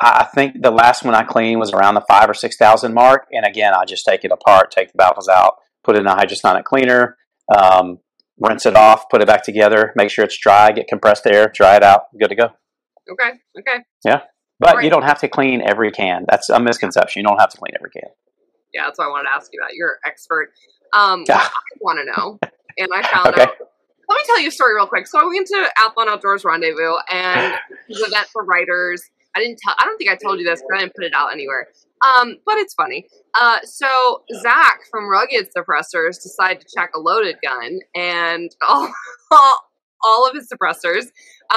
I 0.00 0.24
think 0.24 0.60
the 0.62 0.70
last 0.70 1.04
one 1.04 1.14
I 1.14 1.22
cleaned 1.22 1.60
was 1.60 1.72
around 1.72 1.94
the 1.94 2.00
five 2.02 2.28
or 2.28 2.34
six 2.34 2.56
thousand 2.56 2.94
mark, 2.94 3.26
and 3.32 3.44
again, 3.44 3.72
I 3.74 3.84
just 3.84 4.04
take 4.04 4.24
it 4.24 4.30
apart, 4.32 4.70
take 4.70 4.92
the 4.92 4.96
baffles 4.98 5.28
out, 5.28 5.56
put 5.82 5.96
it 5.96 6.00
in 6.00 6.06
a 6.06 6.14
hydrosonic 6.14 6.64
cleaner, 6.64 7.16
um, 7.54 7.98
rinse 8.38 8.66
it 8.66 8.76
off, 8.76 9.08
put 9.08 9.20
it 9.22 9.26
back 9.26 9.42
together, 9.44 9.92
make 9.96 10.10
sure 10.10 10.24
it's 10.24 10.38
dry, 10.38 10.72
get 10.72 10.88
compressed 10.88 11.26
air, 11.26 11.50
dry 11.52 11.76
it 11.76 11.82
out, 11.82 12.02
good 12.18 12.28
to 12.28 12.34
go. 12.36 12.48
Okay. 13.10 13.30
Okay. 13.58 13.84
Yeah, 14.04 14.22
but 14.58 14.76
Right. 14.76 14.84
you 14.84 14.90
don't 14.90 15.04
have 15.04 15.18
to 15.20 15.28
clean 15.28 15.60
every 15.60 15.90
can. 15.90 16.24
That's 16.28 16.48
a 16.50 16.58
misconception. 16.60 17.20
You 17.20 17.28
don't 17.28 17.38
have 17.40 17.50
to 17.50 17.58
clean 17.58 17.74
every 17.78 17.90
can. 17.90 18.10
Yeah, 18.72 18.86
that's 18.86 18.98
what 18.98 19.06
I 19.06 19.10
wanted 19.10 19.28
to 19.28 19.36
ask 19.36 19.50
you 19.52 19.60
about. 19.60 19.74
You're 19.74 19.90
an 19.90 20.10
expert. 20.10 20.52
Um, 20.94 21.24
Ah. 21.30 21.50
I 21.52 21.76
want 21.80 21.98
to 21.98 22.04
know, 22.04 22.38
and 22.78 22.88
I 22.94 23.02
found 23.02 23.28
Okay. 23.28 23.42
out. 23.42 23.56
Let 24.08 24.16
me 24.18 24.22
tell 24.26 24.40
you 24.40 24.48
a 24.48 24.52
story 24.52 24.74
real 24.74 24.86
quick. 24.86 25.06
So 25.06 25.18
I 25.18 25.24
went 25.24 25.46
to 25.48 25.70
Athlon 25.78 26.08
Outdoors 26.08 26.44
Rendezvous, 26.44 26.94
and 27.10 27.54
an 27.54 27.58
event 27.88 28.28
for 28.32 28.44
writers. 28.44 29.02
I 29.36 29.40
didn't 29.40 29.58
tell. 29.64 29.74
I 29.78 29.84
don't 29.84 29.96
think 29.98 30.10
I 30.10 30.16
told 30.16 30.38
you 30.38 30.44
this, 30.44 30.62
but 30.68 30.76
I 30.76 30.80
didn't 30.82 30.94
put 30.94 31.04
it 31.04 31.12
out 31.14 31.32
anywhere. 31.32 31.66
Um, 32.18 32.36
but 32.46 32.56
it's 32.58 32.74
funny. 32.74 33.06
Uh, 33.34 33.58
so 33.64 34.22
Zach 34.42 34.80
from 34.90 35.08
Rugged 35.08 35.48
Suppressors 35.56 36.22
decided 36.22 36.60
to 36.60 36.66
check 36.76 36.90
a 36.94 37.00
loaded 37.00 37.36
gun, 37.42 37.80
and 37.96 38.50
all, 38.68 38.92
all 40.04 40.28
of 40.28 40.34
his 40.34 40.48
suppressors, 40.52 41.06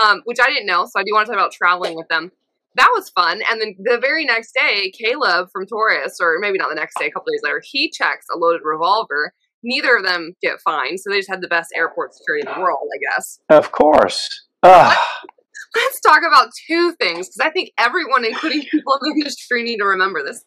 um, 0.01 0.21
which 0.25 0.37
I 0.41 0.47
didn't 0.47 0.65
know. 0.67 0.85
So 0.85 0.99
I 0.99 1.03
do 1.03 1.13
want 1.13 1.27
to 1.27 1.33
talk 1.33 1.39
about 1.39 1.51
traveling 1.51 1.95
with 1.95 2.07
them 2.07 2.31
that 2.77 2.89
was 2.95 3.09
fun. 3.09 3.41
And 3.49 3.59
then 3.59 3.75
the 3.79 3.99
very 3.99 4.25
next 4.25 4.53
day, 4.53 4.91
Caleb 4.91 5.49
from 5.51 5.65
Taurus, 5.65 6.17
or 6.21 6.37
maybe 6.39 6.57
not 6.57 6.69
the 6.69 6.75
next 6.75 6.97
day, 6.99 7.07
a 7.07 7.11
couple 7.11 7.31
days 7.31 7.41
later, 7.43 7.61
he 7.63 7.91
checks 7.91 8.25
a 8.33 8.37
loaded 8.37 8.61
revolver. 8.63 9.33
Neither 9.63 9.97
of 9.97 10.05
them 10.05 10.33
get 10.41 10.59
fined, 10.63 10.99
so 10.99 11.09
they 11.09 11.17
just 11.17 11.29
had 11.29 11.41
the 11.41 11.47
best 11.47 11.69
airport 11.75 12.13
security 12.13 12.47
in 12.47 12.53
the 12.53 12.61
world, 12.61 12.87
I 12.93 13.15
guess. 13.15 13.39
Of 13.49 13.71
course. 13.71 14.45
Ugh. 14.63 14.97
Let's 15.75 15.99
talk 16.01 16.19
about 16.25 16.49
two 16.67 16.93
things 16.99 17.27
because 17.27 17.39
I 17.41 17.49
think 17.49 17.71
everyone, 17.77 18.23
including 18.23 18.61
people 18.71 18.93
in 19.01 19.13
the 19.13 19.19
industry, 19.21 19.63
need 19.63 19.77
to 19.77 19.85
remember 19.85 20.23
this. 20.23 20.43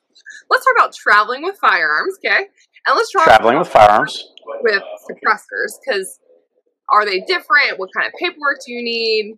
Let's 0.49 0.65
talk 0.65 0.75
about 0.79 0.95
traveling 0.95 1.43
with 1.43 1.59
firearms, 1.61 2.17
okay? 2.25 2.45
And 2.87 2.97
let's 2.97 3.13
talk 3.13 3.25
Traveling 3.25 3.59
with 3.59 3.69
firearms. 3.69 4.25
with 4.63 4.83
suppressors 5.11 5.73
because 5.85 6.19
are 6.93 7.05
they 7.05 7.21
different? 7.21 7.79
What 7.79 7.91
kind 7.95 8.07
of 8.07 8.13
paperwork 8.19 8.59
do 8.67 8.73
you 8.73 8.83
need? 8.83 9.35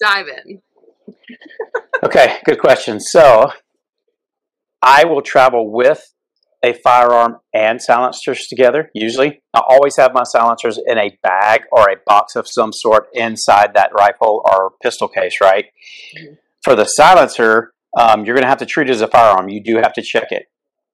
Dive 0.00 0.26
in. 0.28 0.62
Okay, 2.04 2.38
good 2.44 2.60
question. 2.60 3.00
So, 3.00 3.50
I 4.82 5.04
will 5.04 5.22
travel 5.22 5.72
with 5.72 6.12
a 6.64 6.72
firearm 6.72 7.38
and 7.54 7.80
silencers 7.80 8.46
together. 8.48 8.90
Usually, 8.94 9.40
I 9.54 9.62
always 9.66 9.96
have 9.96 10.12
my 10.14 10.24
silencers 10.24 10.78
in 10.84 10.98
a 10.98 11.16
bag 11.22 11.62
or 11.70 11.88
a 11.90 11.96
box 12.06 12.34
of 12.36 12.46
some 12.48 12.72
sort 12.72 13.08
inside 13.12 13.74
that 13.74 13.90
rifle 13.94 14.42
or 14.44 14.72
pistol 14.82 15.08
case. 15.08 15.40
Right. 15.40 15.66
Mhm. 16.16 16.38
For 16.64 16.74
the 16.74 16.84
silencer, 16.84 17.72
um, 17.96 18.24
you're 18.24 18.34
going 18.34 18.42
to 18.42 18.48
have 18.48 18.58
to 18.58 18.66
treat 18.66 18.88
it 18.88 18.92
as 18.92 19.00
a 19.00 19.08
firearm. 19.08 19.48
You 19.48 19.62
do 19.62 19.76
have 19.76 19.92
to 19.94 20.02
check 20.02 20.32
it, 20.32 20.46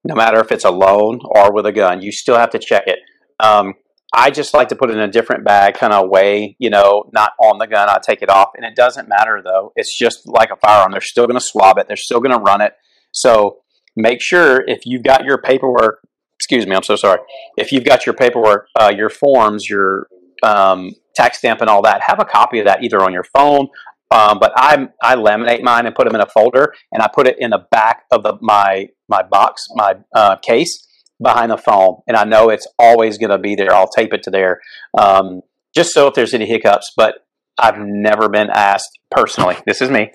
no 0.04 0.14
matter 0.14 0.38
if 0.40 0.52
it's 0.52 0.64
alone 0.64 1.20
or 1.24 1.52
with 1.52 1.66
a 1.66 1.72
gun. 1.72 2.02
You 2.02 2.12
still 2.12 2.36
have 2.36 2.50
to 2.50 2.58
check 2.58 2.84
it. 2.86 2.98
Um, 3.40 3.74
I 4.12 4.31
just 4.31 4.53
like 4.53 4.68
to 4.68 4.77
put 4.77 4.90
it 4.90 4.94
in 4.94 5.01
a 5.01 5.11
different 5.11 5.44
bag, 5.44 5.75
kind 5.75 5.92
of 5.92 6.11
way, 6.11 6.55
you 6.59 6.68
know, 6.68 7.09
not 7.14 7.33
on 7.38 7.59
the 7.59 7.66
gun. 7.66 7.88
I 7.88 7.98
take 8.03 8.20
it 8.20 8.29
off, 8.29 8.51
and 8.57 8.64
it 8.64 8.77
doesn't 8.77 9.09
matter 9.09 9.40
though. 9.42 9.72
It's 9.75 9.96
just 9.96 10.29
like 10.29 10.51
a 10.51 10.57
firearm. 10.57 10.92
They're 10.92 11.01
still 11.01 11.27
going 11.27 11.38
to 11.38 11.44
swab 11.44 11.79
it. 11.79 11.88
They're 11.88 11.96
still 11.96 12.20
going 12.20 12.37
to 12.37 12.42
run 12.42 12.61
it. 12.61 12.75
So 13.12 13.61
make 13.96 14.20
sure 14.20 14.62
if 14.68 14.85
you've 14.85 15.03
got 15.03 15.25
your 15.25 15.38
paperwork. 15.38 16.07
Excuse 16.38 16.66
me, 16.66 16.75
I'm 16.75 16.83
so 16.83 16.96
sorry. 16.96 17.20
If 17.57 17.72
you've 17.72 17.85
got 17.85 18.05
your 18.05 18.14
paperwork, 18.14 18.66
uh, 18.79 18.92
your 18.94 19.09
forms, 19.09 19.70
your 19.70 20.09
um, 20.42 20.90
tax 21.14 21.38
stamp, 21.38 21.61
and 21.61 21.70
all 21.70 21.83
that, 21.83 22.03
have 22.07 22.20
a 22.20 22.25
copy 22.25 22.59
of 22.59 22.66
that 22.66 22.83
either 22.83 23.01
on 23.03 23.12
your 23.12 23.25
phone. 23.25 23.68
Um, 24.11 24.38
but 24.38 24.53
I 24.57 24.88
I 25.03 25.14
laminate 25.14 25.62
mine 25.62 25.87
and 25.87 25.94
put 25.94 26.05
them 26.05 26.14
in 26.14 26.20
a 26.20 26.27
folder, 26.27 26.75
and 26.90 27.03
I 27.03 27.09
put 27.14 27.27
it 27.27 27.37
in 27.38 27.51
the 27.51 27.64
back 27.70 28.03
of 28.11 28.22
the 28.25 28.35
my 28.42 28.88
my 29.09 29.22
box, 29.22 29.68
my 29.75 29.94
uh, 30.14 30.37
case 30.37 30.87
behind 31.22 31.50
the 31.50 31.56
phone, 31.56 32.00
and 32.06 32.16
I 32.16 32.24
know 32.24 32.48
it's 32.48 32.66
always 32.78 33.18
going 33.18 33.30
to 33.30 33.38
be 33.38 33.54
there. 33.54 33.72
I'll 33.72 33.88
tape 33.88 34.12
it 34.12 34.22
to 34.24 34.30
there, 34.30 34.61
um, 34.98 35.42
just 35.74 35.92
so 35.92 36.06
if 36.08 36.14
there's 36.14 36.35
any 36.35 36.46
hiccups. 36.46 36.92
But 36.96 37.26
I've 37.58 37.78
never 37.78 38.28
been 38.28 38.50
asked 38.50 38.98
personally. 39.11 39.56
This 39.66 39.80
is 39.80 39.90
me. 39.90 40.11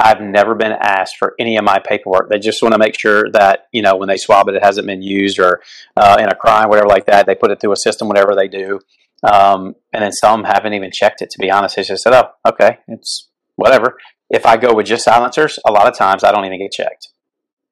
I've 0.00 0.20
never 0.20 0.54
been 0.54 0.72
asked 0.72 1.16
for 1.18 1.34
any 1.40 1.56
of 1.56 1.64
my 1.64 1.78
paperwork. 1.80 2.30
They 2.30 2.38
just 2.38 2.62
want 2.62 2.72
to 2.72 2.78
make 2.78 2.98
sure 2.98 3.30
that 3.32 3.66
you 3.72 3.82
know 3.82 3.96
when 3.96 4.08
they 4.08 4.16
swab 4.16 4.48
it, 4.48 4.54
it 4.54 4.62
hasn't 4.62 4.86
been 4.86 5.02
used 5.02 5.38
or 5.38 5.60
uh, 5.96 6.16
in 6.20 6.28
a 6.28 6.36
crime, 6.36 6.68
whatever 6.68 6.88
like 6.88 7.06
that. 7.06 7.26
They 7.26 7.34
put 7.34 7.50
it 7.50 7.60
through 7.60 7.72
a 7.72 7.76
system, 7.76 8.08
whatever 8.08 8.34
they 8.34 8.48
do. 8.48 8.80
Um, 9.22 9.74
and 9.92 10.02
then 10.02 10.12
some 10.12 10.44
haven't 10.44 10.74
even 10.74 10.90
checked 10.92 11.22
it. 11.22 11.30
To 11.30 11.38
be 11.40 11.50
honest, 11.50 11.76
they 11.76 11.82
just 11.82 12.02
said, 12.02 12.12
"Oh, 12.12 12.30
okay, 12.48 12.78
it's 12.86 13.28
whatever." 13.56 13.96
If 14.30 14.46
I 14.46 14.56
go 14.56 14.74
with 14.74 14.86
just 14.86 15.04
silencers, 15.04 15.58
a 15.66 15.72
lot 15.72 15.88
of 15.88 15.96
times 15.96 16.22
I 16.22 16.30
don't 16.30 16.44
even 16.44 16.60
get 16.60 16.70
checked. 16.70 17.08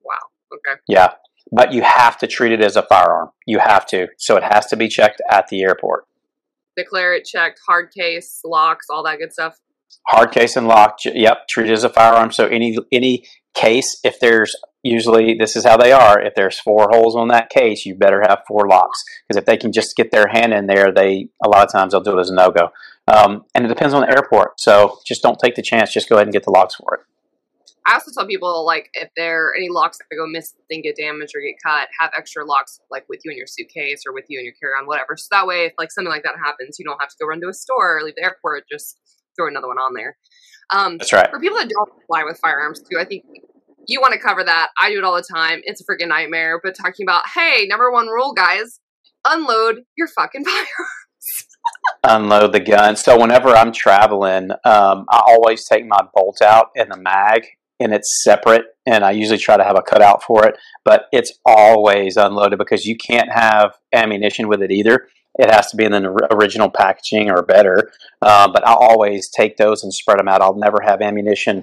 Wow. 0.03 0.15
Okay. 0.55 0.81
Yeah, 0.89 1.11
but 1.53 1.73
you 1.73 1.83
have 1.83 2.19
to 2.19 2.27
treat 2.27 2.53
it 2.53 2.63
as 2.63 2.77
a 2.77 2.83
firearm. 2.83 3.31
You 3.47 3.59
have 3.59 3.87
to. 3.87 4.09
So 4.19 4.37
it 4.37 4.43
has 4.43 4.67
to 4.67 4.77
be 4.77 4.89
checked 4.89 5.23
at 5.31 5.49
the 5.49 5.63
airport. 5.63 6.07
Declare 6.77 7.15
it 7.15 7.25
checked, 7.25 7.61
hard 7.67 7.91
case, 7.93 8.41
locks, 8.45 8.87
all 8.91 9.03
that 9.05 9.19
good 9.19 9.33
stuff. 9.33 9.59
Hard 10.09 10.33
case 10.33 10.57
and 10.57 10.69
lock. 10.69 10.99
Yep, 11.05 11.49
treat 11.49 11.71
it 11.71 11.73
as 11.73 11.85
a 11.85 11.89
firearm. 11.89 12.31
So 12.33 12.47
any 12.47 12.77
any 12.93 13.25
case, 13.55 13.99
if 14.05 14.21
there's 14.21 14.55
usually 14.87 15.35
this 15.39 15.57
is 15.57 15.65
how 15.65 15.77
they 15.77 15.93
are. 15.93 16.21
If 16.21 16.35
there's 16.35 16.59
four 16.59 16.89
holes 16.91 17.17
on 17.17 17.29
that 17.29 17.51
case, 17.51 17.85
you 17.85 17.95
better 17.95 18.23
have 18.23 18.43
four 18.47 18.69
locks 18.69 19.03
because 19.27 19.39
if 19.39 19.45
they 19.45 19.57
can 19.57 19.73
just 19.73 19.97
get 19.97 20.11
their 20.11 20.29
hand 20.29 20.53
in 20.53 20.67
there, 20.67 20.93
they 20.93 21.29
a 21.45 21.49
lot 21.49 21.67
of 21.67 21.73
times 21.73 21.93
they'll 21.93 22.01
do 22.01 22.17
it 22.17 22.21
as 22.21 22.31
a 22.31 22.35
no 22.35 22.51
go. 22.51 22.71
Um, 23.09 23.45
and 23.55 23.65
it 23.65 23.69
depends 23.69 23.95
on 23.95 24.03
the 24.03 24.11
airport. 24.11 24.61
So 24.61 24.99
just 25.05 25.23
don't 25.23 25.39
take 25.39 25.55
the 25.55 25.63
chance. 25.63 25.93
Just 25.93 26.09
go 26.09 26.17
ahead 26.17 26.27
and 26.27 26.33
get 26.33 26.45
the 26.45 26.51
locks 26.51 26.77
for 26.77 26.95
it. 26.95 27.01
I 27.87 27.95
also 27.95 28.11
tell 28.17 28.27
people 28.27 28.67
like 28.67 28.91
if 28.95 29.11
there 29.17 29.49
are 29.49 29.55
any 29.57 29.69
locks 29.69 29.99
that 29.99 30.17
go 30.17 30.27
missing, 30.27 30.59
get 30.83 30.97
damaged, 30.97 31.33
or 31.37 31.41
get 31.41 31.57
cut, 31.65 31.89
have 32.01 32.11
extra 32.17 32.45
locks 32.45 32.81
like 32.91 33.05
with 33.09 33.21
you 33.25 33.31
in 33.31 33.37
your 33.37 33.47
suitcase 33.47 34.03
or 34.07 34.13
with 34.13 34.25
you 34.29 34.39
in 34.39 34.45
your 34.45 34.55
carry-on, 34.61 34.87
whatever. 34.87 35.17
So 35.17 35.29
that 35.31 35.47
way, 35.47 35.67
if 35.67 35.73
like 35.79 35.93
something 35.93 36.11
like 36.11 36.25
that 36.25 36.35
happens, 36.43 36.79
you 36.79 36.85
don't 36.85 37.01
have 37.01 37.11
to 37.11 37.17
go 37.21 37.27
run 37.27 37.41
to 37.41 37.49
a 37.49 37.55
store 37.55 37.99
or 37.99 38.03
leave 38.03 38.17
the 38.17 38.25
airport. 38.25 38.65
Just 38.71 38.99
throw 39.37 39.49
another 39.49 39.69
one 39.69 39.79
on 39.79 39.95
there. 39.95 40.17
Um, 40.71 40.99
That's 40.99 41.13
right. 41.13 41.31
for 41.31 41.39
people 41.39 41.59
that 41.59 41.69
don't 41.69 41.91
fly 42.07 42.25
with 42.25 42.39
firearms 42.39 42.81
too, 42.81 42.99
I 42.99 43.05
think 43.05 43.25
you 43.87 44.01
want 44.01 44.15
to 44.15 44.21
cover 44.21 44.43
that. 44.43 44.71
I 44.81 44.91
do 44.91 44.99
it 44.99 45.05
all 45.05 45.15
the 45.15 45.27
time. 45.33 45.61
It's 45.63 45.81
a 45.81 45.85
freaking 45.85 46.09
nightmare. 46.09 46.61
But 46.63 46.75
talking 46.75 47.07
about, 47.07 47.23
hey, 47.35 47.67
number 47.69 47.91
one 47.93 48.09
rule, 48.09 48.33
guys, 48.33 48.81
unload 49.25 49.83
your 49.97 50.09
fucking 50.09 50.45
firearms. 50.45 50.67
unload 52.05 52.53
the 52.53 52.61
gun. 52.61 52.97
So 52.97 53.19
whenever 53.21 53.51
I'm 53.51 53.73
traveling, 53.73 54.51
um, 54.65 55.07
I 55.11 55.23
always 55.27 55.65
take 55.67 55.87
my 55.87 56.01
bolt 56.15 56.43
out 56.43 56.69
in 56.75 56.89
the 56.89 56.97
mag, 56.97 57.47
and 57.81 57.93
it's 57.93 58.23
separate. 58.23 58.65
And 58.87 59.05
I 59.05 59.11
usually 59.13 59.39
try 59.39 59.57
to 59.57 59.65
have 59.65 59.77
a 59.77 59.83
cutout 59.83 60.23
for 60.23 60.47
it, 60.47 60.57
but 60.85 61.07
it's 61.13 61.33
always 61.45 62.17
unloaded 62.17 62.59
because 62.59 62.87
you 62.87 62.97
can't 62.97 63.31
have 63.33 63.77
ammunition 63.93 64.49
with 64.49 64.63
it 64.63 64.71
either. 64.71 65.09
It 65.39 65.51
has 65.51 65.71
to 65.71 65.77
be 65.77 65.85
in 65.85 65.93
the 65.93 66.29
original 66.33 66.71
packaging 66.71 67.31
or 67.31 67.43
better. 67.43 67.93
Um, 68.23 68.53
but 68.53 68.67
I'll 68.67 68.77
always 68.77 69.29
take 69.29 69.59
those 69.59 69.83
and 69.83 69.93
spread 69.93 70.19
them 70.19 70.29
out. 70.29 70.41
I'll 70.41 70.57
never 70.57 70.79
have 70.83 71.03
ammunition 71.03 71.61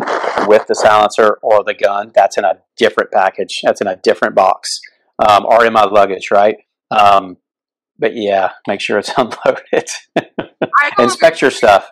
with 0.48 0.68
the 0.68 0.76
silencer 0.76 1.40
or 1.42 1.64
the 1.64 1.74
gun. 1.74 2.12
That's 2.14 2.38
in 2.38 2.44
a 2.44 2.60
different 2.78 3.12
package. 3.12 3.62
That's 3.64 3.82
in 3.82 3.88
a 3.88 3.96
different 3.96 4.36
box 4.36 4.80
um, 5.28 5.46
or 5.46 5.66
in 5.66 5.74
my 5.74 5.86
luggage, 5.86 6.30
right? 6.30 6.58
Um, 6.92 7.38
but 7.98 8.16
yeah, 8.16 8.52
make 8.68 8.82
sure 8.82 9.00
it's 9.00 9.12
unloaded. 9.18 9.90
Inspect 11.00 11.42
your 11.42 11.52
stuff. 11.52 11.90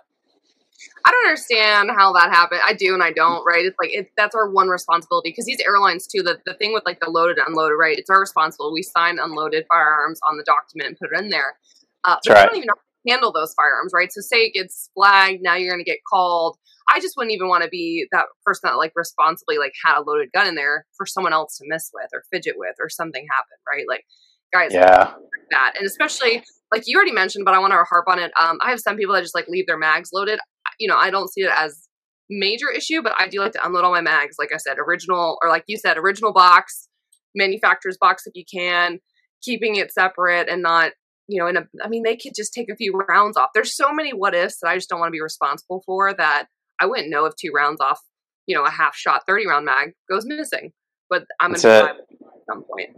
I 1.05 1.11
don't 1.11 1.27
understand 1.27 1.89
how 1.97 2.13
that 2.13 2.31
happened. 2.31 2.61
I 2.65 2.73
do 2.73 2.93
and 2.93 3.03
I 3.03 3.11
don't, 3.11 3.43
right? 3.45 3.65
It's 3.65 3.77
like 3.81 3.91
it, 3.93 4.11
that's 4.17 4.35
our 4.35 4.49
one 4.49 4.67
responsibility 4.67 5.29
because 5.29 5.45
these 5.45 5.61
airlines 5.65 6.07
too. 6.07 6.21
The 6.23 6.39
the 6.45 6.53
thing 6.55 6.73
with 6.73 6.83
like 6.85 6.99
the 6.99 7.09
loaded 7.09 7.37
unloaded, 7.45 7.77
right? 7.79 7.97
It's 7.97 8.09
our 8.09 8.19
responsibility. 8.19 8.73
We 8.73 8.83
sign 8.83 9.19
unloaded 9.19 9.65
firearms 9.69 10.19
on 10.29 10.37
the 10.37 10.43
document 10.43 10.89
and 10.89 10.97
put 10.97 11.09
it 11.13 11.23
in 11.23 11.29
there. 11.29 11.57
Uh, 12.03 12.17
but 12.25 12.33
right. 12.33 12.43
we 12.43 12.47
don't 12.47 12.55
even 12.57 12.67
know 12.67 12.73
how 12.75 12.81
to 13.05 13.11
handle 13.11 13.31
those 13.31 13.53
firearms, 13.53 13.91
right? 13.93 14.11
So 14.11 14.21
say 14.21 14.37
it 14.37 14.53
gets 14.53 14.89
flagged, 14.93 15.41
now 15.41 15.55
you're 15.55 15.71
going 15.71 15.83
to 15.83 15.89
get 15.89 15.99
called. 16.09 16.57
I 16.91 16.99
just 16.99 17.15
wouldn't 17.15 17.33
even 17.33 17.47
want 17.47 17.63
to 17.63 17.69
be 17.69 18.07
that 18.11 18.25
person 18.45 18.69
that 18.69 18.75
like 18.77 18.91
responsibly 18.95 19.57
like 19.57 19.73
had 19.85 19.99
a 19.99 20.01
loaded 20.01 20.29
gun 20.33 20.47
in 20.47 20.55
there 20.55 20.85
for 20.97 21.05
someone 21.05 21.31
else 21.31 21.57
to 21.57 21.63
mess 21.67 21.89
with 21.93 22.09
or 22.13 22.23
fidget 22.31 22.55
with 22.57 22.75
or 22.81 22.89
something 22.89 23.25
happen, 23.29 23.57
right? 23.71 23.85
Like 23.87 24.03
guys, 24.51 24.73
Yeah. 24.73 25.13
that. 25.51 25.73
And 25.77 25.85
especially 25.85 26.43
like 26.71 26.83
you 26.85 26.97
already 26.97 27.11
mentioned, 27.11 27.45
but 27.45 27.53
I 27.53 27.59
want 27.59 27.71
to 27.71 27.83
harp 27.83 28.05
on 28.07 28.19
it. 28.19 28.31
Um, 28.39 28.57
I 28.61 28.69
have 28.71 28.79
some 28.79 28.97
people 28.97 29.13
that 29.15 29.21
just 29.21 29.35
like 29.35 29.47
leave 29.47 29.67
their 29.67 29.77
mags 29.77 30.09
loaded. 30.13 30.39
You 30.79 30.87
know, 30.87 30.97
I 30.97 31.09
don't 31.09 31.31
see 31.31 31.41
it 31.41 31.51
as 31.55 31.87
major 32.29 32.69
issue, 32.71 33.01
but 33.01 33.13
I 33.19 33.27
do 33.27 33.39
like 33.39 33.51
to 33.53 33.65
unload 33.65 33.83
all 33.83 33.91
my 33.91 34.01
mags. 34.01 34.37
Like 34.39 34.51
I 34.53 34.57
said, 34.57 34.77
original 34.79 35.37
or 35.41 35.49
like 35.49 35.63
you 35.67 35.77
said, 35.77 35.97
original 35.97 36.33
box, 36.33 36.87
manufacturer's 37.35 37.97
box 37.97 38.23
if 38.25 38.33
you 38.35 38.43
can, 38.51 38.99
keeping 39.43 39.75
it 39.75 39.91
separate 39.91 40.49
and 40.49 40.61
not, 40.61 40.93
you 41.27 41.39
know, 41.41 41.47
in 41.47 41.57
a. 41.57 41.67
I 41.83 41.87
mean, 41.87 42.03
they 42.03 42.15
could 42.15 42.33
just 42.35 42.53
take 42.53 42.69
a 42.71 42.75
few 42.75 42.93
rounds 43.07 43.37
off. 43.37 43.49
There's 43.53 43.75
so 43.75 43.91
many 43.91 44.11
what 44.11 44.33
ifs 44.33 44.59
that 44.61 44.69
I 44.69 44.75
just 44.75 44.89
don't 44.89 44.99
want 44.99 45.09
to 45.09 45.15
be 45.15 45.21
responsible 45.21 45.83
for 45.85 46.13
that 46.13 46.47
I 46.79 46.85
wouldn't 46.85 47.09
know 47.09 47.25
if 47.25 47.33
two 47.35 47.51
rounds 47.53 47.81
off, 47.81 47.99
you 48.47 48.55
know, 48.55 48.65
a 48.65 48.71
half 48.71 48.95
shot, 48.95 49.23
thirty 49.27 49.45
round 49.47 49.65
mag 49.65 49.91
goes 50.09 50.25
missing. 50.25 50.71
But 51.09 51.25
I'm 51.39 51.51
That's 51.51 51.63
gonna 51.63 51.93
it. 51.93 52.17
at 52.21 52.45
some 52.49 52.63
point. 52.63 52.89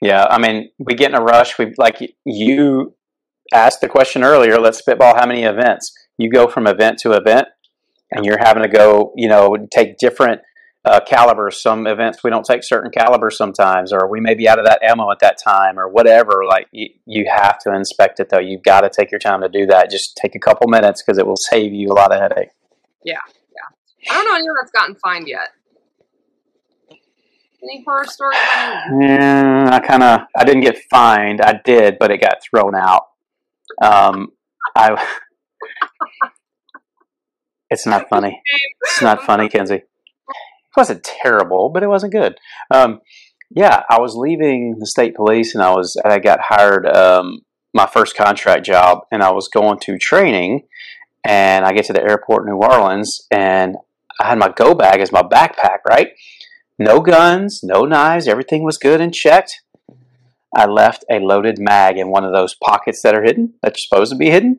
Yeah. 0.00 0.26
I 0.30 0.38
mean, 0.38 0.70
we 0.78 0.94
get 0.94 1.10
in 1.10 1.16
a 1.16 1.22
rush. 1.22 1.58
We 1.58 1.74
like 1.76 1.98
you 2.24 2.94
asked 3.52 3.80
the 3.80 3.88
question 3.88 4.24
earlier. 4.24 4.58
Let's 4.58 4.78
spitball 4.78 5.14
how 5.16 5.26
many 5.26 5.44
events. 5.44 5.92
You 6.18 6.30
go 6.30 6.48
from 6.48 6.66
event 6.66 6.98
to 7.00 7.12
event, 7.12 7.48
and 8.10 8.24
you're 8.24 8.38
having 8.38 8.62
to 8.62 8.68
go. 8.68 9.12
You 9.16 9.28
know, 9.28 9.56
take 9.72 9.96
different 9.98 10.42
uh, 10.84 11.00
calibers. 11.06 11.62
Some 11.62 11.86
events 11.86 12.22
we 12.24 12.30
don't 12.30 12.44
take 12.44 12.64
certain 12.64 12.90
calibers 12.90 13.36
sometimes, 13.36 13.92
or 13.92 14.10
we 14.10 14.20
may 14.20 14.34
be 14.34 14.48
out 14.48 14.58
of 14.58 14.64
that 14.66 14.82
ammo 14.82 15.10
at 15.10 15.20
that 15.20 15.38
time, 15.42 15.78
or 15.78 15.88
whatever. 15.88 16.42
Like 16.46 16.66
you, 16.72 16.88
you 17.06 17.26
have 17.32 17.58
to 17.60 17.74
inspect 17.74 18.20
it 18.20 18.28
though. 18.30 18.38
You've 18.38 18.62
got 18.62 18.80
to 18.82 18.90
take 18.90 19.10
your 19.10 19.20
time 19.20 19.42
to 19.42 19.48
do 19.48 19.66
that. 19.66 19.90
Just 19.90 20.16
take 20.20 20.34
a 20.34 20.38
couple 20.38 20.68
minutes 20.68 21.02
because 21.02 21.18
it 21.18 21.26
will 21.26 21.36
save 21.36 21.72
you 21.72 21.88
a 21.88 21.94
lot 21.94 22.12
of 22.12 22.20
headache. 22.20 22.50
Yeah, 23.04 23.18
yeah. 23.52 24.10
I 24.10 24.14
don't 24.14 24.28
know 24.28 24.34
anyone 24.34 24.56
that's 24.60 24.72
gotten 24.72 24.96
fined 24.96 25.28
yet. 25.28 25.48
Any 27.62 27.82
horror 27.84 28.04
stories? 28.04 28.38
Yeah, 29.00 29.68
I 29.72 29.80
kind 29.80 30.02
of 30.02 30.20
I 30.36 30.44
didn't 30.44 30.62
get 30.62 30.78
fined. 30.90 31.40
I 31.40 31.60
did, 31.64 31.98
but 31.98 32.10
it 32.10 32.20
got 32.20 32.38
thrown 32.42 32.74
out. 32.74 33.02
Um, 33.82 34.28
I. 34.76 35.04
It's 37.70 37.86
not 37.86 38.08
funny. 38.08 38.40
It's 38.82 39.02
not 39.02 39.22
funny, 39.22 39.48
Kenzie. 39.50 39.74
It 39.74 40.76
wasn't 40.76 41.04
terrible, 41.04 41.70
but 41.70 41.82
it 41.82 41.88
wasn't 41.88 42.12
good. 42.12 42.36
Um, 42.70 43.00
yeah, 43.50 43.82
I 43.88 44.00
was 44.00 44.14
leaving 44.14 44.76
the 44.78 44.86
state 44.86 45.14
police, 45.14 45.54
and 45.54 45.62
I 45.62 45.70
was 45.70 45.96
I 46.04 46.18
got 46.18 46.40
hired 46.42 46.86
um, 46.86 47.40
my 47.74 47.86
first 47.86 48.16
contract 48.16 48.64
job, 48.66 49.00
and 49.10 49.22
I 49.22 49.32
was 49.32 49.48
going 49.48 49.78
to 49.80 49.98
training, 49.98 50.66
and 51.24 51.64
I 51.64 51.72
get 51.72 51.86
to 51.86 51.92
the 51.92 52.02
airport 52.02 52.42
in 52.42 52.50
New 52.50 52.58
Orleans, 52.58 53.26
and 53.30 53.76
I 54.20 54.28
had 54.28 54.38
my 54.38 54.48
go 54.48 54.74
bag 54.74 55.00
as 55.00 55.12
my 55.12 55.22
backpack, 55.22 55.78
right? 55.88 56.08
No 56.78 57.00
guns, 57.00 57.60
no 57.62 57.84
knives, 57.84 58.28
everything 58.28 58.64
was 58.64 58.78
good 58.78 59.00
and 59.00 59.14
checked. 59.14 59.62
I 60.54 60.66
left 60.66 61.04
a 61.10 61.18
loaded 61.18 61.58
mag 61.58 61.98
in 61.98 62.08
one 62.08 62.24
of 62.24 62.32
those 62.32 62.54
pockets 62.54 63.02
that 63.02 63.14
are 63.14 63.22
hidden, 63.22 63.54
that 63.62 63.76
you're 63.76 63.86
supposed 63.88 64.12
to 64.12 64.18
be 64.18 64.30
hidden. 64.30 64.58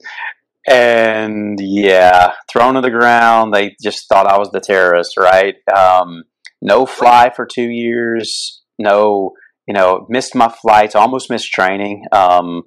And 0.68 1.58
yeah, 1.60 2.34
thrown 2.52 2.76
to 2.76 2.82
the 2.82 2.92
ground. 2.92 3.54
They 3.54 3.76
just 3.82 4.08
thought 4.10 4.28
I 4.28 4.38
was 4.38 4.52
the 4.52 4.60
terrorist, 4.60 5.18
right? 5.18 5.56
Um, 5.74 6.24
no 6.62 6.86
fly 6.86 7.32
for 7.36 7.46
two 7.46 7.70
years. 7.70 8.62
No, 8.78 9.32
you 9.68 9.74
know, 9.74 10.06
missed 10.10 10.36
my 10.36 10.50
flights, 10.50 10.96
almost 10.96 11.30
missed 11.30 11.52
training. 11.52 12.06
Um, 12.12 12.64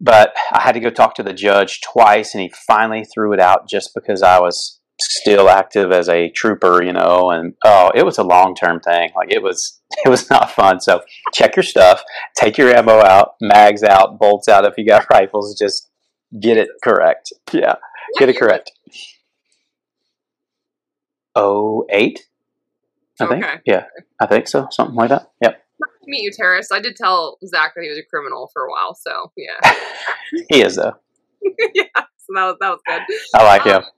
but 0.00 0.34
I 0.52 0.60
had 0.60 0.72
to 0.72 0.80
go 0.80 0.90
talk 0.90 1.14
to 1.16 1.22
the 1.22 1.32
judge 1.32 1.80
twice, 1.80 2.34
and 2.34 2.42
he 2.42 2.52
finally 2.66 3.04
threw 3.04 3.32
it 3.32 3.40
out 3.40 3.68
just 3.68 3.90
because 3.94 4.22
I 4.22 4.40
was 4.40 4.80
still 5.00 5.48
active 5.48 5.92
as 5.92 6.08
a 6.08 6.30
trooper, 6.30 6.82
you 6.82 6.92
know. 6.92 7.30
And 7.30 7.54
oh, 7.64 7.90
it 7.94 8.04
was 8.04 8.18
a 8.18 8.22
long 8.22 8.54
term 8.54 8.80
thing. 8.80 9.10
Like 9.16 9.32
it 9.32 9.42
was, 9.42 9.80
it 10.04 10.08
was 10.08 10.28
not 10.30 10.50
fun. 10.50 10.80
So 10.80 11.02
check 11.32 11.56
your 11.56 11.62
stuff, 11.62 12.02
take 12.36 12.58
your 12.58 12.74
ammo 12.74 13.00
out, 13.00 13.32
mags 13.40 13.82
out, 13.82 14.18
bolts 14.18 14.48
out. 14.48 14.64
If 14.64 14.74
you 14.76 14.86
got 14.86 15.06
rifles, 15.10 15.56
just 15.58 15.88
get 16.40 16.56
it 16.56 16.68
correct. 16.82 17.32
Yeah, 17.52 17.76
get 18.18 18.28
it 18.28 18.38
correct. 18.38 18.72
Oh 21.34 21.84
eight, 21.90 22.26
I 23.20 23.26
think. 23.26 23.44
Okay. 23.44 23.56
Yeah, 23.66 23.84
I 24.20 24.26
think 24.26 24.48
so. 24.48 24.68
Something 24.70 24.96
like 24.96 25.08
that. 25.10 25.30
Yep. 25.42 25.60
Meet 26.06 26.22
you, 26.22 26.30
terrorist. 26.32 26.72
I 26.72 26.80
did 26.80 26.96
tell 26.96 27.38
Zach 27.46 27.72
that 27.74 27.82
he 27.82 27.88
was 27.88 27.98
a 27.98 28.02
criminal 28.02 28.50
for 28.52 28.64
a 28.64 28.70
while, 28.70 28.94
so 28.94 29.32
yeah, 29.36 29.74
He 30.50 30.62
is 30.62 30.76
though. 30.76 30.92
yeah. 31.74 31.84
So 31.94 32.32
that 32.34 32.44
was 32.44 32.56
that 32.60 32.70
was 32.70 32.80
good. 32.86 33.02
I 33.34 33.44
like 33.44 33.66
Um, 33.66 33.82
him. 33.82 33.90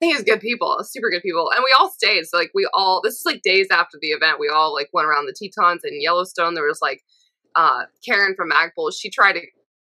He's 0.00 0.22
good 0.22 0.40
people, 0.40 0.78
super 0.82 1.08
good 1.08 1.22
people, 1.22 1.50
and 1.54 1.62
we 1.62 1.74
all 1.78 1.90
stayed. 1.90 2.26
So 2.26 2.36
like 2.36 2.50
we 2.54 2.68
all, 2.74 3.00
this 3.02 3.14
is 3.14 3.22
like 3.24 3.42
days 3.42 3.68
after 3.70 3.96
the 4.00 4.08
event. 4.08 4.38
We 4.40 4.48
all 4.48 4.74
like 4.74 4.90
went 4.92 5.06
around 5.06 5.26
the 5.26 5.32
Tetons 5.32 5.84
and 5.84 6.02
Yellowstone. 6.02 6.54
There 6.54 6.66
was 6.66 6.80
like 6.82 7.02
uh 7.54 7.84
Karen 8.04 8.34
from 8.34 8.50
Magpul. 8.50 8.92
She 8.94 9.08
tried 9.10 9.34
to 9.34 9.40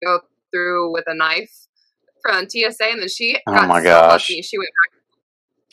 go 0.04 0.20
through 0.54 0.92
with 0.94 1.06
a 1.08 1.16
knife 1.16 1.52
from 2.24 2.50
TSA, 2.50 2.84
and 2.84 3.02
then 3.02 3.08
she 3.10 3.38
Oh 3.48 3.54
got 3.54 3.68
my 3.68 3.80
so 3.80 3.84
gosh. 3.86 4.30
lucky. 4.30 4.42
She 4.42 4.58
went 4.58 4.70
back. 4.70 4.94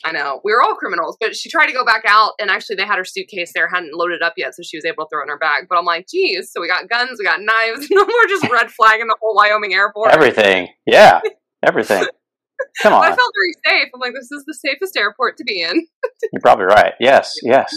I 0.07 0.11
know 0.11 0.39
we 0.43 0.51
were 0.53 0.61
all 0.61 0.75
criminals, 0.75 1.17
but 1.19 1.35
she 1.35 1.49
tried 1.49 1.65
to 1.67 1.73
go 1.73 1.83
back 1.83 2.03
out, 2.07 2.33
and 2.39 2.49
actually 2.51 2.75
they 2.75 2.85
had 2.85 2.97
her 2.97 3.05
suitcase 3.05 3.51
there, 3.55 3.67
hadn't 3.67 3.93
loaded 3.93 4.21
up 4.21 4.33
yet, 4.37 4.53
so 4.53 4.61
she 4.63 4.77
was 4.77 4.85
able 4.85 5.05
to 5.05 5.09
throw 5.11 5.21
it 5.21 5.23
in 5.23 5.29
her 5.29 5.37
bag. 5.39 5.65
But 5.67 5.79
I'm 5.79 5.85
like, 5.85 6.07
geez, 6.07 6.51
so 6.51 6.61
we 6.61 6.67
got 6.67 6.87
guns, 6.89 7.17
we 7.17 7.25
got 7.25 7.39
knives, 7.41 7.87
no 7.91 8.05
more 8.05 8.25
just 8.27 8.47
red 8.51 8.69
flagging 8.69 9.07
the 9.07 9.17
whole 9.19 9.35
Wyoming 9.35 9.73
airport. 9.73 10.11
Everything. 10.11 10.67
Yeah, 10.85 11.21
everything. 11.65 12.05
Come 12.81 12.93
But 12.93 13.01
I 13.11 13.15
felt 13.15 13.31
very 13.65 13.79
safe. 13.79 13.89
I'm 13.93 13.99
like, 13.99 14.13
this 14.13 14.31
is 14.31 14.43
the 14.45 14.53
safest 14.53 14.95
airport 14.97 15.37
to 15.37 15.43
be 15.43 15.61
in. 15.61 15.87
You're 16.31 16.41
probably 16.41 16.65
right. 16.65 16.93
Yes, 16.99 17.35
yes. 17.43 17.73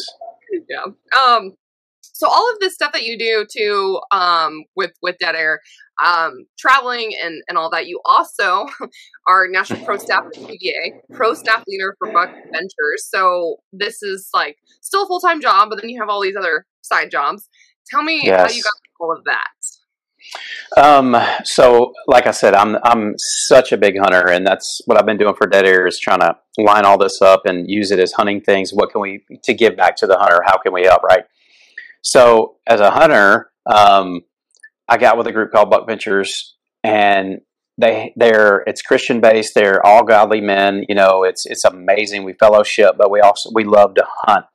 yeah. 0.68 0.84
Um. 1.18 1.54
So 2.18 2.28
all 2.28 2.50
of 2.52 2.58
this 2.58 2.74
stuff 2.74 2.90
that 2.94 3.04
you 3.04 3.16
do 3.16 3.46
to 3.58 4.00
um 4.10 4.64
with 4.74 4.90
with 5.02 5.18
Dead 5.18 5.36
Air, 5.36 5.60
um, 6.04 6.46
traveling 6.58 7.12
and 7.22 7.42
and 7.48 7.56
all 7.56 7.70
that, 7.70 7.86
you 7.86 8.00
also 8.04 8.66
are 9.28 9.46
national 9.48 9.84
pro 9.84 9.98
staff 9.98 10.24
at 10.26 10.32
CVA, 10.34 11.00
pro 11.12 11.32
staff 11.34 11.62
leader 11.68 11.94
for 11.96 12.10
Buck 12.12 12.30
Ventures. 12.52 13.06
So 13.08 13.58
this 13.72 14.02
is 14.02 14.30
like 14.34 14.56
still 14.80 15.04
a 15.04 15.06
full 15.06 15.20
time 15.20 15.40
job, 15.40 15.68
but 15.70 15.80
then 15.80 15.90
you 15.90 16.00
have 16.00 16.08
all 16.08 16.20
these 16.20 16.34
other 16.36 16.66
side 16.82 17.08
jobs. 17.12 17.48
Tell 17.88 18.02
me 18.02 18.28
how 18.28 18.48
you 18.48 18.64
got 18.64 18.72
all 18.98 19.16
of 19.16 19.22
that. 19.24 19.46
Um, 20.76 21.16
so 21.44 21.92
like 22.08 22.26
I 22.26 22.32
said, 22.32 22.54
I'm 22.54 22.78
I'm 22.82 23.14
such 23.46 23.70
a 23.70 23.76
big 23.76 23.96
hunter, 23.96 24.28
and 24.28 24.44
that's 24.44 24.80
what 24.86 24.98
I've 24.98 25.06
been 25.06 25.18
doing 25.18 25.36
for 25.36 25.46
Dead 25.46 25.66
Air 25.66 25.86
is 25.86 26.00
trying 26.00 26.18
to 26.18 26.36
line 26.58 26.84
all 26.84 26.98
this 26.98 27.22
up 27.22 27.46
and 27.46 27.70
use 27.70 27.92
it 27.92 28.00
as 28.00 28.10
hunting 28.10 28.40
things. 28.40 28.72
What 28.72 28.90
can 28.90 29.00
we 29.00 29.24
to 29.44 29.54
give 29.54 29.76
back 29.76 29.94
to 29.98 30.08
the 30.08 30.18
hunter? 30.18 30.40
How 30.44 30.58
can 30.58 30.72
we 30.72 30.82
help? 30.82 31.04
Right. 31.04 31.22
So 32.02 32.56
as 32.66 32.80
a 32.80 32.90
hunter, 32.90 33.50
um, 33.66 34.22
I 34.88 34.96
got 34.96 35.18
with 35.18 35.26
a 35.26 35.32
group 35.32 35.52
called 35.52 35.70
Buck 35.70 35.86
Ventures, 35.86 36.54
and 36.82 37.40
they 37.76 38.12
they're 38.16 38.64
it's 38.66 38.82
Christian 38.82 39.20
based. 39.20 39.54
They're 39.54 39.84
all 39.84 40.04
godly 40.04 40.40
men. 40.40 40.84
You 40.88 40.94
know, 40.94 41.24
it's 41.24 41.44
it's 41.46 41.64
amazing. 41.64 42.24
We 42.24 42.32
fellowship, 42.32 42.96
but 42.98 43.10
we 43.10 43.20
also 43.20 43.50
we 43.54 43.64
love 43.64 43.94
to 43.96 44.06
hunt. 44.22 44.46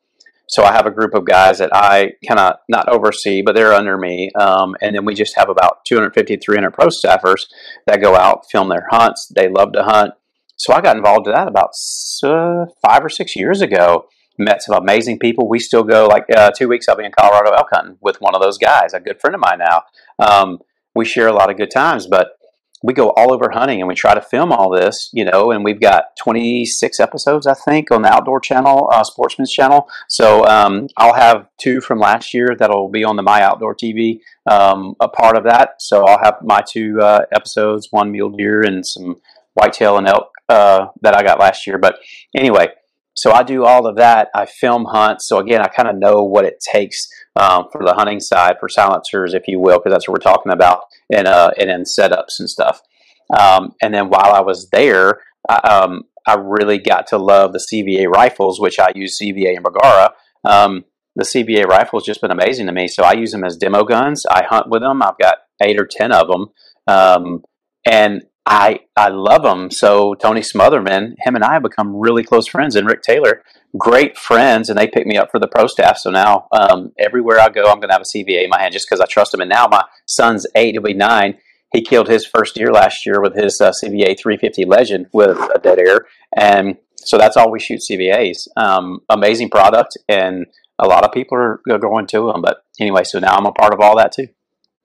So 0.50 0.64
I 0.64 0.74
have 0.74 0.86
a 0.86 0.92
group 0.92 1.14
of 1.14 1.26
guys 1.26 1.60
that 1.60 1.72
I 1.74 2.14
of 2.30 2.56
not 2.68 2.90
oversee, 2.90 3.42
but 3.42 3.56
they're 3.56 3.74
under 3.74 3.98
me. 3.98 4.30
Um, 4.40 4.76
and 4.82 4.96
then 4.96 5.06
we 5.06 5.16
just 5.16 5.38
have 5.38 5.50
about 5.50 5.86
250, 5.86 6.38
300 6.38 6.72
pro 6.72 6.88
staffers 6.88 7.46
that 7.88 8.02
go 8.02 8.16
out, 8.16 8.52
film 8.52 8.70
their 8.70 8.88
hunts. 8.92 9.32
They 9.34 9.48
love 9.48 9.72
to 9.74 9.84
hunt. 9.84 10.14
So 10.58 10.74
I 10.74 10.82
got 10.82 10.98
involved 10.98 11.28
in 11.28 11.34
that 11.34 11.48
about 11.48 11.72
uh, 12.24 12.66
five 12.82 13.04
or 13.04 13.10
six 13.10 13.36
years 13.36 13.62
ago. 13.62 14.06
Met 14.38 14.64
some 14.64 14.76
amazing 14.76 15.20
people. 15.20 15.48
We 15.48 15.60
still 15.60 15.84
go 15.84 16.08
like 16.08 16.26
uh, 16.36 16.52
two 16.58 16.68
weeks. 16.68 16.88
I'll 16.88 16.96
be 16.96 17.06
in 17.06 17.12
Colorado 17.12 17.52
elk 17.52 17.68
hunting 17.72 17.98
with 18.02 18.20
one 18.20 18.36
of 18.36 18.42
those 18.42 18.58
guys, 18.58 18.94
a 18.94 19.00
good 19.00 19.20
friend 19.20 19.36
of 19.36 19.42
mine 19.42 19.60
now. 19.60 19.84
Um, 20.20 20.60
we 20.96 21.06
share 21.06 21.28
a 21.28 21.34
lot 21.34 21.50
of 21.50 21.58
good 21.58 21.72
times, 21.72 22.08
but 22.08 22.38
we 22.84 22.94
go 22.94 23.12
all 23.12 23.34
over 23.34 23.50
hunting 23.50 23.80
and 23.80 23.88
we 23.88 23.96
try 23.96 24.14
to 24.14 24.22
film 24.22 24.52
all 24.52 24.70
this, 24.70 25.10
you 25.14 25.24
know, 25.24 25.52
and 25.52 25.64
we've 25.64 25.80
got 25.80 26.18
26 26.22 27.00
episodes, 27.00 27.48
I 27.48 27.54
think, 27.54 27.90
on 27.92 28.02
the 28.02 28.14
Outdoor 28.14 28.42
Channel, 28.42 28.90
uh, 28.92 29.04
Sportsman's 29.06 29.54
Channel. 29.54 29.88
So 30.10 30.46
um, 30.46 30.88
I'll 30.98 31.14
have 31.14 31.48
two 31.58 31.80
from 31.80 32.00
last 32.00 32.34
year 32.34 32.50
that'll 32.60 32.90
be 32.90 33.06
on 33.06 33.16
the 33.16 33.24
My 33.24 33.42
Outdoor 33.42 33.74
TV, 33.74 34.20
um, 34.52 34.96
a 35.00 35.08
part 35.08 35.38
of 35.38 35.46
that. 35.46 35.76
So 35.82 36.06
I'll 36.06 36.22
have 36.22 36.40
my 36.44 36.62
two 36.70 37.00
uh, 37.02 37.22
episodes, 37.34 37.88
one 37.92 38.12
mule 38.12 38.32
deer 38.32 38.62
and 38.62 38.86
some 38.86 39.22
whitetail 39.54 39.98
and 39.98 40.08
elk 40.08 40.32
uh, 40.50 40.88
that 41.02 41.16
I 41.16 41.24
got 41.24 41.40
last 41.40 41.66
year. 41.66 41.78
But 41.78 42.00
anyway, 42.36 42.68
so 43.16 43.32
I 43.32 43.44
do 43.44 43.66
all 43.66 43.86
of 43.86 43.98
that. 43.98 44.30
I 44.34 44.46
film 44.46 44.86
hunts. 44.86 45.28
So 45.28 45.38
again, 45.38 45.62
I 45.62 45.68
kind 45.68 45.90
of 45.90 45.96
know 45.96 46.24
what 46.24 46.46
it 46.46 46.60
takes 46.72 47.08
um, 47.36 47.66
for 47.72 47.84
the 47.84 47.94
hunting 47.94 48.20
side, 48.20 48.58
for 48.60 48.70
silencers, 48.70 49.34
if 49.34 49.48
you 49.48 49.60
will, 49.60 49.78
because 49.80 49.92
that's 49.92 50.08
what 50.08 50.14
we're 50.14 50.32
talking 50.32 50.52
about, 50.52 50.86
and 51.12 51.28
uh, 51.28 51.52
and 51.60 51.70
in 51.70 51.84
setups 51.84 52.40
and 52.40 52.50
stuff. 52.50 52.82
Um, 53.38 53.74
and 53.82 53.94
then 53.94 54.10
while 54.10 54.34
I 54.34 54.42
was 54.42 54.70
there, 54.72 55.22
I, 55.50 55.56
um, 55.56 56.04
I 56.28 56.36
really 56.36 56.78
got 56.78 57.08
to 57.08 57.18
love 57.18 57.54
the 57.54 57.66
CVA 57.72 58.08
rifles, 58.08 58.60
which 58.60 58.80
I 58.80 58.92
use 58.96 59.18
CVA 59.22 59.56
and 59.56 59.64
Bergara. 59.64 60.14
Um, 60.44 60.86
the 61.16 61.24
CVA 61.24 61.66
rifle 61.66 62.00
has 62.00 62.06
just 62.06 62.22
been 62.22 62.32
amazing 62.32 62.66
to 62.66 62.72
me. 62.72 62.88
So 62.88 63.04
I 63.04 63.14
use 63.14 63.32
them 63.32 63.44
as 63.44 63.58
demo 63.58 63.84
guns. 63.84 64.26
I 64.30 64.44
hunt 64.50 64.70
with 64.70 64.82
them. 64.82 65.02
I've 65.04 65.18
got 65.20 65.38
eight 65.62 65.80
or 65.80 65.88
ten 65.90 66.12
of 66.12 66.28
them, 66.28 66.48
um, 66.88 67.44
and 67.86 68.24
I 68.46 68.82
I 68.96 69.10
love 69.10 69.44
them. 69.44 69.72
So 69.72 70.16
Tony 70.16 70.42
Smotherman, 70.42 71.16
him 71.20 71.36
and 71.36 71.44
I 71.44 71.54
have 71.54 71.64
become 71.64 71.96
really 71.96 72.24
close 72.24 72.48
friends, 72.48 72.76
and 72.76 72.88
Rick 72.88 73.02
Taylor, 73.02 73.42
great 73.78 74.18
friends, 74.18 74.70
and 74.70 74.78
they 74.78 74.88
picked 74.88 75.08
me 75.08 75.18
up 75.18 75.30
for 75.32 75.40
the 75.40 75.48
pro 75.48 75.68
staff. 75.68 75.98
So 75.98 76.10
now 76.10 76.48
um, 76.52 76.92
everywhere 77.00 77.40
I 77.40 77.50
go, 77.50 77.64
I'm 77.64 77.80
going 77.80 77.90
to 77.90 77.94
have 77.94 78.02
a 78.02 78.18
CVA 78.18 78.44
in 78.44 78.50
my 78.50 78.60
hand 78.60 78.74
just 78.74 78.88
because 78.90 79.00
I 79.00 79.06
trust 79.06 79.32
them. 79.32 79.42
And 79.42 79.50
now 79.50 79.68
my 79.68 79.84
son's 80.06 80.46
eight; 80.56 80.74
he'll 80.74 80.82
be 80.82 80.94
nine. 80.94 81.38
He 81.72 81.82
killed 81.82 82.08
his 82.08 82.26
first 82.26 82.56
deer 82.56 82.72
last 82.72 83.06
year 83.06 83.22
with 83.22 83.36
his 83.36 83.60
uh, 83.60 83.72
CVA 83.72 84.20
350 84.20 84.66
Legend 84.66 85.08
with 85.14 85.38
a 85.38 85.60
dead 85.60 85.80
air, 85.80 86.06
and 86.36 86.78
so 86.98 87.18
that's 87.18 87.38
all 87.38 87.50
we 87.50 87.60
shoot 87.60 87.82
CVAs. 87.90 88.48
Um, 88.58 89.00
amazing 89.10 89.50
product, 89.50 89.98
and 90.10 90.48
a 90.80 90.88
lot 90.88 91.06
of 91.06 91.14
people 91.14 91.38
are 91.38 91.62
are 91.70 91.80
going 91.80 92.08
to 92.08 92.32
them. 92.32 92.42
But 92.42 92.58
anyway, 92.78 93.06
so 93.06 93.20
now 93.20 93.36
I'm 93.36 93.46
a 93.46 93.54
part 93.54 93.74
of 93.74 93.80
all 93.80 93.96
that 93.98 94.12
too, 94.12 94.28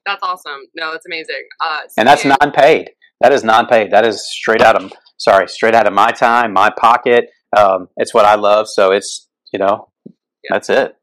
That's 0.07 0.23
awesome. 0.23 0.69
No, 0.77 0.93
that's 0.93 1.07
amazing. 1.07 1.43
Uh, 1.61 1.81
and 1.97 2.07
that's 2.07 2.25
non-paid. 2.25 2.91
That 3.21 3.33
is 3.33 3.43
non-paid. 3.43 3.91
That 3.91 4.07
is 4.07 4.25
straight 4.31 4.63
out 4.63 4.81
of 4.81 4.93
sorry, 5.19 5.49
straight 5.49 5.75
out 5.75 5.87
of 5.87 5.93
my 5.93 6.11
time, 6.11 6.53
my 6.53 6.71
pocket. 6.71 7.31
Um, 7.57 7.89
it's 7.97 8.15
what 8.15 8.25
I 8.25 8.37
love, 8.37 8.67
so 8.69 8.93
it's 8.93 9.29
you 9.53 9.59
know 9.59 9.89
Yeah. 10.07 10.51
that's 10.51 10.71
it. 10.71 10.95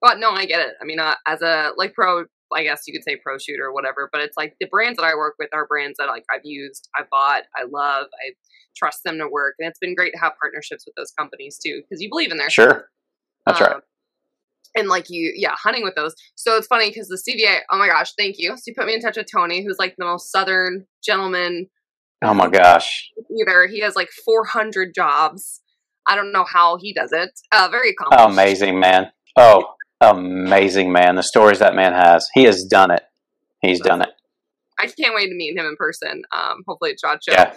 But 0.00 0.18
no, 0.18 0.30
I 0.30 0.44
get 0.46 0.60
it. 0.60 0.74
I 0.80 0.84
mean, 0.84 1.00
uh, 1.00 1.14
as 1.26 1.42
a 1.42 1.72
like 1.76 1.94
pro, 1.94 2.24
I 2.52 2.62
guess 2.62 2.82
you 2.86 2.92
could 2.92 3.04
say 3.04 3.16
pro 3.22 3.38
shooter 3.38 3.64
or 3.64 3.72
whatever. 3.72 4.08
But 4.12 4.22
it's 4.22 4.36
like 4.36 4.54
the 4.60 4.66
brands 4.70 4.96
that 4.98 5.04
I 5.04 5.14
work 5.14 5.34
with 5.38 5.48
are 5.52 5.66
brands 5.66 5.96
that 5.98 6.06
like 6.06 6.24
I've 6.32 6.44
used, 6.44 6.88
I 6.96 7.02
bought, 7.10 7.42
I 7.56 7.64
love, 7.70 8.06
I 8.24 8.32
trust 8.76 9.00
them 9.04 9.18
to 9.18 9.28
work, 9.28 9.54
and 9.58 9.68
it's 9.68 9.78
been 9.78 9.94
great 9.94 10.12
to 10.12 10.18
have 10.18 10.32
partnerships 10.40 10.84
with 10.86 10.94
those 10.96 11.12
companies 11.18 11.58
too 11.64 11.82
because 11.82 12.00
you 12.00 12.08
believe 12.08 12.30
in 12.30 12.38
their 12.38 12.50
stuff. 12.50 12.68
Sure, 12.68 12.88
that's 13.46 13.60
right. 13.60 13.82
And 14.78 14.88
like 14.88 15.06
you, 15.08 15.32
yeah, 15.36 15.54
hunting 15.62 15.82
with 15.82 15.94
those. 15.94 16.14
So 16.36 16.56
it's 16.56 16.66
funny 16.66 16.88
because 16.90 17.08
the 17.08 17.20
CVA. 17.28 17.60
Oh 17.70 17.78
my 17.78 17.88
gosh, 17.88 18.12
thank 18.16 18.36
you. 18.38 18.56
So 18.56 18.62
you 18.66 18.74
put 18.76 18.86
me 18.86 18.94
in 18.94 19.00
touch 19.00 19.16
with 19.16 19.26
Tony, 19.30 19.64
who's 19.64 19.78
like 19.78 19.96
the 19.98 20.04
most 20.04 20.30
southern 20.30 20.86
gentleman 21.04 21.68
Oh 22.22 22.34
my 22.34 22.48
gosh, 22.48 23.10
either. 23.40 23.66
He 23.66 23.80
has 23.80 23.94
like 23.94 24.08
400 24.24 24.92
jobs. 24.94 25.60
I 26.06 26.16
don't 26.16 26.32
know 26.32 26.44
how 26.44 26.76
he 26.80 26.92
does 26.92 27.12
it. 27.12 27.30
Uh, 27.52 27.68
very 27.70 27.90
accomplished. 27.90 28.32
Amazing 28.32 28.80
man. 28.80 29.12
Oh, 29.36 29.74
amazing 30.00 30.90
man. 30.90 31.14
The 31.14 31.22
stories 31.22 31.60
that 31.60 31.74
man 31.74 31.92
has. 31.92 32.26
He 32.34 32.44
has 32.44 32.64
done 32.64 32.90
it. 32.90 33.02
He's 33.60 33.80
done 33.80 34.02
it. 34.02 34.08
I 34.78 34.86
can't 34.86 35.14
wait 35.14 35.28
to 35.28 35.34
meet 35.34 35.56
him 35.56 35.66
in 35.66 35.76
person. 35.76 36.22
Um, 36.36 36.62
hopefully 36.66 36.92
at 36.92 37.00
SHOT 37.00 37.24
Show. 37.24 37.32
Yeah. 37.32 37.52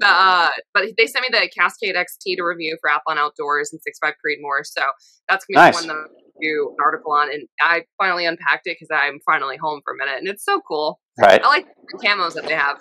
The, 0.00 0.06
uh, 0.06 0.50
but 0.72 0.84
they 0.96 1.06
sent 1.06 1.22
me 1.22 1.28
the 1.30 1.48
Cascade 1.48 1.94
XT 1.96 2.36
to 2.36 2.42
review 2.44 2.76
for 2.80 2.90
Athlon 2.90 3.18
Outdoors 3.18 3.72
and 3.72 3.80
Six 3.82 3.98
Five 3.98 4.14
Creedmoor. 4.14 4.64
So 4.64 4.82
that's 5.28 5.44
gonna 5.44 5.66
be 5.66 5.70
Nice. 5.70 5.74
one 5.74 5.88
that 5.88 5.94
I 5.94 6.06
do 6.40 6.70
an 6.70 6.84
article 6.84 7.12
on. 7.12 7.32
And 7.32 7.48
I 7.60 7.82
finally 7.98 8.24
unpacked 8.26 8.66
it 8.66 8.76
because 8.80 8.88
I'm 8.92 9.20
finally 9.26 9.56
home 9.56 9.80
for 9.84 9.92
a 9.94 9.96
minute, 9.96 10.18
and 10.18 10.28
it's 10.28 10.44
so 10.44 10.60
cool. 10.66 11.00
Right. 11.18 11.42
I 11.42 11.48
like 11.48 11.66
the 11.92 11.98
camos 11.98 12.34
that 12.34 12.46
they 12.46 12.54
have. 12.54 12.78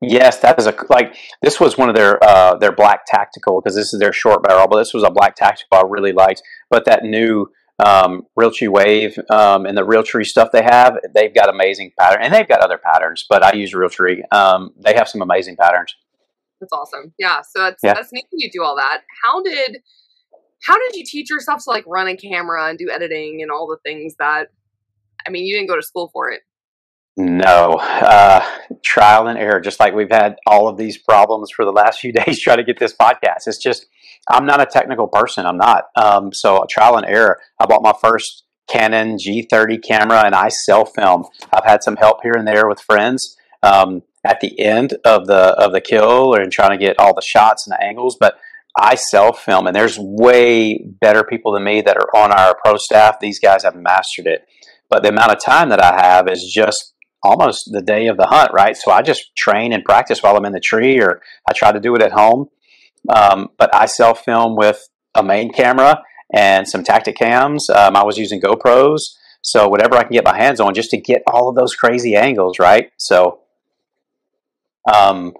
Yes, 0.00 0.38
that 0.40 0.58
is 0.58 0.66
a 0.66 0.74
like. 0.90 1.16
This 1.42 1.58
was 1.58 1.76
one 1.76 1.88
of 1.88 1.94
their 1.94 2.22
uh, 2.22 2.56
their 2.56 2.72
black 2.72 3.06
tactical 3.06 3.60
because 3.60 3.74
this 3.74 3.92
is 3.92 3.98
their 3.98 4.12
short 4.12 4.42
barrel, 4.42 4.68
but 4.68 4.78
this 4.78 4.94
was 4.94 5.02
a 5.02 5.10
black 5.10 5.34
tactical 5.34 5.78
I 5.78 5.82
really 5.88 6.12
liked. 6.12 6.42
But 6.70 6.84
that 6.84 7.02
new 7.02 7.46
um, 7.84 8.22
Realtree 8.38 8.68
Wave 8.68 9.18
um, 9.30 9.66
and 9.66 9.76
the 9.76 9.86
Realtree 9.86 10.24
stuff 10.26 10.50
they 10.52 10.62
have, 10.62 10.98
they've 11.14 11.34
got 11.34 11.48
amazing 11.48 11.92
pattern, 11.98 12.22
and 12.22 12.32
they've 12.34 12.48
got 12.48 12.60
other 12.60 12.78
patterns. 12.78 13.24
But 13.28 13.42
I 13.42 13.52
use 13.52 13.72
Realtree. 13.72 14.22
Um, 14.32 14.70
they 14.78 14.94
have 14.94 15.08
some 15.08 15.22
amazing 15.22 15.56
patterns. 15.56 15.94
That's 16.60 16.72
awesome. 16.72 17.12
Yeah. 17.18 17.40
So 17.42 17.60
that's 17.62 17.80
Yeah. 17.82 17.94
that's 17.94 18.12
neat 18.12 18.24
that 18.30 18.36
you 18.38 18.50
do 18.52 18.62
all 18.64 18.76
that. 18.76 19.02
How 19.22 19.40
did 19.42 19.78
how 20.64 20.74
did 20.76 20.96
you 20.96 21.04
teach 21.06 21.30
yourself 21.30 21.62
to 21.64 21.70
like 21.70 21.84
run 21.86 22.08
a 22.08 22.16
camera 22.16 22.68
and 22.68 22.76
do 22.76 22.90
editing 22.90 23.42
and 23.42 23.50
all 23.50 23.68
the 23.68 23.78
things 23.88 24.16
that 24.18 24.48
I 25.26 25.30
mean, 25.30 25.44
you 25.44 25.54
didn't 25.56 25.68
go 25.68 25.76
to 25.76 25.82
school 25.82 26.10
for 26.12 26.30
it. 26.30 26.40
No, 27.16 27.72
uh, 27.80 28.44
trial 28.84 29.26
and 29.26 29.38
error. 29.38 29.60
Just 29.60 29.80
like 29.80 29.92
we've 29.94 30.10
had 30.10 30.36
all 30.46 30.68
of 30.68 30.76
these 30.76 30.96
problems 30.96 31.50
for 31.50 31.64
the 31.64 31.72
last 31.72 32.00
few 32.00 32.12
days 32.24 32.40
trying 32.40 32.58
to 32.58 32.64
get 32.64 32.78
this 32.78 32.94
podcast. 32.94 33.46
It's 33.46 33.58
just 33.58 33.86
I'm 34.28 34.46
not 34.46 34.60
a 34.60 34.66
technical 34.66 35.08
person. 35.08 35.46
I'm 35.46 35.56
not. 35.56 35.84
Um, 35.96 36.32
so 36.32 36.64
trial 36.70 36.96
and 36.96 37.06
error. 37.06 37.38
I 37.58 37.66
bought 37.66 37.82
my 37.82 37.94
first 38.00 38.44
Canon 38.68 39.16
G30 39.16 39.82
camera 39.82 40.24
and 40.24 40.34
I 40.34 40.48
self 40.48 40.94
film. 40.94 41.24
I've 41.52 41.64
had 41.64 41.82
some 41.82 41.96
help 41.96 42.22
here 42.22 42.34
and 42.36 42.46
there 42.46 42.68
with 42.68 42.80
friends 42.80 43.36
um, 43.62 44.02
at 44.24 44.40
the 44.40 44.58
end 44.60 44.94
of 45.04 45.26
the 45.26 45.54
of 45.58 45.72
the 45.72 45.80
kill 45.80 46.34
and 46.34 46.52
trying 46.52 46.78
to 46.78 46.84
get 46.84 46.98
all 46.98 47.14
the 47.14 47.22
shots 47.22 47.66
and 47.66 47.72
the 47.72 47.82
angles, 47.82 48.16
but. 48.18 48.38
I 48.80 48.94
self 48.94 49.42
film, 49.42 49.66
and 49.66 49.74
there's 49.74 49.98
way 49.98 50.78
better 50.78 51.24
people 51.24 51.52
than 51.52 51.64
me 51.64 51.80
that 51.80 51.96
are 51.96 52.14
on 52.14 52.30
our 52.30 52.54
pro 52.64 52.76
staff. 52.76 53.18
These 53.18 53.40
guys 53.40 53.64
have 53.64 53.74
mastered 53.74 54.28
it, 54.28 54.46
but 54.88 55.02
the 55.02 55.08
amount 55.08 55.32
of 55.32 55.42
time 55.42 55.70
that 55.70 55.82
I 55.82 56.00
have 56.00 56.28
is 56.28 56.48
just 56.54 56.94
almost 57.22 57.70
the 57.72 57.82
day 57.82 58.06
of 58.06 58.16
the 58.16 58.26
hunt, 58.26 58.52
right? 58.52 58.76
So 58.76 58.92
I 58.92 59.02
just 59.02 59.34
train 59.36 59.72
and 59.72 59.84
practice 59.84 60.22
while 60.22 60.36
I'm 60.36 60.44
in 60.44 60.52
the 60.52 60.60
tree, 60.60 61.00
or 61.00 61.20
I 61.48 61.52
try 61.54 61.72
to 61.72 61.80
do 61.80 61.94
it 61.96 62.02
at 62.02 62.12
home. 62.12 62.50
Um, 63.08 63.50
but 63.58 63.74
I 63.74 63.86
self 63.86 64.24
film 64.24 64.56
with 64.56 64.88
a 65.14 65.22
main 65.22 65.52
camera 65.52 66.02
and 66.32 66.68
some 66.68 66.84
Tactacams. 66.84 67.70
Um, 67.74 67.96
I 67.96 68.04
was 68.04 68.18
using 68.18 68.40
GoPros, 68.40 69.16
so 69.42 69.68
whatever 69.68 69.96
I 69.96 70.02
can 70.02 70.12
get 70.12 70.24
my 70.24 70.36
hands 70.36 70.60
on, 70.60 70.74
just 70.74 70.90
to 70.90 70.96
get 70.96 71.22
all 71.26 71.48
of 71.48 71.56
those 71.56 71.74
crazy 71.74 72.14
angles, 72.16 72.58
right? 72.58 72.90
So, 72.96 73.40
um, 74.92 75.34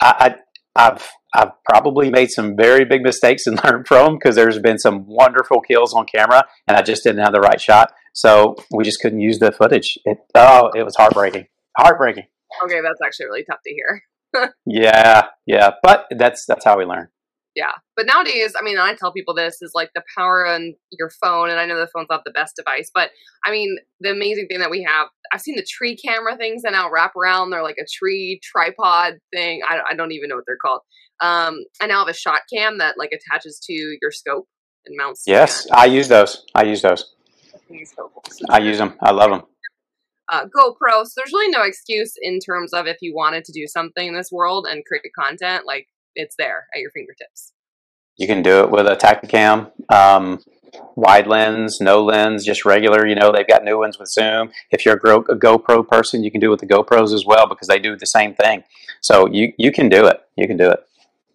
I, 0.00 0.34
I 0.76 0.86
I've 0.86 1.08
I've 1.34 1.52
probably 1.64 2.10
made 2.10 2.30
some 2.30 2.56
very 2.56 2.84
big 2.84 3.02
mistakes 3.02 3.46
and 3.46 3.60
learned 3.64 3.86
from 3.86 4.06
them 4.06 4.14
because 4.14 4.34
there's 4.34 4.58
been 4.58 4.78
some 4.78 5.06
wonderful 5.06 5.60
kills 5.60 5.94
on 5.94 6.06
camera, 6.06 6.44
and 6.66 6.76
I 6.76 6.82
just 6.82 7.02
didn't 7.04 7.22
have 7.22 7.32
the 7.32 7.40
right 7.40 7.60
shot. 7.60 7.92
So 8.12 8.56
we 8.72 8.84
just 8.84 9.00
couldn't 9.00 9.20
use 9.20 9.38
the 9.38 9.52
footage. 9.52 9.98
It, 10.04 10.18
oh, 10.34 10.70
it 10.74 10.82
was 10.82 10.96
heartbreaking. 10.96 11.46
Heartbreaking. 11.78 12.26
Okay, 12.64 12.80
that's 12.82 13.00
actually 13.04 13.26
really 13.26 13.44
tough 13.44 13.60
to 13.64 13.72
hear. 13.72 14.02
Yeah, 14.66 15.22
yeah. 15.46 15.72
But 15.82 16.06
that's 16.16 16.46
that's 16.46 16.64
how 16.64 16.78
we 16.78 16.84
learn. 16.84 17.08
Yeah. 17.56 17.72
But 17.96 18.06
nowadays, 18.06 18.54
I 18.58 18.62
mean, 18.62 18.78
I 18.78 18.94
tell 18.94 19.12
people 19.12 19.34
this 19.34 19.60
is 19.60 19.72
like 19.74 19.90
the 19.94 20.02
power 20.16 20.46
on 20.46 20.74
your 20.92 21.10
phone, 21.22 21.50
and 21.50 21.58
I 21.58 21.66
know 21.66 21.78
the 21.78 21.88
phone's 21.88 22.06
not 22.08 22.22
the 22.24 22.30
best 22.30 22.54
device, 22.56 22.90
but 22.94 23.10
I 23.44 23.50
mean, 23.50 23.76
the 24.00 24.10
amazing 24.10 24.46
thing 24.46 24.60
that 24.60 24.70
we 24.70 24.82
have, 24.84 25.08
I've 25.32 25.40
seen 25.40 25.56
the 25.56 25.66
tree 25.68 25.96
camera 25.96 26.36
things 26.36 26.62
that 26.62 26.72
now 26.72 26.90
wrap 26.90 27.16
around. 27.16 27.50
They're 27.50 27.62
like 27.62 27.78
a 27.80 27.86
tree 27.92 28.40
tripod 28.42 29.14
thing. 29.34 29.62
I, 29.68 29.80
I 29.90 29.94
don't 29.94 30.12
even 30.12 30.28
know 30.28 30.36
what 30.36 30.44
they're 30.46 30.56
called. 30.56 30.82
Um, 31.20 31.58
I 31.82 31.86
now 31.86 31.98
have 31.98 32.08
a 32.08 32.14
shot 32.14 32.42
cam 32.52 32.78
that 32.78 32.96
like 32.96 33.10
attaches 33.12 33.60
to 33.66 33.72
your 33.72 34.12
scope 34.12 34.48
and 34.86 34.96
mounts. 34.96 35.24
Yes, 35.26 35.66
I 35.72 35.86
use 35.86 36.08
those. 36.08 36.46
I 36.54 36.62
use 36.62 36.82
those. 36.82 37.14
These 37.68 37.92
so 37.94 38.10
cool. 38.12 38.24
So 38.28 38.46
I 38.48 38.58
use 38.58 38.78
them. 38.78 38.94
I 39.00 39.12
love 39.12 39.30
them. 39.30 39.42
Uh, 40.30 40.44
GoPro. 40.46 41.04
So 41.04 41.12
there's 41.16 41.32
really 41.32 41.50
no 41.50 41.62
excuse 41.62 42.14
in 42.20 42.38
terms 42.38 42.72
of 42.72 42.86
if 42.86 42.98
you 43.00 43.14
wanted 43.14 43.44
to 43.44 43.52
do 43.52 43.66
something 43.66 44.06
in 44.06 44.14
this 44.14 44.30
world 44.30 44.66
and 44.70 44.84
create 44.84 45.02
content, 45.18 45.66
like 45.66 45.88
it's 46.14 46.36
there 46.38 46.66
at 46.74 46.80
your 46.80 46.90
fingertips. 46.92 47.52
You 48.16 48.26
can 48.26 48.42
do 48.42 48.60
it 48.60 48.70
with 48.70 48.86
a 48.86 48.96
Tactacam, 48.96 49.72
um, 49.92 50.40
wide 50.94 51.26
lens, 51.26 51.80
no 51.80 52.04
lens, 52.04 52.44
just 52.44 52.64
regular. 52.64 53.06
You 53.06 53.14
know, 53.14 53.32
they've 53.32 53.48
got 53.48 53.64
new 53.64 53.78
ones 53.78 53.98
with 53.98 54.08
zoom. 54.08 54.50
If 54.70 54.84
you're 54.84 54.94
a, 54.94 54.98
Gro- 54.98 55.24
a 55.28 55.36
GoPro 55.36 55.88
person, 55.88 56.22
you 56.22 56.30
can 56.30 56.40
do 56.40 56.48
it 56.48 56.50
with 56.50 56.60
the 56.60 56.66
GoPros 56.66 57.14
as 57.14 57.24
well 57.24 57.46
because 57.46 57.68
they 57.68 57.78
do 57.78 57.96
the 57.96 58.06
same 58.06 58.34
thing. 58.34 58.62
So 59.00 59.26
you 59.26 59.52
you 59.56 59.72
can 59.72 59.88
do 59.88 60.06
it. 60.06 60.20
You 60.36 60.46
can 60.46 60.56
do 60.56 60.70
it. 60.70 60.80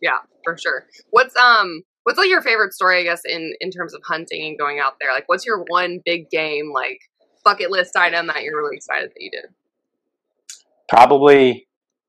Yeah, 0.01 0.19
for 0.43 0.57
sure. 0.57 0.85
What's 1.09 1.35
um 1.35 1.83
what's 2.03 2.19
like 2.19 2.29
your 2.29 2.41
favorite 2.41 2.73
story, 2.73 2.99
I 2.99 3.03
guess, 3.03 3.21
in 3.25 3.53
in 3.59 3.71
terms 3.71 3.93
of 3.93 4.01
hunting 4.05 4.45
and 4.45 4.57
going 4.57 4.79
out 4.79 4.93
there? 5.01 5.11
Like, 5.11 5.27
what's 5.27 5.45
your 5.45 5.63
one 5.67 5.99
big 6.05 6.29
game 6.29 6.71
like 6.73 6.99
bucket 7.45 7.71
list 7.71 7.95
item 7.95 8.27
that 8.27 8.43
you're 8.43 8.57
really 8.57 8.75
excited 8.75 9.11
that 9.11 9.21
you 9.21 9.31
did? 9.31 9.45
Probably 10.89 11.67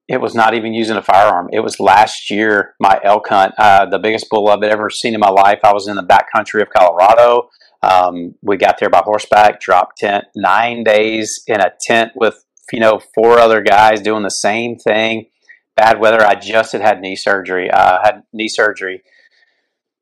it 0.09 0.21
was 0.21 0.35
not 0.35 0.55
even 0.55 0.73
using 0.73 0.97
a 0.97 1.03
firearm. 1.03 1.49
It 1.53 1.61
was 1.61 1.81
last 1.81 2.31
year 2.31 2.75
my 2.81 3.01
elk 3.03 3.29
hunt, 3.29 3.55
uh, 3.59 3.87
the 3.87 3.99
biggest 3.99 4.29
bull 4.31 4.49
I've 4.49 4.63
ever 4.63 4.89
seen 4.89 5.15
in 5.15 5.21
my 5.21 5.31
life. 5.31 5.61
I 5.65 5.73
was 5.73 5.89
in 5.89 5.97
the 5.97 6.03
back 6.03 6.27
country 6.33 6.63
of 6.63 6.71
Colorado. 6.71 7.51
Um, 7.83 8.35
we 8.43 8.57
got 8.57 8.79
there 8.79 8.91
by 8.91 9.03
horseback, 9.05 9.61
dropped 9.61 9.99
tent, 9.99 10.25
nine 10.35 10.85
days 10.85 11.43
in 11.47 11.61
a 11.61 11.73
tent 11.81 12.13
with 12.15 12.45
you 12.73 12.81
know 12.81 13.01
four 13.15 13.39
other 13.39 13.63
guys 13.63 14.01
doing 14.01 14.23
the 14.23 14.31
same 14.31 14.77
thing. 14.77 15.27
Bad 15.77 16.01
weather. 16.01 16.23
I 16.23 16.35
just 16.35 16.73
had 16.73 16.81
had 16.81 17.01
knee 17.01 17.17
surgery. 17.17 17.71
I 17.71 18.01
had 18.03 18.23
knee 18.33 18.49
surgery 18.49 19.03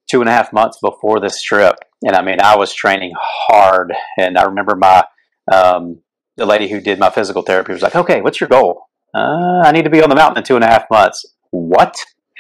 two 0.09 0.21
and 0.21 0.29
a 0.29 0.33
half 0.33 0.53
months 0.53 0.79
before 0.83 1.19
this 1.19 1.41
trip, 1.43 1.77
and 2.03 2.15
I 2.15 2.23
mean 2.23 2.41
I 2.41 2.57
was 2.57 2.75
training 2.75 3.13
hard. 3.19 3.93
And 4.19 4.39
I 4.39 4.45
remember 4.45 4.77
my 4.77 5.05
um, 5.53 6.01
the 6.37 6.47
lady 6.47 6.69
who 6.69 6.81
did 6.81 6.99
my 6.99 7.11
physical 7.11 7.43
therapy 7.43 7.73
was 7.73 7.83
like, 7.83 7.97
"Okay, 7.97 8.21
what's 8.21 8.41
your 8.41 8.49
goal?" 8.49 8.87
Uh, 9.15 9.63
I 9.65 9.73
need 9.73 9.85
to 9.85 9.91
be 9.91 10.03
on 10.03 10.11
the 10.11 10.17
mountain 10.17 10.39
in 10.39 10.45
two 10.45 10.57
and 10.57 10.65
a 10.65 10.69
half 10.69 10.87
months. 10.91 11.25
What? 11.51 11.97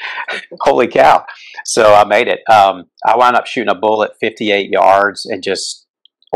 Holy 0.60 0.88
cow! 0.88 1.24
So 1.64 1.94
I 1.94 2.04
made 2.04 2.28
it. 2.28 2.40
Um, 2.50 2.84
I 3.04 3.16
wound 3.16 3.36
up 3.36 3.46
shooting 3.46 3.70
a 3.70 3.78
bull 3.78 4.02
at 4.02 4.18
58 4.20 4.70
yards, 4.70 5.24
and 5.24 5.42
just 5.42 5.86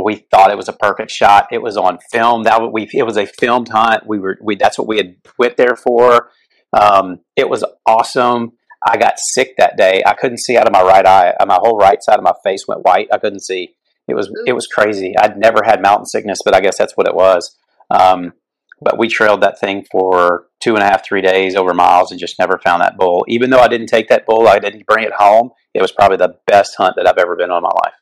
we 0.02 0.26
thought 0.30 0.50
it 0.50 0.56
was 0.56 0.68
a 0.68 0.72
perfect 0.72 1.10
shot. 1.10 1.48
It 1.50 1.62
was 1.62 1.76
on 1.76 1.98
film. 2.12 2.44
That 2.44 2.72
we 2.72 2.88
it 2.92 3.04
was 3.04 3.16
a 3.16 3.26
filmed 3.26 3.68
hunt. 3.68 4.06
We 4.06 4.18
were 4.18 4.38
we 4.42 4.56
that's 4.56 4.78
what 4.78 4.88
we 4.88 4.96
had 4.98 5.16
went 5.38 5.56
there 5.56 5.76
for. 5.76 6.30
Um, 6.72 7.20
it 7.36 7.48
was 7.48 7.64
awesome. 7.86 8.52
I 8.86 8.96
got 8.96 9.14
sick 9.18 9.54
that 9.58 9.76
day. 9.76 10.02
I 10.06 10.14
couldn't 10.14 10.38
see 10.38 10.56
out 10.56 10.66
of 10.66 10.72
my 10.72 10.82
right 10.82 11.04
eye. 11.04 11.34
My 11.46 11.58
whole 11.60 11.78
right 11.78 12.02
side 12.02 12.18
of 12.18 12.22
my 12.24 12.34
face 12.44 12.66
went 12.68 12.84
white. 12.84 13.08
I 13.12 13.18
couldn't 13.18 13.40
see. 13.40 13.74
It 14.08 14.14
was 14.14 14.32
it 14.46 14.54
was 14.54 14.66
crazy. 14.66 15.14
I'd 15.18 15.38
never 15.38 15.62
had 15.64 15.82
mountain 15.82 16.06
sickness, 16.06 16.38
but 16.44 16.54
I 16.54 16.60
guess 16.60 16.78
that's 16.78 16.96
what 16.96 17.06
it 17.06 17.14
was. 17.14 17.56
Um, 17.90 18.32
but 18.80 18.98
we 18.98 19.08
trailed 19.08 19.42
that 19.42 19.58
thing 19.58 19.84
for 19.90 20.46
two 20.60 20.74
and 20.74 20.82
a 20.82 20.86
half, 20.86 21.04
three 21.04 21.20
days 21.20 21.56
over 21.56 21.74
miles 21.74 22.10
and 22.10 22.20
just 22.20 22.38
never 22.38 22.58
found 22.58 22.80
that 22.80 22.96
bull. 22.96 23.24
Even 23.28 23.50
though 23.50 23.60
I 23.60 23.68
didn't 23.68 23.88
take 23.88 24.08
that 24.08 24.24
bull, 24.24 24.46
I 24.48 24.58
didn't 24.58 24.86
bring 24.86 25.04
it 25.04 25.12
home. 25.12 25.50
It 25.74 25.82
was 25.82 25.92
probably 25.92 26.16
the 26.16 26.36
best 26.46 26.74
hunt 26.76 26.94
that 26.96 27.06
I've 27.06 27.18
ever 27.18 27.36
been 27.36 27.50
on 27.50 27.58
in 27.58 27.62
my 27.62 27.68
life. 27.84 27.94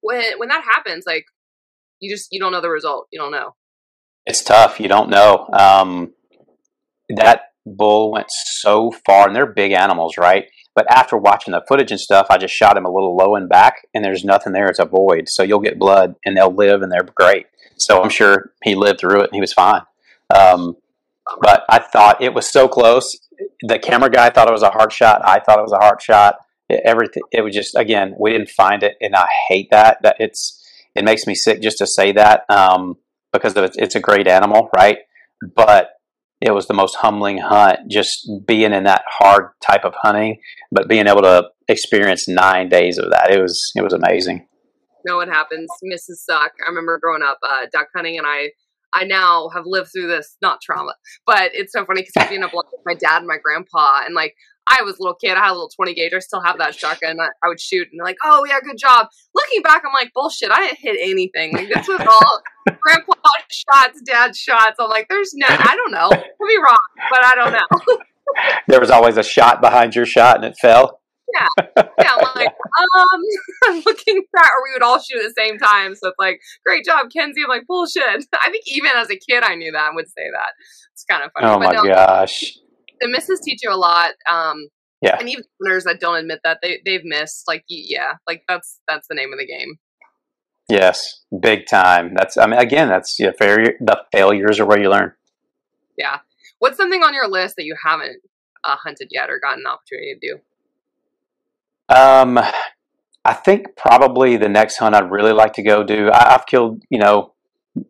When 0.00 0.38
when 0.38 0.48
that 0.48 0.64
happens, 0.64 1.04
like 1.06 1.26
you 2.00 2.14
just 2.14 2.28
you 2.30 2.40
don't 2.40 2.52
know 2.52 2.60
the 2.60 2.70
result. 2.70 3.08
You 3.10 3.18
don't 3.18 3.32
know. 3.32 3.54
It's 4.26 4.42
tough. 4.42 4.80
You 4.80 4.88
don't 4.88 5.10
know. 5.10 5.48
Um, 5.52 6.12
that 7.08 7.52
bull 7.66 8.12
went 8.12 8.28
so 8.30 8.92
far, 9.06 9.26
and 9.26 9.36
they're 9.36 9.46
big 9.46 9.72
animals, 9.72 10.16
right? 10.18 10.46
But 10.74 10.90
after 10.90 11.16
watching 11.16 11.52
the 11.52 11.62
footage 11.68 11.90
and 11.92 12.00
stuff, 12.00 12.26
I 12.30 12.38
just 12.38 12.54
shot 12.54 12.76
him 12.76 12.84
a 12.84 12.90
little 12.90 13.16
low 13.16 13.36
and 13.36 13.48
back, 13.48 13.86
and 13.94 14.04
there's 14.04 14.24
nothing 14.24 14.52
there. 14.52 14.68
It's 14.68 14.80
a 14.80 14.84
void. 14.84 15.28
So 15.28 15.42
you'll 15.42 15.60
get 15.60 15.78
blood, 15.78 16.16
and 16.24 16.36
they'll 16.36 16.54
live, 16.54 16.82
and 16.82 16.90
they're 16.90 17.06
great. 17.14 17.46
So 17.76 18.02
I'm 18.02 18.10
sure 18.10 18.52
he 18.62 18.74
lived 18.74 19.00
through 19.00 19.20
it, 19.20 19.30
and 19.30 19.34
he 19.34 19.40
was 19.40 19.52
fine. 19.52 19.82
Um, 20.34 20.76
but 21.40 21.64
I 21.68 21.78
thought 21.78 22.22
it 22.22 22.34
was 22.34 22.50
so 22.50 22.68
close. 22.68 23.16
The 23.62 23.78
camera 23.78 24.10
guy 24.10 24.30
thought 24.30 24.48
it 24.48 24.52
was 24.52 24.62
a 24.62 24.70
hard 24.70 24.92
shot. 24.92 25.22
I 25.24 25.40
thought 25.40 25.58
it 25.58 25.62
was 25.62 25.72
a 25.72 25.78
hard 25.78 26.02
shot. 26.02 26.36
It, 26.68 26.80
everything. 26.84 27.22
It 27.32 27.42
was 27.42 27.54
just 27.54 27.76
again, 27.76 28.14
we 28.18 28.32
didn't 28.32 28.50
find 28.50 28.82
it, 28.82 28.96
and 29.00 29.14
I 29.14 29.26
hate 29.48 29.68
that. 29.70 29.98
That 30.02 30.16
it's 30.18 30.60
it 30.94 31.04
makes 31.04 31.26
me 31.26 31.34
sick 31.34 31.62
just 31.62 31.78
to 31.78 31.86
say 31.86 32.12
that 32.12 32.48
um, 32.48 32.96
because 33.32 33.56
it's, 33.56 33.76
it's 33.76 33.94
a 33.94 34.00
great 34.00 34.28
animal, 34.28 34.70
right? 34.74 34.98
But 35.54 35.90
it 36.44 36.52
was 36.52 36.66
the 36.66 36.74
most 36.74 36.96
humbling 36.96 37.38
hunt, 37.38 37.90
just 37.90 38.30
being 38.46 38.74
in 38.74 38.84
that 38.84 39.02
hard 39.08 39.52
type 39.66 39.84
of 39.84 39.94
hunting, 40.02 40.38
but 40.70 40.88
being 40.88 41.06
able 41.06 41.22
to 41.22 41.48
experience 41.68 42.28
nine 42.28 42.68
days 42.68 42.98
of 42.98 43.10
that. 43.10 43.30
It 43.30 43.40
was 43.40 43.72
it 43.74 43.82
was 43.82 43.94
amazing. 43.94 44.46
know 45.06 45.16
what 45.16 45.28
happens. 45.28 45.70
Misses 45.82 46.22
suck. 46.22 46.52
I 46.64 46.68
remember 46.68 46.98
growing 47.02 47.22
up 47.22 47.38
uh, 47.42 47.66
duck 47.72 47.88
hunting, 47.96 48.18
and 48.18 48.26
I 48.26 48.50
I 48.92 49.04
now 49.04 49.48
have 49.54 49.64
lived 49.64 49.90
through 49.92 50.08
this, 50.08 50.36
not 50.42 50.60
trauma, 50.60 50.92
but 51.26 51.50
it's 51.54 51.72
so 51.72 51.86
funny 51.86 52.02
because 52.02 52.12
I've 52.18 52.28
been 52.28 52.42
up 52.42 52.52
with 52.52 52.66
my 52.84 52.94
dad 52.94 53.18
and 53.18 53.26
my 53.26 53.38
grandpa, 53.42 54.02
and 54.04 54.14
like 54.14 54.34
I 54.66 54.82
was 54.82 54.98
a 54.98 55.02
little 55.02 55.16
kid, 55.16 55.32
I 55.32 55.40
had 55.40 55.50
a 55.50 55.52
little 55.52 55.68
20 55.68 55.94
gauge, 55.94 56.12
I 56.14 56.18
still 56.20 56.42
have 56.42 56.58
that 56.58 56.74
shotgun. 56.74 57.20
I, 57.20 57.28
I 57.42 57.48
would 57.48 57.60
shoot, 57.60 57.88
and 57.90 58.00
they're 58.00 58.06
like, 58.06 58.16
"Oh 58.24 58.44
yeah, 58.48 58.60
good 58.60 58.78
job." 58.78 59.08
Looking 59.34 59.62
back, 59.62 59.82
I'm 59.86 59.92
like, 59.92 60.12
"Bullshit! 60.14 60.50
I 60.50 60.60
didn't 60.60 60.78
hit 60.78 60.96
anything. 61.00 61.52
Like 61.52 61.68
this 61.68 61.86
was 61.86 62.00
all 62.00 62.42
grandpa 62.80 63.14
shots, 63.50 64.00
dad 64.02 64.36
shots." 64.36 64.76
I'm 64.78 64.88
like, 64.88 65.06
"There's 65.08 65.32
no, 65.34 65.46
I 65.48 65.76
don't 65.76 65.92
know. 65.92 66.08
Could 66.08 66.48
be 66.48 66.56
wrong, 66.56 66.78
but 67.10 67.24
I 67.24 67.34
don't 67.34 67.52
know." 67.52 67.98
there 68.68 68.80
was 68.80 68.90
always 68.90 69.16
a 69.16 69.22
shot 69.22 69.60
behind 69.60 69.94
your 69.94 70.06
shot, 70.06 70.36
and 70.36 70.46
it 70.46 70.56
fell. 70.60 71.00
Yeah, 71.34 71.48
yeah. 71.98 72.16
I'm 72.16 72.28
like, 72.34 72.48
um, 72.48 73.20
I'm 73.68 73.82
looking 73.84 74.22
back, 74.32 74.50
or 74.50 74.62
we 74.64 74.72
would 74.74 74.82
all 74.82 75.00
shoot 75.00 75.22
at 75.22 75.28
the 75.28 75.42
same 75.42 75.58
time. 75.58 75.94
So 75.94 76.08
it's 76.08 76.18
like, 76.18 76.40
great 76.64 76.84
job, 76.84 77.06
Kenzie. 77.10 77.42
I'm 77.42 77.48
like, 77.48 77.66
bullshit. 77.66 78.02
I 78.04 78.50
think 78.50 78.64
even 78.66 78.90
as 78.94 79.10
a 79.10 79.16
kid, 79.16 79.42
I 79.42 79.54
knew 79.54 79.72
that 79.72 79.88
and 79.88 79.96
would 79.96 80.08
say 80.08 80.30
that. 80.32 80.52
It's 80.92 81.04
kind 81.04 81.24
of 81.24 81.30
funny. 81.32 81.52
Oh 81.52 81.58
my 81.58 81.72
no, 81.72 81.82
gosh. 81.82 82.56
The 83.04 83.10
misses 83.10 83.40
teach 83.40 83.60
you 83.62 83.70
a 83.70 83.76
lot. 83.76 84.12
Um, 84.28 84.68
yeah. 85.02 85.18
And 85.20 85.28
even 85.28 85.44
winners 85.60 85.84
that 85.84 86.00
don't 86.00 86.16
admit 86.16 86.40
that 86.42 86.60
they 86.62 86.80
they've 86.86 87.04
missed, 87.04 87.44
like, 87.46 87.62
yeah, 87.68 88.14
like 88.26 88.44
that's 88.48 88.80
that's 88.88 89.06
the 89.08 89.14
name 89.14 89.30
of 89.32 89.38
the 89.38 89.46
game. 89.46 89.78
Yes, 90.70 91.20
big 91.38 91.66
time. 91.66 92.14
That's 92.14 92.38
I 92.38 92.46
mean, 92.46 92.58
again, 92.58 92.88
that's 92.88 93.20
yeah, 93.20 93.32
failure. 93.38 93.74
The 93.80 94.02
failures 94.10 94.58
are 94.58 94.64
where 94.64 94.80
you 94.80 94.88
learn. 94.88 95.12
Yeah. 95.98 96.20
What's 96.58 96.78
something 96.78 97.02
on 97.02 97.12
your 97.12 97.28
list 97.28 97.56
that 97.56 97.66
you 97.66 97.76
haven't 97.84 98.22
uh, 98.64 98.76
hunted 98.76 99.08
yet 99.10 99.28
or 99.28 99.38
gotten 99.38 99.60
an 99.60 99.66
opportunity 99.66 100.14
to 100.14 100.26
do? 100.26 101.94
Um, 101.94 102.38
I 103.26 103.34
think 103.34 103.76
probably 103.76 104.38
the 104.38 104.48
next 104.48 104.78
hunt 104.78 104.94
I'd 104.94 105.10
really 105.10 105.32
like 105.32 105.52
to 105.54 105.62
go 105.62 105.84
do. 105.84 106.10
I, 106.10 106.30
have 106.32 106.46
killed, 106.46 106.82
you 106.88 106.98
know, 106.98 107.34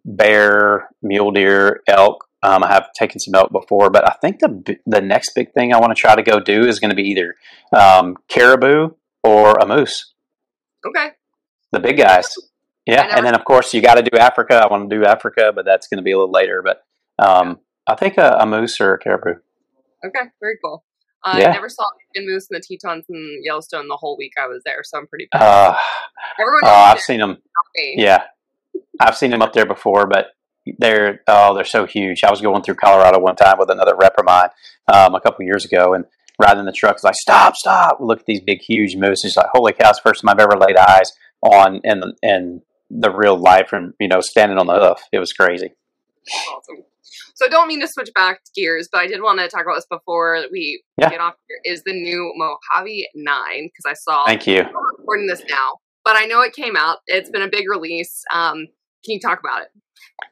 bear, 0.05 0.89
mule 1.03 1.31
deer, 1.31 1.81
elk. 1.87 2.27
Um, 2.45 2.63
I 2.63 2.69
have 2.75 2.93
taken 2.93 3.21
some 3.21 3.35
elk 3.35 3.51
before, 3.51 3.89
but 3.89 4.07
I 4.07 4.17
think 4.21 4.41
the 4.41 4.77
the 4.87 5.01
next 5.01 5.35
big 5.35 5.53
thing 5.55 5.73
I 5.73 5.81
want 5.81 5.97
to 5.97 6.01
try 6.01 6.15
to 6.15 6.23
go 6.23 6.41
do 6.41 6.67
is 6.67 6.79
going 6.79 6.91
to 6.91 6.95
be 6.95 7.05
either 7.05 7.37
um, 7.73 8.17
caribou 8.29 8.91
or 9.23 9.55
a 9.55 9.67
moose. 9.67 10.13
Okay. 10.87 11.13
The 11.73 11.81
big 11.81 11.97
guys. 11.97 12.35
Yeah, 12.87 13.17
and 13.17 13.25
then 13.25 13.35
of 13.35 13.47
course 13.47 13.73
you 13.73 13.81
got 13.81 13.95
to 13.95 14.03
do 14.03 14.19
Africa. 14.19 14.57
I 14.57 14.67
want 14.71 14.91
to 14.91 14.97
do 14.97 15.07
Africa, 15.07 15.53
but 15.55 15.65
that's 15.65 15.89
going 15.89 15.97
to 15.97 16.03
be 16.03 16.13
a 16.13 16.19
little 16.19 16.33
later. 16.33 16.63
But 16.63 16.85
um, 17.19 17.61
I 17.89 17.95
think 17.95 18.19
a, 18.19 18.37
a 18.39 18.47
moose 18.47 18.79
or 18.79 18.93
a 18.93 18.99
caribou. 18.99 19.41
Okay, 20.05 20.29
very 20.39 20.59
cool. 20.63 20.85
Uh, 21.25 21.39
yeah. 21.41 21.49
I 21.49 21.53
never 21.53 21.71
saw 21.71 21.85
a 22.15 22.21
moose 22.21 22.49
in 22.51 22.61
the 22.61 22.61
Tetons 22.61 23.07
in 23.09 23.41
Yellowstone 23.43 23.89
the 23.89 23.97
whole 23.97 24.19
week 24.19 24.33
I 24.39 24.47
was 24.47 24.61
there, 24.67 24.83
so 24.85 24.99
I'm 24.99 25.07
pretty. 25.07 25.29
Uh, 25.33 25.75
Everyone. 26.39 26.61
Uh, 26.63 26.93
I've 26.93 27.01
seen 27.01 27.21
them. 27.21 27.39
Yeah, 27.97 28.25
I've 29.01 29.17
seen 29.17 29.31
them 29.31 29.41
up 29.41 29.55
there 29.55 29.65
before, 29.65 30.07
but 30.07 30.27
they're 30.79 31.21
oh 31.27 31.55
they're 31.55 31.65
so 31.65 31.87
huge. 31.87 32.25
I 32.25 32.31
was 32.31 32.41
going 32.41 32.63
through 32.63 32.77
Colorado 32.77 33.19
one 33.19 33.37
time 33.37 33.59
with 33.59 33.71
another 33.71 33.97
rep 33.97 34.15
of 34.19 34.25
mine 34.25 34.49
um, 34.93 35.15
a 35.15 35.21
couple 35.21 35.45
years 35.45 35.65
ago, 35.65 35.95
and 35.95 36.05
riding 36.41 36.65
the 36.65 36.73
truck, 36.73 37.03
like 37.05 37.15
stop, 37.15 37.57
stop. 37.57 37.99
Look 38.01 38.21
at 38.21 38.27
these 38.27 38.41
big, 38.41 38.61
huge 38.61 38.97
mooses. 38.97 39.37
Like 39.37 39.47
holy 39.53 39.73
cow, 39.73 39.91
it's 39.91 40.01
the 40.01 40.09
first 40.09 40.23
time 40.23 40.31
I've 40.31 40.41
ever 40.41 40.59
laid 40.59 40.77
eyes 40.77 41.13
on 41.43 41.81
in 41.85 42.03
in 42.23 42.63
the 42.91 43.11
real 43.11 43.37
life, 43.37 43.73
and 43.73 43.95
you 44.01 44.09
know 44.09 44.21
standing 44.21 44.59
on 44.59 44.67
the 44.67 44.75
hoof. 44.75 45.03
It 45.13 45.19
was 45.19 45.33
crazy. 45.33 45.71
Awesome. 46.51 46.85
So 47.35 47.47
I 47.47 47.49
don't 47.49 47.67
mean 47.67 47.81
to 47.81 47.89
switch 47.89 48.11
back 48.15 48.41
gears, 48.55 48.89
but 48.91 48.99
I 48.99 49.07
did 49.09 49.21
want 49.21 49.41
to 49.41 49.49
talk 49.49 49.63
about 49.63 49.75
this 49.75 49.87
before 49.91 50.45
we 50.53 50.83
yeah. 50.99 51.11
get 51.11 51.21
off 51.21 51.35
here. 51.49 51.75
Is 51.75 51.83
the 51.83 51.93
new 51.93 52.33
Mojave 52.37 53.09
Nine 53.15 53.69
because 53.69 53.85
I 53.87 53.95
saw. 53.95 54.25
Thank 54.25 54.47
you. 54.47 54.61
I'm 54.61 54.99
recording 54.99 55.27
this 55.27 55.43
now, 55.49 55.79
but 56.05 56.17
I 56.17 56.27
know 56.27 56.41
it 56.43 56.55
came 56.55 56.77
out. 56.77 56.99
It's 57.07 57.31
been 57.31 57.43
a 57.43 57.49
big 57.49 57.69
release. 57.69 58.23
Um, 58.33 58.69
can 59.05 59.15
you 59.15 59.21
talk 59.21 59.41
about 59.41 59.63
it? 59.63 59.69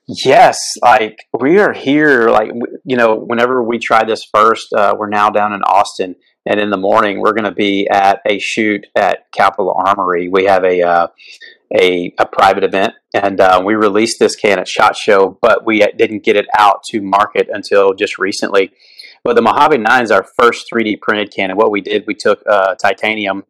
Yes, 0.06 0.58
like 0.82 1.16
we 1.38 1.58
are 1.58 1.72
here. 1.72 2.28
Like 2.28 2.50
you 2.84 2.96
know, 2.96 3.14
whenever 3.14 3.62
we 3.62 3.78
tried 3.78 4.08
this 4.08 4.26
first, 4.32 4.72
uh, 4.72 4.94
we're 4.98 5.08
now 5.08 5.30
down 5.30 5.52
in 5.52 5.62
Austin, 5.62 6.16
and 6.46 6.60
in 6.60 6.70
the 6.70 6.76
morning 6.76 7.20
we're 7.20 7.32
going 7.32 7.44
to 7.44 7.52
be 7.52 7.88
at 7.90 8.20
a 8.26 8.38
shoot 8.38 8.86
at 8.96 9.30
Capitol 9.32 9.74
Armory. 9.86 10.28
We 10.28 10.44
have 10.44 10.64
a 10.64 10.82
uh, 10.82 11.06
a, 11.74 12.14
a 12.18 12.26
private 12.26 12.64
event, 12.64 12.94
and 13.14 13.40
uh, 13.40 13.62
we 13.64 13.74
released 13.74 14.18
this 14.18 14.36
can 14.36 14.58
at 14.58 14.68
Shot 14.68 14.96
Show, 14.96 15.38
but 15.40 15.64
we 15.64 15.86
didn't 15.96 16.24
get 16.24 16.36
it 16.36 16.46
out 16.56 16.82
to 16.90 17.00
market 17.00 17.48
until 17.50 17.94
just 17.94 18.18
recently. 18.18 18.72
But 19.24 19.36
the 19.36 19.42
Mojave 19.42 19.78
Nine 19.78 20.02
is 20.02 20.10
our 20.10 20.24
first 20.24 20.66
3D 20.72 21.00
printed 21.00 21.32
can, 21.32 21.50
and 21.50 21.58
what 21.58 21.70
we 21.70 21.80
did, 21.80 22.04
we 22.06 22.14
took 22.14 22.42
uh, 22.46 22.74
titanium 22.74 23.44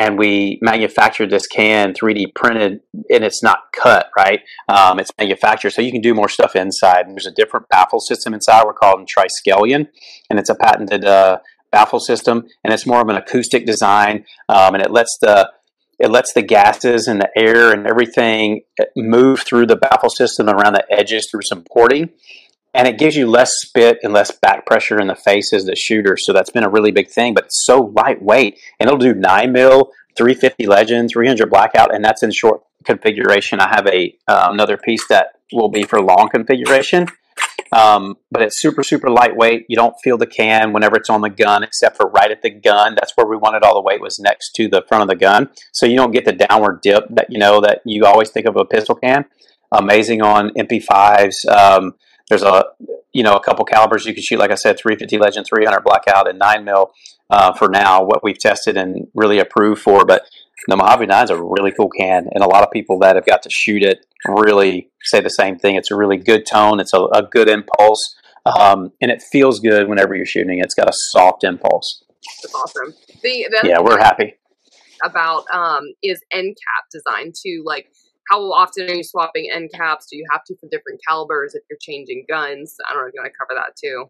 and 0.00 0.18
we 0.18 0.58
manufactured 0.62 1.28
this 1.28 1.46
can 1.46 1.92
3D 1.92 2.34
printed, 2.34 2.80
and 3.10 3.22
it's 3.22 3.42
not 3.42 3.70
cut, 3.70 4.10
right? 4.16 4.40
Um, 4.66 4.98
it's 4.98 5.10
manufactured, 5.18 5.70
so 5.70 5.82
you 5.82 5.92
can 5.92 6.00
do 6.00 6.14
more 6.14 6.30
stuff 6.30 6.56
inside. 6.56 7.04
And 7.04 7.14
there's 7.14 7.26
a 7.26 7.30
different 7.30 7.68
baffle 7.68 8.00
system 8.00 8.32
inside. 8.32 8.64
We're 8.64 8.72
called 8.72 9.06
Triskelion, 9.06 9.88
and 10.30 10.38
it's 10.38 10.48
a 10.48 10.54
patented 10.54 11.04
uh, 11.04 11.40
baffle 11.70 12.00
system, 12.00 12.48
and 12.64 12.72
it's 12.72 12.86
more 12.86 13.02
of 13.02 13.10
an 13.10 13.16
acoustic 13.16 13.66
design, 13.66 14.24
um, 14.48 14.74
and 14.74 14.82
it 14.82 14.90
lets 14.90 15.18
the 15.20 15.52
it 15.98 16.10
lets 16.10 16.32
the 16.32 16.40
gases 16.40 17.06
and 17.06 17.20
the 17.20 17.28
air 17.36 17.70
and 17.70 17.86
everything 17.86 18.62
move 18.96 19.40
through 19.40 19.66
the 19.66 19.76
baffle 19.76 20.08
system 20.08 20.48
around 20.48 20.72
the 20.72 20.86
edges 20.90 21.28
through 21.30 21.42
some 21.42 21.62
porting. 21.70 22.08
And 22.72 22.86
it 22.86 22.98
gives 22.98 23.16
you 23.16 23.26
less 23.26 23.52
spit 23.60 23.98
and 24.02 24.12
less 24.12 24.30
back 24.30 24.64
pressure 24.64 25.00
in 25.00 25.08
the 25.08 25.16
face 25.16 25.52
as 25.52 25.64
the 25.64 25.74
shooter. 25.74 26.16
So 26.16 26.32
that's 26.32 26.50
been 26.50 26.64
a 26.64 26.68
really 26.68 26.92
big 26.92 27.10
thing, 27.10 27.34
but 27.34 27.46
it's 27.46 27.64
so 27.64 27.92
lightweight. 27.96 28.58
And 28.78 28.88
it'll 28.88 28.98
do 28.98 29.14
9 29.14 29.52
mil, 29.52 29.90
350 30.16 30.66
legend, 30.66 31.10
300 31.12 31.50
blackout, 31.50 31.94
and 31.94 32.04
that's 32.04 32.22
in 32.22 32.30
short 32.30 32.62
configuration. 32.84 33.60
I 33.60 33.68
have 33.68 33.86
a 33.86 34.16
uh, 34.28 34.48
another 34.52 34.76
piece 34.76 35.06
that 35.08 35.34
will 35.52 35.68
be 35.68 35.82
for 35.82 36.00
long 36.00 36.28
configuration. 36.28 37.06
Um, 37.72 38.16
but 38.30 38.42
it's 38.42 38.60
super, 38.60 38.82
super 38.82 39.08
lightweight. 39.10 39.66
You 39.68 39.76
don't 39.76 39.94
feel 40.02 40.18
the 40.18 40.26
can 40.26 40.72
whenever 40.72 40.96
it's 40.96 41.10
on 41.10 41.20
the 41.20 41.30
gun, 41.30 41.62
except 41.62 41.96
for 41.96 42.10
right 42.10 42.30
at 42.30 42.42
the 42.42 42.50
gun. 42.50 42.96
That's 42.96 43.12
where 43.16 43.26
we 43.26 43.36
wanted 43.36 43.62
all 43.62 43.74
the 43.74 43.82
weight 43.82 44.00
was 44.00 44.18
next 44.18 44.52
to 44.56 44.68
the 44.68 44.82
front 44.88 45.02
of 45.02 45.08
the 45.08 45.16
gun. 45.16 45.50
So 45.72 45.86
you 45.86 45.96
don't 45.96 46.10
get 46.10 46.24
the 46.24 46.32
downward 46.32 46.80
dip 46.82 47.04
that 47.10 47.30
you 47.30 47.38
know 47.38 47.60
that 47.60 47.80
you 47.84 48.04
always 48.04 48.30
think 48.30 48.46
of 48.46 48.56
a 48.56 48.64
pistol 48.64 48.96
can. 48.96 49.24
Amazing 49.72 50.20
on 50.20 50.50
MP5s. 50.50 51.46
Um, 51.48 51.94
there's 52.30 52.42
a 52.42 52.64
you 53.12 53.22
know 53.22 53.34
a 53.34 53.40
couple 53.40 53.64
calibers 53.66 54.06
you 54.06 54.14
can 54.14 54.22
shoot. 54.22 54.38
Like 54.38 54.50
I 54.50 54.54
said, 54.54 54.78
350 54.78 55.18
Legend, 55.18 55.46
300 55.46 55.82
blackout, 55.82 56.28
and 56.28 56.38
9 56.38 56.64
mil 56.64 56.92
uh, 57.28 57.52
for 57.52 57.68
now. 57.68 58.02
What 58.02 58.24
we've 58.24 58.38
tested 58.38 58.78
and 58.78 59.08
really 59.14 59.38
approved 59.38 59.82
for, 59.82 60.06
but 60.06 60.22
the 60.68 60.76
Mojave 60.76 61.06
9 61.06 61.24
is 61.24 61.30
a 61.30 61.42
really 61.42 61.72
cool 61.72 61.90
can, 61.90 62.28
and 62.32 62.42
a 62.42 62.46
lot 62.46 62.62
of 62.62 62.70
people 62.70 62.98
that 63.00 63.16
have 63.16 63.26
got 63.26 63.42
to 63.42 63.50
shoot 63.50 63.82
it 63.82 64.06
really 64.26 64.88
say 65.02 65.20
the 65.20 65.28
same 65.28 65.58
thing. 65.58 65.74
It's 65.74 65.90
a 65.90 65.96
really 65.96 66.16
good 66.16 66.46
tone, 66.46 66.80
it's 66.80 66.94
a, 66.94 67.00
a 67.00 67.22
good 67.22 67.48
impulse, 67.48 68.16
um, 68.46 68.92
and 69.00 69.10
it 69.10 69.22
feels 69.22 69.60
good 69.60 69.88
whenever 69.88 70.14
you're 70.14 70.26
shooting. 70.26 70.60
It's 70.60 70.74
got 70.74 70.88
a 70.88 70.94
soft 71.10 71.44
impulse. 71.44 72.04
That's 72.42 72.54
awesome. 72.54 72.94
The, 73.22 73.48
the 73.50 73.68
yeah, 73.68 73.80
we're 73.80 73.98
happy. 73.98 74.34
About 75.02 75.44
um, 75.52 75.84
is 76.02 76.20
end 76.30 76.56
cap 76.56 76.84
designed 76.92 77.34
to 77.46 77.62
like 77.64 77.90
how 78.30 78.40
often 78.52 78.88
are 78.88 78.94
you 78.94 79.02
swapping 79.02 79.50
end 79.52 79.70
caps? 79.74 80.06
Do 80.10 80.16
you 80.16 80.24
have 80.30 80.44
to 80.44 80.56
for 80.56 80.68
different 80.70 81.00
calibers 81.06 81.54
if 81.54 81.62
you're 81.68 81.78
changing 81.80 82.26
guns? 82.28 82.76
I 82.88 82.94
don't 82.94 83.02
know 83.02 83.08
if 83.08 83.14
you 83.14 83.20
want 83.20 83.32
to 83.32 83.38
cover 83.38 83.60
that 83.60 83.76
too. 83.76 84.06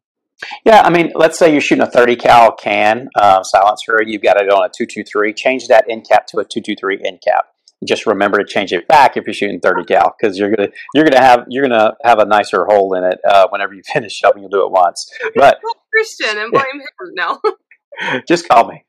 Yeah, 0.65 0.83
I 0.83 0.91
mean, 0.91 1.13
let's 1.15 1.39
say 1.39 1.53
you're 1.53 1.61
shooting 1.61 1.83
a 1.83 1.91
30 1.91 2.17
cal 2.17 2.53
can 2.53 3.09
uh, 3.17 3.43
silencer, 3.43 4.03
you've 4.05 4.23
got 4.23 4.41
it 4.41 4.51
on 4.51 4.65
a 4.65 4.69
223. 4.69 5.35
Change 5.35 5.69
that 5.69 5.85
end 5.89 6.07
cap 6.09 6.27
to 6.29 6.39
a 6.39 6.45
223 6.45 7.03
end 7.07 7.21
cap. 7.27 7.47
Just 7.87 8.05
remember 8.05 8.39
to 8.39 8.45
change 8.45 8.73
it 8.73 8.87
back 8.89 9.17
if 9.17 9.27
you're 9.27 9.35
shooting 9.35 9.59
30 9.59 9.85
cal 9.85 10.15
because 10.19 10.37
you're 10.37 10.55
gonna 10.55 10.69
you're 10.95 11.05
gonna 11.05 11.23
have 11.23 11.45
you're 11.49 11.67
gonna 11.67 11.95
have 12.05 12.19
a 12.19 12.27
nicer 12.27 12.67
hole 12.67 12.95
in 12.95 13.05
it 13.05 13.19
uh, 13.27 13.47
whenever 13.49 13.73
you 13.73 13.83
finish 13.93 14.13
shoving. 14.13 14.43
You'll 14.43 14.51
do 14.51 14.67
it 14.67 14.71
once, 14.71 15.11
but 15.35 15.61
Christian 15.95 16.39
and 16.39 16.53
blame 16.53 16.81
him 16.81 17.15
now. 17.15 17.41
just 18.29 18.47
call 18.47 18.69
me. 18.69 18.85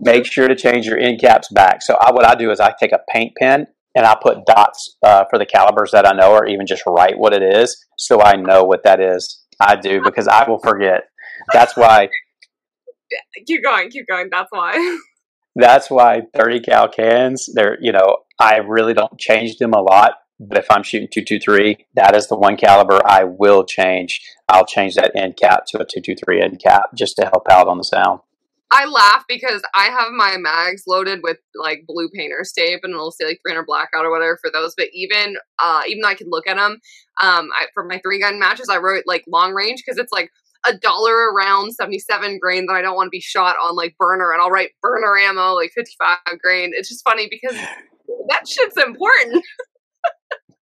Make 0.00 0.26
sure 0.26 0.46
to 0.46 0.54
change 0.54 0.86
your 0.86 0.98
end 0.98 1.20
caps 1.20 1.48
back. 1.52 1.82
So 1.82 1.96
I, 2.00 2.12
what 2.12 2.24
I 2.24 2.36
do 2.36 2.50
is 2.52 2.60
I 2.60 2.72
take 2.78 2.92
a 2.92 3.00
paint 3.12 3.32
pen 3.36 3.66
and 3.94 4.06
I 4.06 4.16
put 4.20 4.46
dots 4.46 4.96
uh, 5.02 5.24
for 5.30 5.38
the 5.38 5.46
calibers 5.46 5.90
that 5.92 6.06
I 6.06 6.12
know, 6.12 6.32
or 6.32 6.46
even 6.46 6.66
just 6.66 6.82
write 6.86 7.18
what 7.18 7.32
it 7.32 7.42
is, 7.42 7.86
so 7.96 8.22
I 8.22 8.36
know 8.36 8.64
what 8.64 8.84
that 8.84 9.00
is 9.00 9.40
I 9.60 9.76
do 9.76 10.00
because 10.02 10.26
I 10.26 10.48
will 10.48 10.58
forget. 10.58 11.04
That's 11.52 11.76
why. 11.76 12.08
Keep 13.46 13.64
going, 13.64 13.90
keep 13.90 14.06
going. 14.06 14.28
That's 14.30 14.50
why. 14.50 14.98
That's 15.56 15.90
why 15.90 16.22
30 16.32 16.60
cal 16.60 16.88
cans, 16.88 17.48
they're, 17.52 17.76
you 17.80 17.90
know, 17.90 18.18
I 18.38 18.58
really 18.58 18.94
don't 18.94 19.18
change 19.18 19.58
them 19.58 19.72
a 19.72 19.80
lot. 19.80 20.12
But 20.38 20.58
if 20.58 20.66
I'm 20.70 20.84
shooting 20.84 21.08
223, 21.12 21.86
that 21.94 22.14
is 22.14 22.28
the 22.28 22.36
one 22.36 22.56
caliber 22.56 23.00
I 23.04 23.24
will 23.24 23.64
change. 23.64 24.22
I'll 24.48 24.64
change 24.64 24.94
that 24.94 25.10
end 25.16 25.36
cap 25.36 25.64
to 25.68 25.78
a 25.78 25.84
223 25.84 26.40
end 26.40 26.62
cap 26.62 26.90
just 26.94 27.16
to 27.16 27.24
help 27.24 27.48
out 27.50 27.66
on 27.66 27.78
the 27.78 27.84
sound. 27.84 28.20
I 28.72 28.86
laugh 28.86 29.24
because 29.28 29.62
I 29.74 29.86
have 29.86 30.12
my 30.12 30.36
mags 30.36 30.84
loaded 30.86 31.20
with 31.22 31.38
like 31.56 31.84
blue 31.86 32.08
painter's 32.08 32.52
tape, 32.52 32.80
and 32.82 32.92
it'll 32.92 33.10
say 33.10 33.24
like 33.24 33.40
300 33.44 33.66
blackout 33.66 34.04
or 34.04 34.10
whatever 34.10 34.38
for 34.40 34.50
those. 34.50 34.74
But 34.76 34.88
even 34.92 35.36
uh, 35.58 35.82
even 35.88 36.02
though 36.02 36.08
I 36.08 36.14
could 36.14 36.28
look 36.28 36.46
at 36.46 36.56
them, 36.56 36.78
um, 37.20 37.50
I, 37.52 37.66
for 37.74 37.84
my 37.84 37.98
three 37.98 38.20
gun 38.20 38.38
matches, 38.38 38.68
I 38.68 38.78
wrote 38.78 39.04
like 39.06 39.24
long 39.26 39.52
range 39.54 39.82
because 39.84 39.98
it's 39.98 40.12
like 40.12 40.30
a 40.66 40.76
dollar 40.76 41.32
around 41.32 41.72
77 41.72 42.38
grain 42.38 42.66
that 42.66 42.74
I 42.74 42.82
don't 42.82 42.94
want 42.94 43.06
to 43.06 43.10
be 43.10 43.20
shot 43.20 43.56
on 43.56 43.74
like 43.74 43.96
burner, 43.98 44.32
and 44.32 44.40
I'll 44.40 44.50
write 44.50 44.70
burner 44.80 45.16
ammo 45.18 45.54
like 45.54 45.72
55 45.74 46.18
grain. 46.40 46.70
It's 46.74 46.88
just 46.88 47.04
funny 47.04 47.28
because 47.28 47.56
that 48.28 48.46
shit's 48.48 48.76
important. 48.76 49.44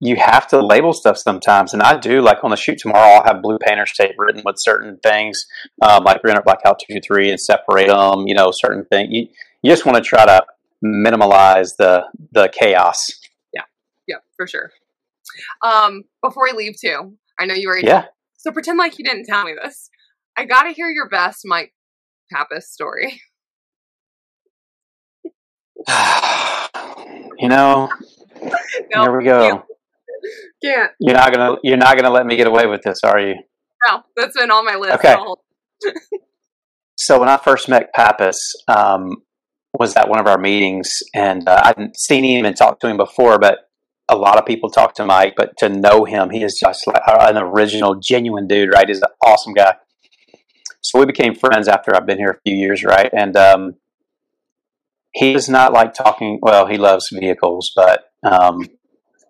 you 0.04 0.18
have 0.18 0.47
to 0.49 0.60
label 0.62 0.91
stuff 0.91 1.18
sometimes. 1.18 1.74
And 1.74 1.82
I 1.82 1.97
do, 1.97 2.22
like 2.22 2.43
on 2.43 2.49
the 2.49 2.58
shoot 2.58 2.78
tomorrow, 2.78 3.14
I'll 3.14 3.24
have 3.24 3.41
blue 3.41 3.58
painter's 3.58 3.93
tape 3.93 4.16
written 4.18 4.41
with 4.43 4.56
certain 4.60 4.99
things, 5.01 5.45
um, 5.82 6.04
like 6.04 6.22
300 6.22 6.43
blackout 6.43 6.80
223 6.80 7.30
and 7.30 7.39
separate 7.39 7.88
them, 7.88 8.28
you 8.28 8.36
know, 8.36 8.51
certain 8.51 8.84
things. 8.86 9.08
You, 9.12 9.28
you 9.62 9.72
just 9.72 9.86
want 9.86 9.95
to 9.95 10.04
try 10.04 10.26
to 10.26 10.43
minimize 10.82 11.78
the, 11.78 12.04
the 12.34 12.51
chaos. 12.51 13.12
Yeah, 13.54 13.62
yeah, 14.06 14.18
for 14.36 14.45
sure. 14.45 14.72
Um, 15.64 16.04
before 16.22 16.43
we 16.43 16.51
leave 16.51 16.76
too, 16.78 17.14
I 17.39 17.45
know 17.45 17.54
you 17.54 17.70
already 17.70 17.88
Yeah. 17.88 18.08
So 18.36 18.51
pretend 18.51 18.78
like 18.78 18.99
you 18.99 19.06
didn't 19.06 19.24
tell 19.24 19.45
me 19.45 19.56
this. 19.64 19.89
I 20.36 20.43
got 20.43 20.64
to 20.64 20.74
hear 20.74 20.89
your 20.89 21.08
best 21.08 21.43
Mike 21.45 21.74
Pappas 22.30 22.70
story. 22.70 23.22
you 27.38 27.47
know, 27.47 27.89
No, 28.91 29.01
here 29.04 29.18
we 29.18 29.24
go. 29.24 29.66
Can't. 30.63 30.91
You're 30.99 31.15
not 31.15 31.34
gonna 31.34 31.57
you're 31.63 31.78
not 31.78 31.95
gonna 31.95 32.09
let 32.09 32.26
me 32.26 32.36
get 32.36 32.47
away 32.47 32.65
with 32.65 32.82
this, 32.84 32.99
are 33.03 33.19
you? 33.19 33.36
No, 33.88 34.03
that's 34.15 34.38
been 34.38 34.51
on 34.51 34.65
my 34.65 34.76
list. 34.76 34.95
Okay. 34.95 35.15
So 36.95 37.19
when 37.19 37.28
I 37.28 37.38
first 37.38 37.67
met 37.67 37.91
Pappas, 37.93 38.38
um, 38.69 39.24
was 39.78 39.95
at 39.97 40.07
one 40.07 40.19
of 40.19 40.28
our 40.28 40.38
meetings, 40.38 40.89
and 41.13 41.47
uh, 41.49 41.59
I 41.63 41.67
hadn't 41.67 41.97
seen 41.97 42.24
him 42.24 42.45
and 42.45 42.55
talked 42.55 42.82
to 42.82 42.88
him 42.88 42.97
before, 42.97 43.39
but 43.39 43.69
a 44.09 44.15
lot 44.15 44.38
of 44.38 44.45
people 44.45 44.69
talk 44.69 44.93
to 44.95 45.05
Mike, 45.05 45.34
but 45.36 45.57
to 45.57 45.69
know 45.69 46.05
him, 46.05 46.30
he 46.30 46.43
is 46.43 46.57
just 46.59 46.86
like 46.86 47.01
an 47.07 47.38
original, 47.38 47.95
genuine 47.95 48.47
dude, 48.47 48.71
right? 48.71 48.88
He's 48.88 49.01
an 49.01 49.09
awesome 49.26 49.53
guy. 49.53 49.76
So 50.82 50.99
we 50.99 51.05
became 51.05 51.34
friends 51.34 51.67
after 51.67 51.95
I've 51.95 52.05
been 52.05 52.17
here 52.17 52.30
a 52.30 52.41
few 52.47 52.55
years, 52.55 52.84
right? 52.84 53.09
And 53.11 53.36
um, 53.36 53.76
he 55.13 55.34
is 55.34 55.49
not 55.49 55.74
like 55.74 55.93
talking. 55.93 56.39
Well, 56.41 56.67
he 56.67 56.78
loves 56.78 57.09
vehicles, 57.11 57.71
but 57.76 58.03
um, 58.24 58.67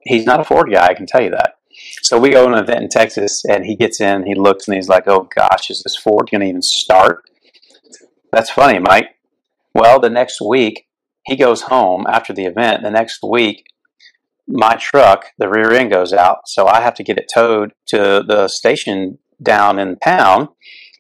he's 0.06 0.26
not 0.26 0.40
a 0.40 0.44
Ford 0.44 0.72
guy. 0.72 0.88
I 0.88 0.94
can 0.94 1.06
tell 1.06 1.22
you 1.22 1.32
that. 1.32 1.56
So 2.02 2.20
we 2.20 2.30
go 2.30 2.48
to 2.48 2.54
an 2.54 2.64
event 2.64 2.84
in 2.84 2.90
Texas, 2.90 3.44
and 3.46 3.66
he 3.66 3.76
gets 3.76 4.00
in, 4.00 4.26
he 4.26 4.36
looks, 4.36 4.68
and 4.68 4.76
he's 4.76 4.90
like, 4.90 5.08
"Oh 5.08 5.28
gosh, 5.36 5.70
is 5.70 5.82
this 5.84 5.96
Ford 5.96 6.30
going 6.32 6.42
to 6.42 6.48
even 6.48 6.62
start?" 6.62 7.24
That's 8.32 8.50
funny, 8.50 8.80
Mike. 8.80 9.10
Well, 9.74 10.00
the 10.00 10.10
next 10.10 10.40
week 10.42 10.88
he 11.26 11.36
goes 11.36 11.64
home 11.64 12.06
after 12.08 12.34
the 12.34 12.46
event. 12.46 12.84
The 12.84 12.92
next 12.92 13.20
week, 13.24 13.66
my 14.48 14.76
truck, 14.76 15.28
the 15.38 15.50
rear 15.50 15.72
end 15.72 15.92
goes 15.92 16.14
out, 16.14 16.48
so 16.48 16.68
I 16.68 16.82
have 16.82 16.96
to 16.96 17.04
get 17.04 17.18
it 17.18 17.32
towed 17.34 17.74
to 17.88 18.24
the 18.28 18.48
station 18.48 19.20
down 19.42 19.80
in 19.80 19.98
town. 20.00 20.50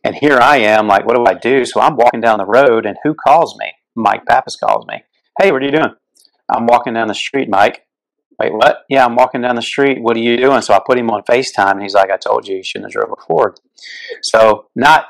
And 0.03 0.15
here 0.15 0.37
I 0.37 0.57
am, 0.57 0.87
like, 0.87 1.05
what 1.05 1.15
do 1.15 1.25
I 1.25 1.33
do? 1.33 1.65
So 1.65 1.79
I'm 1.79 1.95
walking 1.95 2.21
down 2.21 2.37
the 2.37 2.45
road, 2.45 2.85
and 2.85 2.97
who 3.03 3.13
calls 3.13 3.57
me? 3.57 3.71
Mike 3.95 4.25
Pappas 4.25 4.55
calls 4.55 4.85
me. 4.87 5.03
Hey, 5.39 5.51
what 5.51 5.61
are 5.61 5.65
you 5.65 5.71
doing? 5.71 5.93
I'm 6.49 6.65
walking 6.65 6.93
down 6.93 7.07
the 7.07 7.15
street, 7.15 7.49
Mike. 7.49 7.85
Wait, 8.39 8.53
what? 8.53 8.79
Yeah, 8.89 9.05
I'm 9.05 9.15
walking 9.15 9.41
down 9.41 9.55
the 9.55 9.61
street. 9.61 10.01
What 10.01 10.17
are 10.17 10.21
you 10.21 10.37
doing? 10.37 10.61
So 10.61 10.73
I 10.73 10.79
put 10.85 10.97
him 10.97 11.09
on 11.11 11.21
FaceTime, 11.23 11.71
and 11.73 11.81
he's 11.81 11.93
like, 11.93 12.09
I 12.11 12.17
told 12.17 12.47
you, 12.47 12.57
you 12.57 12.63
shouldn't 12.63 12.91
have 12.91 13.01
drove 13.01 13.17
a 13.17 13.21
Ford. 13.25 13.59
So 14.21 14.67
not, 14.75 15.05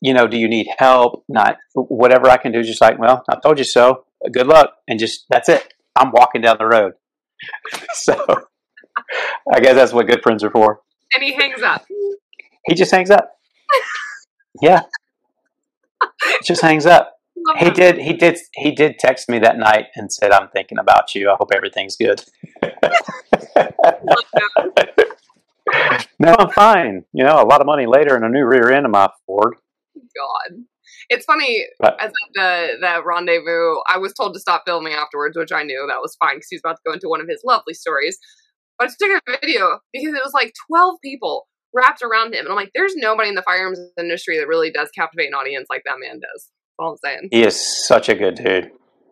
you 0.00 0.14
know, 0.14 0.26
do 0.26 0.36
you 0.36 0.48
need 0.48 0.68
help? 0.78 1.24
Not 1.28 1.56
whatever 1.74 2.28
I 2.30 2.36
can 2.36 2.52
do. 2.52 2.62
Just 2.62 2.80
like, 2.80 2.98
well, 2.98 3.24
I 3.28 3.36
told 3.40 3.58
you 3.58 3.64
so. 3.64 4.04
Good 4.32 4.46
luck, 4.46 4.74
and 4.86 4.98
just 5.00 5.26
that's 5.28 5.48
it. 5.48 5.74
I'm 5.96 6.12
walking 6.12 6.40
down 6.42 6.56
the 6.58 6.66
road. 6.66 6.92
so 7.94 8.14
I 9.52 9.60
guess 9.60 9.74
that's 9.74 9.92
what 9.92 10.06
good 10.06 10.22
friends 10.22 10.44
are 10.44 10.50
for. 10.50 10.80
and 11.14 11.22
he 11.24 11.32
hangs 11.34 11.62
up. 11.62 11.84
He 12.66 12.74
just 12.74 12.92
hangs 12.92 13.10
up. 13.10 13.30
Yeah, 14.60 14.82
just 16.44 16.60
hangs 16.60 16.84
up. 16.86 17.14
He 17.58 17.70
did. 17.70 17.96
He 17.98 18.12
did. 18.12 18.38
He 18.54 18.70
did 18.70 18.98
text 18.98 19.28
me 19.30 19.38
that 19.40 19.56
night 19.58 19.86
and 19.96 20.12
said, 20.12 20.30
"I'm 20.30 20.48
thinking 20.48 20.78
about 20.78 21.14
you. 21.14 21.30
I 21.30 21.36
hope 21.38 21.50
everything's 21.54 21.96
good." 21.96 22.22
No, 26.18 26.34
I'm 26.38 26.50
fine. 26.50 27.04
You 27.12 27.24
know, 27.24 27.42
a 27.42 27.46
lot 27.46 27.60
of 27.60 27.66
money 27.66 27.86
later 27.86 28.14
and 28.16 28.24
a 28.24 28.28
new 28.28 28.44
rear 28.44 28.70
end 28.70 28.86
of 28.86 28.92
my 28.92 29.08
Ford. 29.26 29.54
God. 29.94 30.58
It's 31.08 31.24
funny 31.24 31.66
But- 31.78 32.00
as 32.00 32.12
the 32.34 32.78
the 32.80 33.02
rendezvous. 33.04 33.76
I 33.86 33.98
was 33.98 34.12
told 34.14 34.34
to 34.34 34.40
stop 34.40 34.62
filming 34.66 34.92
afterwards, 34.92 35.36
which 35.36 35.52
I 35.52 35.62
knew 35.62 35.84
that 35.88 36.00
was 36.00 36.16
fine 36.16 36.36
because 36.36 36.48
he 36.50 36.56
was 36.56 36.62
about 36.64 36.76
to 36.76 36.82
go 36.86 36.92
into 36.92 37.08
one 37.08 37.20
of 37.20 37.28
his 37.28 37.42
lovely 37.44 37.74
stories. 37.74 38.18
But 38.78 38.88
I 38.90 38.92
took 38.98 39.22
a 39.28 39.38
video 39.40 39.80
because 39.92 40.14
it 40.14 40.22
was 40.24 40.32
like 40.32 40.52
twelve 40.68 40.96
people 41.02 41.48
wrapped 41.74 42.02
around 42.02 42.34
him, 42.34 42.40
and 42.40 42.48
I'm 42.50 42.56
like, 42.56 42.70
"There's 42.74 42.94
nobody 42.96 43.28
in 43.28 43.34
the 43.34 43.42
firearms 43.42 43.78
industry 43.98 44.38
that 44.38 44.48
really 44.48 44.70
does 44.70 44.90
captivate 44.90 45.26
an 45.28 45.34
audience 45.34 45.66
like 45.70 45.82
that 45.86 45.96
man 45.98 46.20
does." 46.20 46.50
That's 46.50 46.78
all 46.78 46.92
I'm 46.92 46.96
saying. 46.98 47.28
He 47.30 47.42
is 47.42 47.86
such 47.86 48.08
a 48.08 48.14
good 48.14 48.36
dude. 48.36 48.70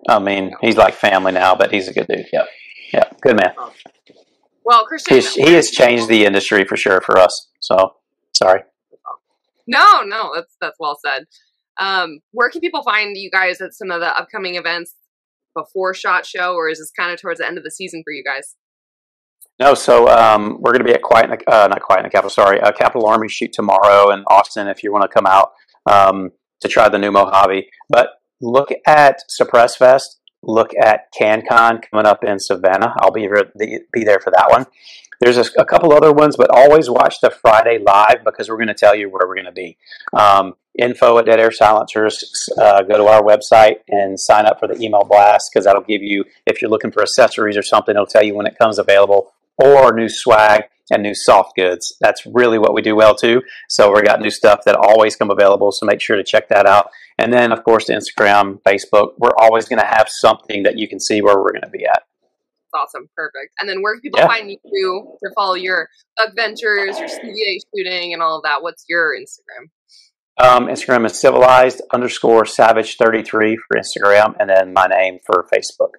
I 0.09 0.19
mean, 0.19 0.53
he's 0.61 0.77
like 0.77 0.95
family 0.95 1.33
now, 1.33 1.55
but 1.55 1.71
he's 1.73 1.89
a 1.89 1.93
good 1.93 2.07
dude. 2.09 2.27
Yep. 2.33 2.49
Yeah, 2.93 3.05
good 3.21 3.37
man. 3.37 3.53
Well, 4.65 4.85
Christian, 4.87 5.17
He's, 5.17 5.35
he 5.35 5.53
has 5.55 5.71
changed 5.71 6.09
the 6.09 6.25
industry 6.25 6.65
for 6.65 6.77
sure 6.77 7.01
for 7.01 7.19
us. 7.19 7.49
So, 7.61 7.95
sorry. 8.35 8.63
no, 9.67 10.03
no, 10.03 10.33
that's 10.35 10.57
that's 10.61 10.77
well 10.79 10.99
said. 11.05 11.27
Um, 11.79 12.21
where 12.33 12.51
can 12.51 12.61
people 12.61 12.83
find 12.83 13.17
you 13.17 13.31
guys 13.31 13.61
at 13.61 13.73
some 13.75 13.91
of 13.91 14.01
the 14.01 14.07
upcoming 14.09 14.57
events 14.57 14.95
before 15.57 15.95
Shot 15.95 16.27
Show, 16.27 16.55
or 16.55 16.69
is 16.69 16.79
this 16.79 16.91
kind 16.91 17.13
of 17.13 17.21
towards 17.21 17.39
the 17.41 17.47
end 17.47 17.59
of 17.59 17.65
the 17.65 17.71
season 17.71 18.03
for 18.05 18.13
you 18.13 18.23
guys? 18.23 18.57
No, 19.59 19.75
so 19.75 20.09
um, 20.09 20.57
we're 20.61 20.73
going 20.73 20.85
to 20.85 20.89
be 20.89 20.95
at 20.95 21.03
Quiet, 21.03 21.29
the- 21.31 21.53
uh, 21.53 21.69
not 21.69 21.83
Quiet 21.83 22.01
in 22.01 22.05
the 22.05 22.11
Capital, 22.11 22.31
sorry, 22.31 22.61
uh, 22.61 22.73
Capitol 22.73 23.07
Armory 23.07 23.29
shoot 23.29 23.53
tomorrow 23.53 24.11
in 24.11 24.21
Austin 24.29 24.69
if 24.69 24.83
you 24.83 24.93
want 24.93 25.03
to 25.03 25.09
come 25.09 25.27
out 25.27 25.51
um, 25.91 26.31
to 26.61 26.69
try 26.69 26.89
the 26.89 26.99
new 26.99 27.11
Mojave. 27.11 27.69
But 27.89 28.09
look 28.41 28.69
at 28.87 29.21
Suppress 29.29 29.77
Fest, 29.77 30.20
look 30.43 30.73
at 30.83 31.13
CanCon 31.13 31.83
coming 31.91 32.07
up 32.07 32.25
in 32.25 32.39
Savannah. 32.39 32.95
I'll 32.99 33.13
be, 33.13 33.29
be 33.93 34.05
there 34.05 34.21
for 34.21 34.31
that 34.31 34.51
one. 34.51 34.67
There's 35.21 35.37
a, 35.37 35.45
a 35.59 35.65
couple 35.67 35.93
other 35.93 36.13
ones, 36.13 36.37
but 36.37 36.51
always 36.51 36.89
watch 36.89 37.21
the 37.21 37.31
Friday 37.31 37.79
live 37.79 38.25
because 38.25 38.49
we're 38.49 38.57
going 38.57 38.69
to 38.69 38.75
tell 38.75 38.95
you 38.95 39.11
where 39.11 39.29
we're 39.29 39.35
going 39.35 39.45
to 39.45 39.53
be. 39.53 39.77
Um, 40.15 40.55
info 40.79 41.19
at 41.19 41.27
Dead 41.27 41.39
Air 41.39 41.53
Silencers. 41.53 42.49
Uh, 42.57 42.83
go 42.83 42.97
to 42.97 43.05
our 43.05 43.23
website 43.23 43.81
and 43.89 44.19
sign 44.19 44.47
up 44.47 44.59
for 44.59 44.67
the 44.67 44.81
email 44.83 45.05
blast 45.05 45.51
because 45.53 45.67
that'll 45.67 45.83
give 45.83 46.03
you, 46.03 46.25
if 46.47 46.63
you're 46.63 46.71
looking 46.71 46.91
for 46.91 47.03
accessories 47.03 47.57
or 47.57 47.63
something, 47.63 47.95
it'll 47.95 48.07
tell 48.07 48.25
you 48.25 48.35
when 48.35 48.47
it 48.47 48.57
comes 48.59 48.79
available 48.79 49.33
or 49.59 49.93
new 49.93 50.09
swag 50.09 50.65
and 50.91 51.03
new 51.03 51.15
soft 51.15 51.57
goods. 51.57 51.97
That's 52.01 52.23
really 52.27 52.59
what 52.59 52.75
we 52.75 52.83
do 52.83 52.97
well 52.97 53.15
too. 53.15 53.43
So 53.69 53.93
we've 53.93 54.05
got 54.05 54.21
new 54.21 54.31
stuff 54.31 54.61
that 54.67 54.77
always 54.77 55.17
come 55.17 55.31
available. 55.31 55.73
So 55.73 55.87
make 55.87 56.01
sure 56.01 56.17
to 56.17 56.25
check 56.25 56.49
that 56.49 56.67
out. 56.67 56.91
And 57.19 57.33
then 57.33 57.53
of 57.53 57.63
course 57.65 57.89
Instagram, 57.89 58.61
Facebook. 58.63 59.13
We're 59.19 59.37
always 59.39 59.67
going 59.69 59.81
to 59.81 59.87
have 59.87 60.09
something 60.09 60.63
that 60.65 60.79
you 60.79 60.89
can 60.89 61.01
see 61.01 61.23
where 61.23 61.37
we're 61.37 61.53
going 61.53 61.63
to 61.63 61.71
be 61.71 61.85
at. 61.85 62.03
That's 62.73 62.85
awesome, 62.85 63.09
perfect. 63.17 63.53
And 63.59 63.69
then 63.69 63.83
where 63.83 63.95
can 63.95 64.01
people 64.03 64.21
Yeah. 64.21 64.27
find 64.29 64.51
you 64.51 64.59
to 64.65 65.31
follow 65.35 65.55
your 65.55 65.89
adventures, 66.25 66.99
your 66.99 67.09
CVA 67.09 67.59
shooting, 67.75 68.13
and 68.13 68.23
all 68.23 68.37
of 68.39 68.43
that? 68.45 68.63
What's 68.63 68.85
your 68.89 69.13
Instagram? 69.15 69.71
Um, 70.39 70.69
Instagram 70.69 71.05
is 71.05 71.19
civilized 71.19 71.83
underscore 71.93 72.47
savage 72.47 72.97
33 72.97 73.57
for 73.57 73.77
Instagram, 73.77 74.35
and 74.41 74.49
then 74.49 74.73
my 74.73 74.87
name 74.87 75.19
for 75.27 75.47
Facebook. 75.53 75.91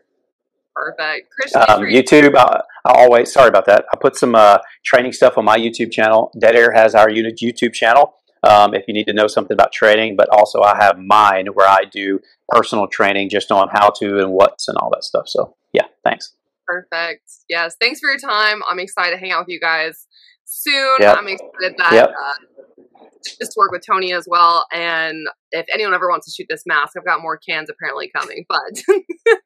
Perfect. 0.76 1.30
Christian, 1.32 1.62
Um, 1.68 1.82
YouTube, 1.82 2.36
I, 2.36 2.62
I 2.86 2.94
always, 2.94 3.32
sorry 3.32 3.50
about 3.50 3.66
that. 3.66 3.86
I 3.94 3.98
put 3.98 4.16
some 4.16 4.36
uh, 4.36 4.60
training 4.86 5.12
stuff 5.12 5.38
on 5.38 5.46
my 5.46 5.58
YouTube 5.58 5.92
channel. 5.92 6.32
Dead 6.40 6.56
Air 6.56 6.72
has 6.72 6.96
our 6.96 7.10
YouTube 7.10 7.74
channel 7.74 8.16
um, 8.44 8.74
if 8.74 8.86
you 8.88 8.94
need 8.94 9.06
to 9.06 9.14
know 9.14 9.28
something 9.28 9.54
about 9.54 9.72
trading, 9.72 10.16
but 10.16 10.30
also 10.30 10.62
I 10.62 10.76
have 10.78 10.98
mine 10.98 11.48
where 11.54 11.68
I 11.68 11.84
do 11.92 12.20
personal 12.50 12.88
training 12.88 13.30
just 13.30 13.52
on 13.52 13.70
how 13.72 13.90
to 14.00 14.20
and 14.20 14.32
what's 14.32 14.68
and 14.68 14.78
all 14.78 14.90
that 14.92 15.04
stuff. 15.04 15.28
So, 15.28 15.56
yeah, 15.74 15.86
thanks. 16.04 16.34
perfect. 16.66 17.30
Yes. 17.50 17.76
Thanks 17.80 18.00
for 18.00 18.10
your 18.10 18.20
time. 18.20 18.62
I'm 18.70 18.80
excited 18.80 19.12
to 19.12 19.18
hang 19.18 19.32
out 19.32 19.42
with 19.42 19.50
you 19.50 19.60
guys 19.60 20.08
soon. 20.52 20.98
Yep. 21.00 21.18
I'm 21.18 21.28
excited 21.28 21.76
that 21.78 21.94
Yep. 21.94 22.10
uh, 22.10 23.06
just 23.40 23.54
to 23.54 23.58
work 23.58 23.72
with 23.72 23.84
Tony 23.86 24.14
as 24.14 24.26
well. 24.30 24.66
And 24.74 25.28
if 25.52 25.66
anyone 25.74 25.94
ever 25.94 26.10
wants 26.10 26.26
to 26.26 26.32
shoot 26.32 26.48
this 26.50 26.64
mask, 26.66 26.94
I've 26.98 27.06
got 27.06 27.22
more 27.22 27.38
cans 27.38 27.70
apparently 27.70 28.12
coming. 28.16 28.46
But 28.50 28.74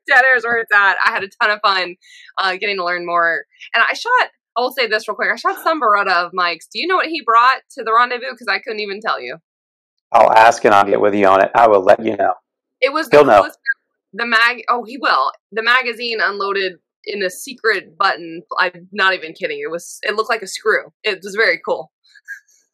Dead 0.08 0.24
Air 0.26 0.36
is 0.38 0.44
where 0.44 0.58
it's 0.58 0.74
at. 0.74 0.96
I 1.06 1.12
had 1.12 1.24
a 1.24 1.30
ton 1.42 1.52
of 1.52 1.60
fun 1.62 1.96
uh, 2.40 2.56
getting 2.58 2.78
to 2.78 2.86
learn 2.86 3.06
more. 3.06 3.44
And 3.74 3.84
I 3.88 3.94
shot. 3.94 4.30
I 4.58 4.62
will 4.62 4.72
say 4.72 4.88
this 4.88 5.08
real 5.08 5.16
quick. 5.16 5.30
I 5.32 5.36
shot 5.36 5.62
some 5.62 5.82
Beretta 5.82 6.26
of 6.26 6.32
Mike's. 6.34 6.68
Do 6.72 6.80
you 6.80 6.88
know 6.88 6.96
what 6.96 7.08
he 7.08 7.22
brought 7.26 7.58
to 7.72 7.84
the 7.84 7.94
rendezvous? 7.94 8.32
Because 8.32 8.48
I 8.50 8.60
couldn't 8.60 8.80
even 8.80 9.02
tell 9.02 9.20
you. 9.22 9.38
I'll 10.14 10.32
ask 10.32 10.64
and 10.64 10.74
I'll 10.74 10.86
get 10.86 11.02
with 11.02 11.14
you 11.14 11.28
on 11.28 11.44
it. 11.44 11.52
I 11.54 11.68
will 11.68 11.82
let 11.84 12.04
you 12.04 12.16
know. 12.16 12.34
It 12.80 12.94
was 12.94 13.10
He'll 13.12 13.26
the 13.26 13.42
know. 13.42 13.52
The 14.14 14.26
mag. 14.26 14.64
Oh, 14.70 14.86
he 14.86 14.98
will. 14.98 15.32
The 15.52 15.62
magazine 15.62 16.20
unloaded 16.22 16.76
in 17.08 17.24
a 17.24 17.30
secret 17.30 17.98
button. 17.98 18.44
I'm 18.60 18.88
not 18.92 19.14
even 19.14 19.34
kidding. 19.34 19.60
It 19.64 19.72
was. 19.72 20.00
It 20.04 20.16
looked 20.16 20.30
like 20.30 20.42
a 20.42 20.48
screw. 20.48 20.92
It 21.04 21.20
was 21.24 21.36
very 21.36 21.60
cool. 21.66 21.92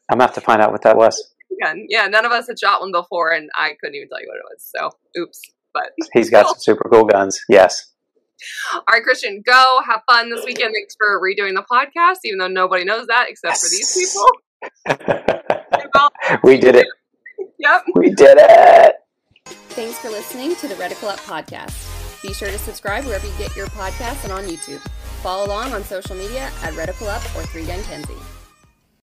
I'm 0.10 0.18
going 0.18 0.28
to 0.28 0.34
have 0.34 0.36
to 0.36 0.42
find 0.42 0.62
out 0.62 0.72
what 0.72 0.82
that 0.84 0.98
was. 0.98 1.32
Again, 1.62 1.86
yeah. 1.90 2.08
None 2.08 2.26
of 2.26 2.32
us 2.32 2.48
had 2.48 2.60
shot 2.60 2.82
one 2.82 2.92
before, 2.92 3.32
and 3.32 3.50
I 3.56 3.76
couldn't 3.80 3.96
even 3.96 4.10
tell 4.10 4.22
you 4.22 4.28
what 4.28 4.38
it 4.38 4.44
was. 4.50 4.72
So, 4.76 5.22
oops. 5.22 5.40
But 5.74 5.92
He's 6.14 6.30
got 6.30 6.48
some 6.48 6.58
super 6.60 6.90
cool 6.90 7.06
guns. 7.06 7.40
Yes. 7.48 7.92
all 8.74 8.84
right, 8.90 9.04
Christian, 9.04 9.42
go 9.46 9.80
have 9.86 10.02
fun 10.10 10.30
this 10.30 10.44
weekend. 10.46 10.74
Thanks 10.74 10.96
for 10.98 11.22
redoing 11.22 11.56
the 11.56 11.64
podcast, 11.72 12.18
even 12.26 12.40
though 12.40 12.48
nobody 12.48 12.84
knows 12.84 13.08
that 13.08 13.28
except 13.30 13.58
for 13.60 13.70
these 13.70 13.94
people. 13.94 14.28
We 16.44 16.58
did 16.58 16.76
it. 16.76 16.88
yep. 17.60 17.84
We 17.96 18.10
did 18.12 18.38
it. 18.40 18.96
Thanks 19.46 19.98
for 20.00 20.10
listening 20.10 20.56
to 20.58 20.68
the 20.68 20.76
Reticle 20.76 21.10
Up 21.10 21.20
podcast. 21.20 21.91
Be 22.22 22.34
sure 22.34 22.50
to 22.52 22.58
subscribe 22.60 23.06
wherever 23.06 23.26
you 23.26 23.34
get 23.38 23.56
your 23.56 23.68
podcasts 23.68 24.24
and 24.24 24.32
on 24.32 24.44
YouTube. 24.44 24.80
Follow 25.22 25.46
along 25.48 25.74
on 25.74 25.84
social 25.84 26.16
media 26.16 26.52
at 26.64 26.74
Reticle 26.74 27.08
Up 27.08 27.24
or 27.36 27.44
3 27.44 27.66
Gun 27.66 27.84
Kenzie. 27.84 28.41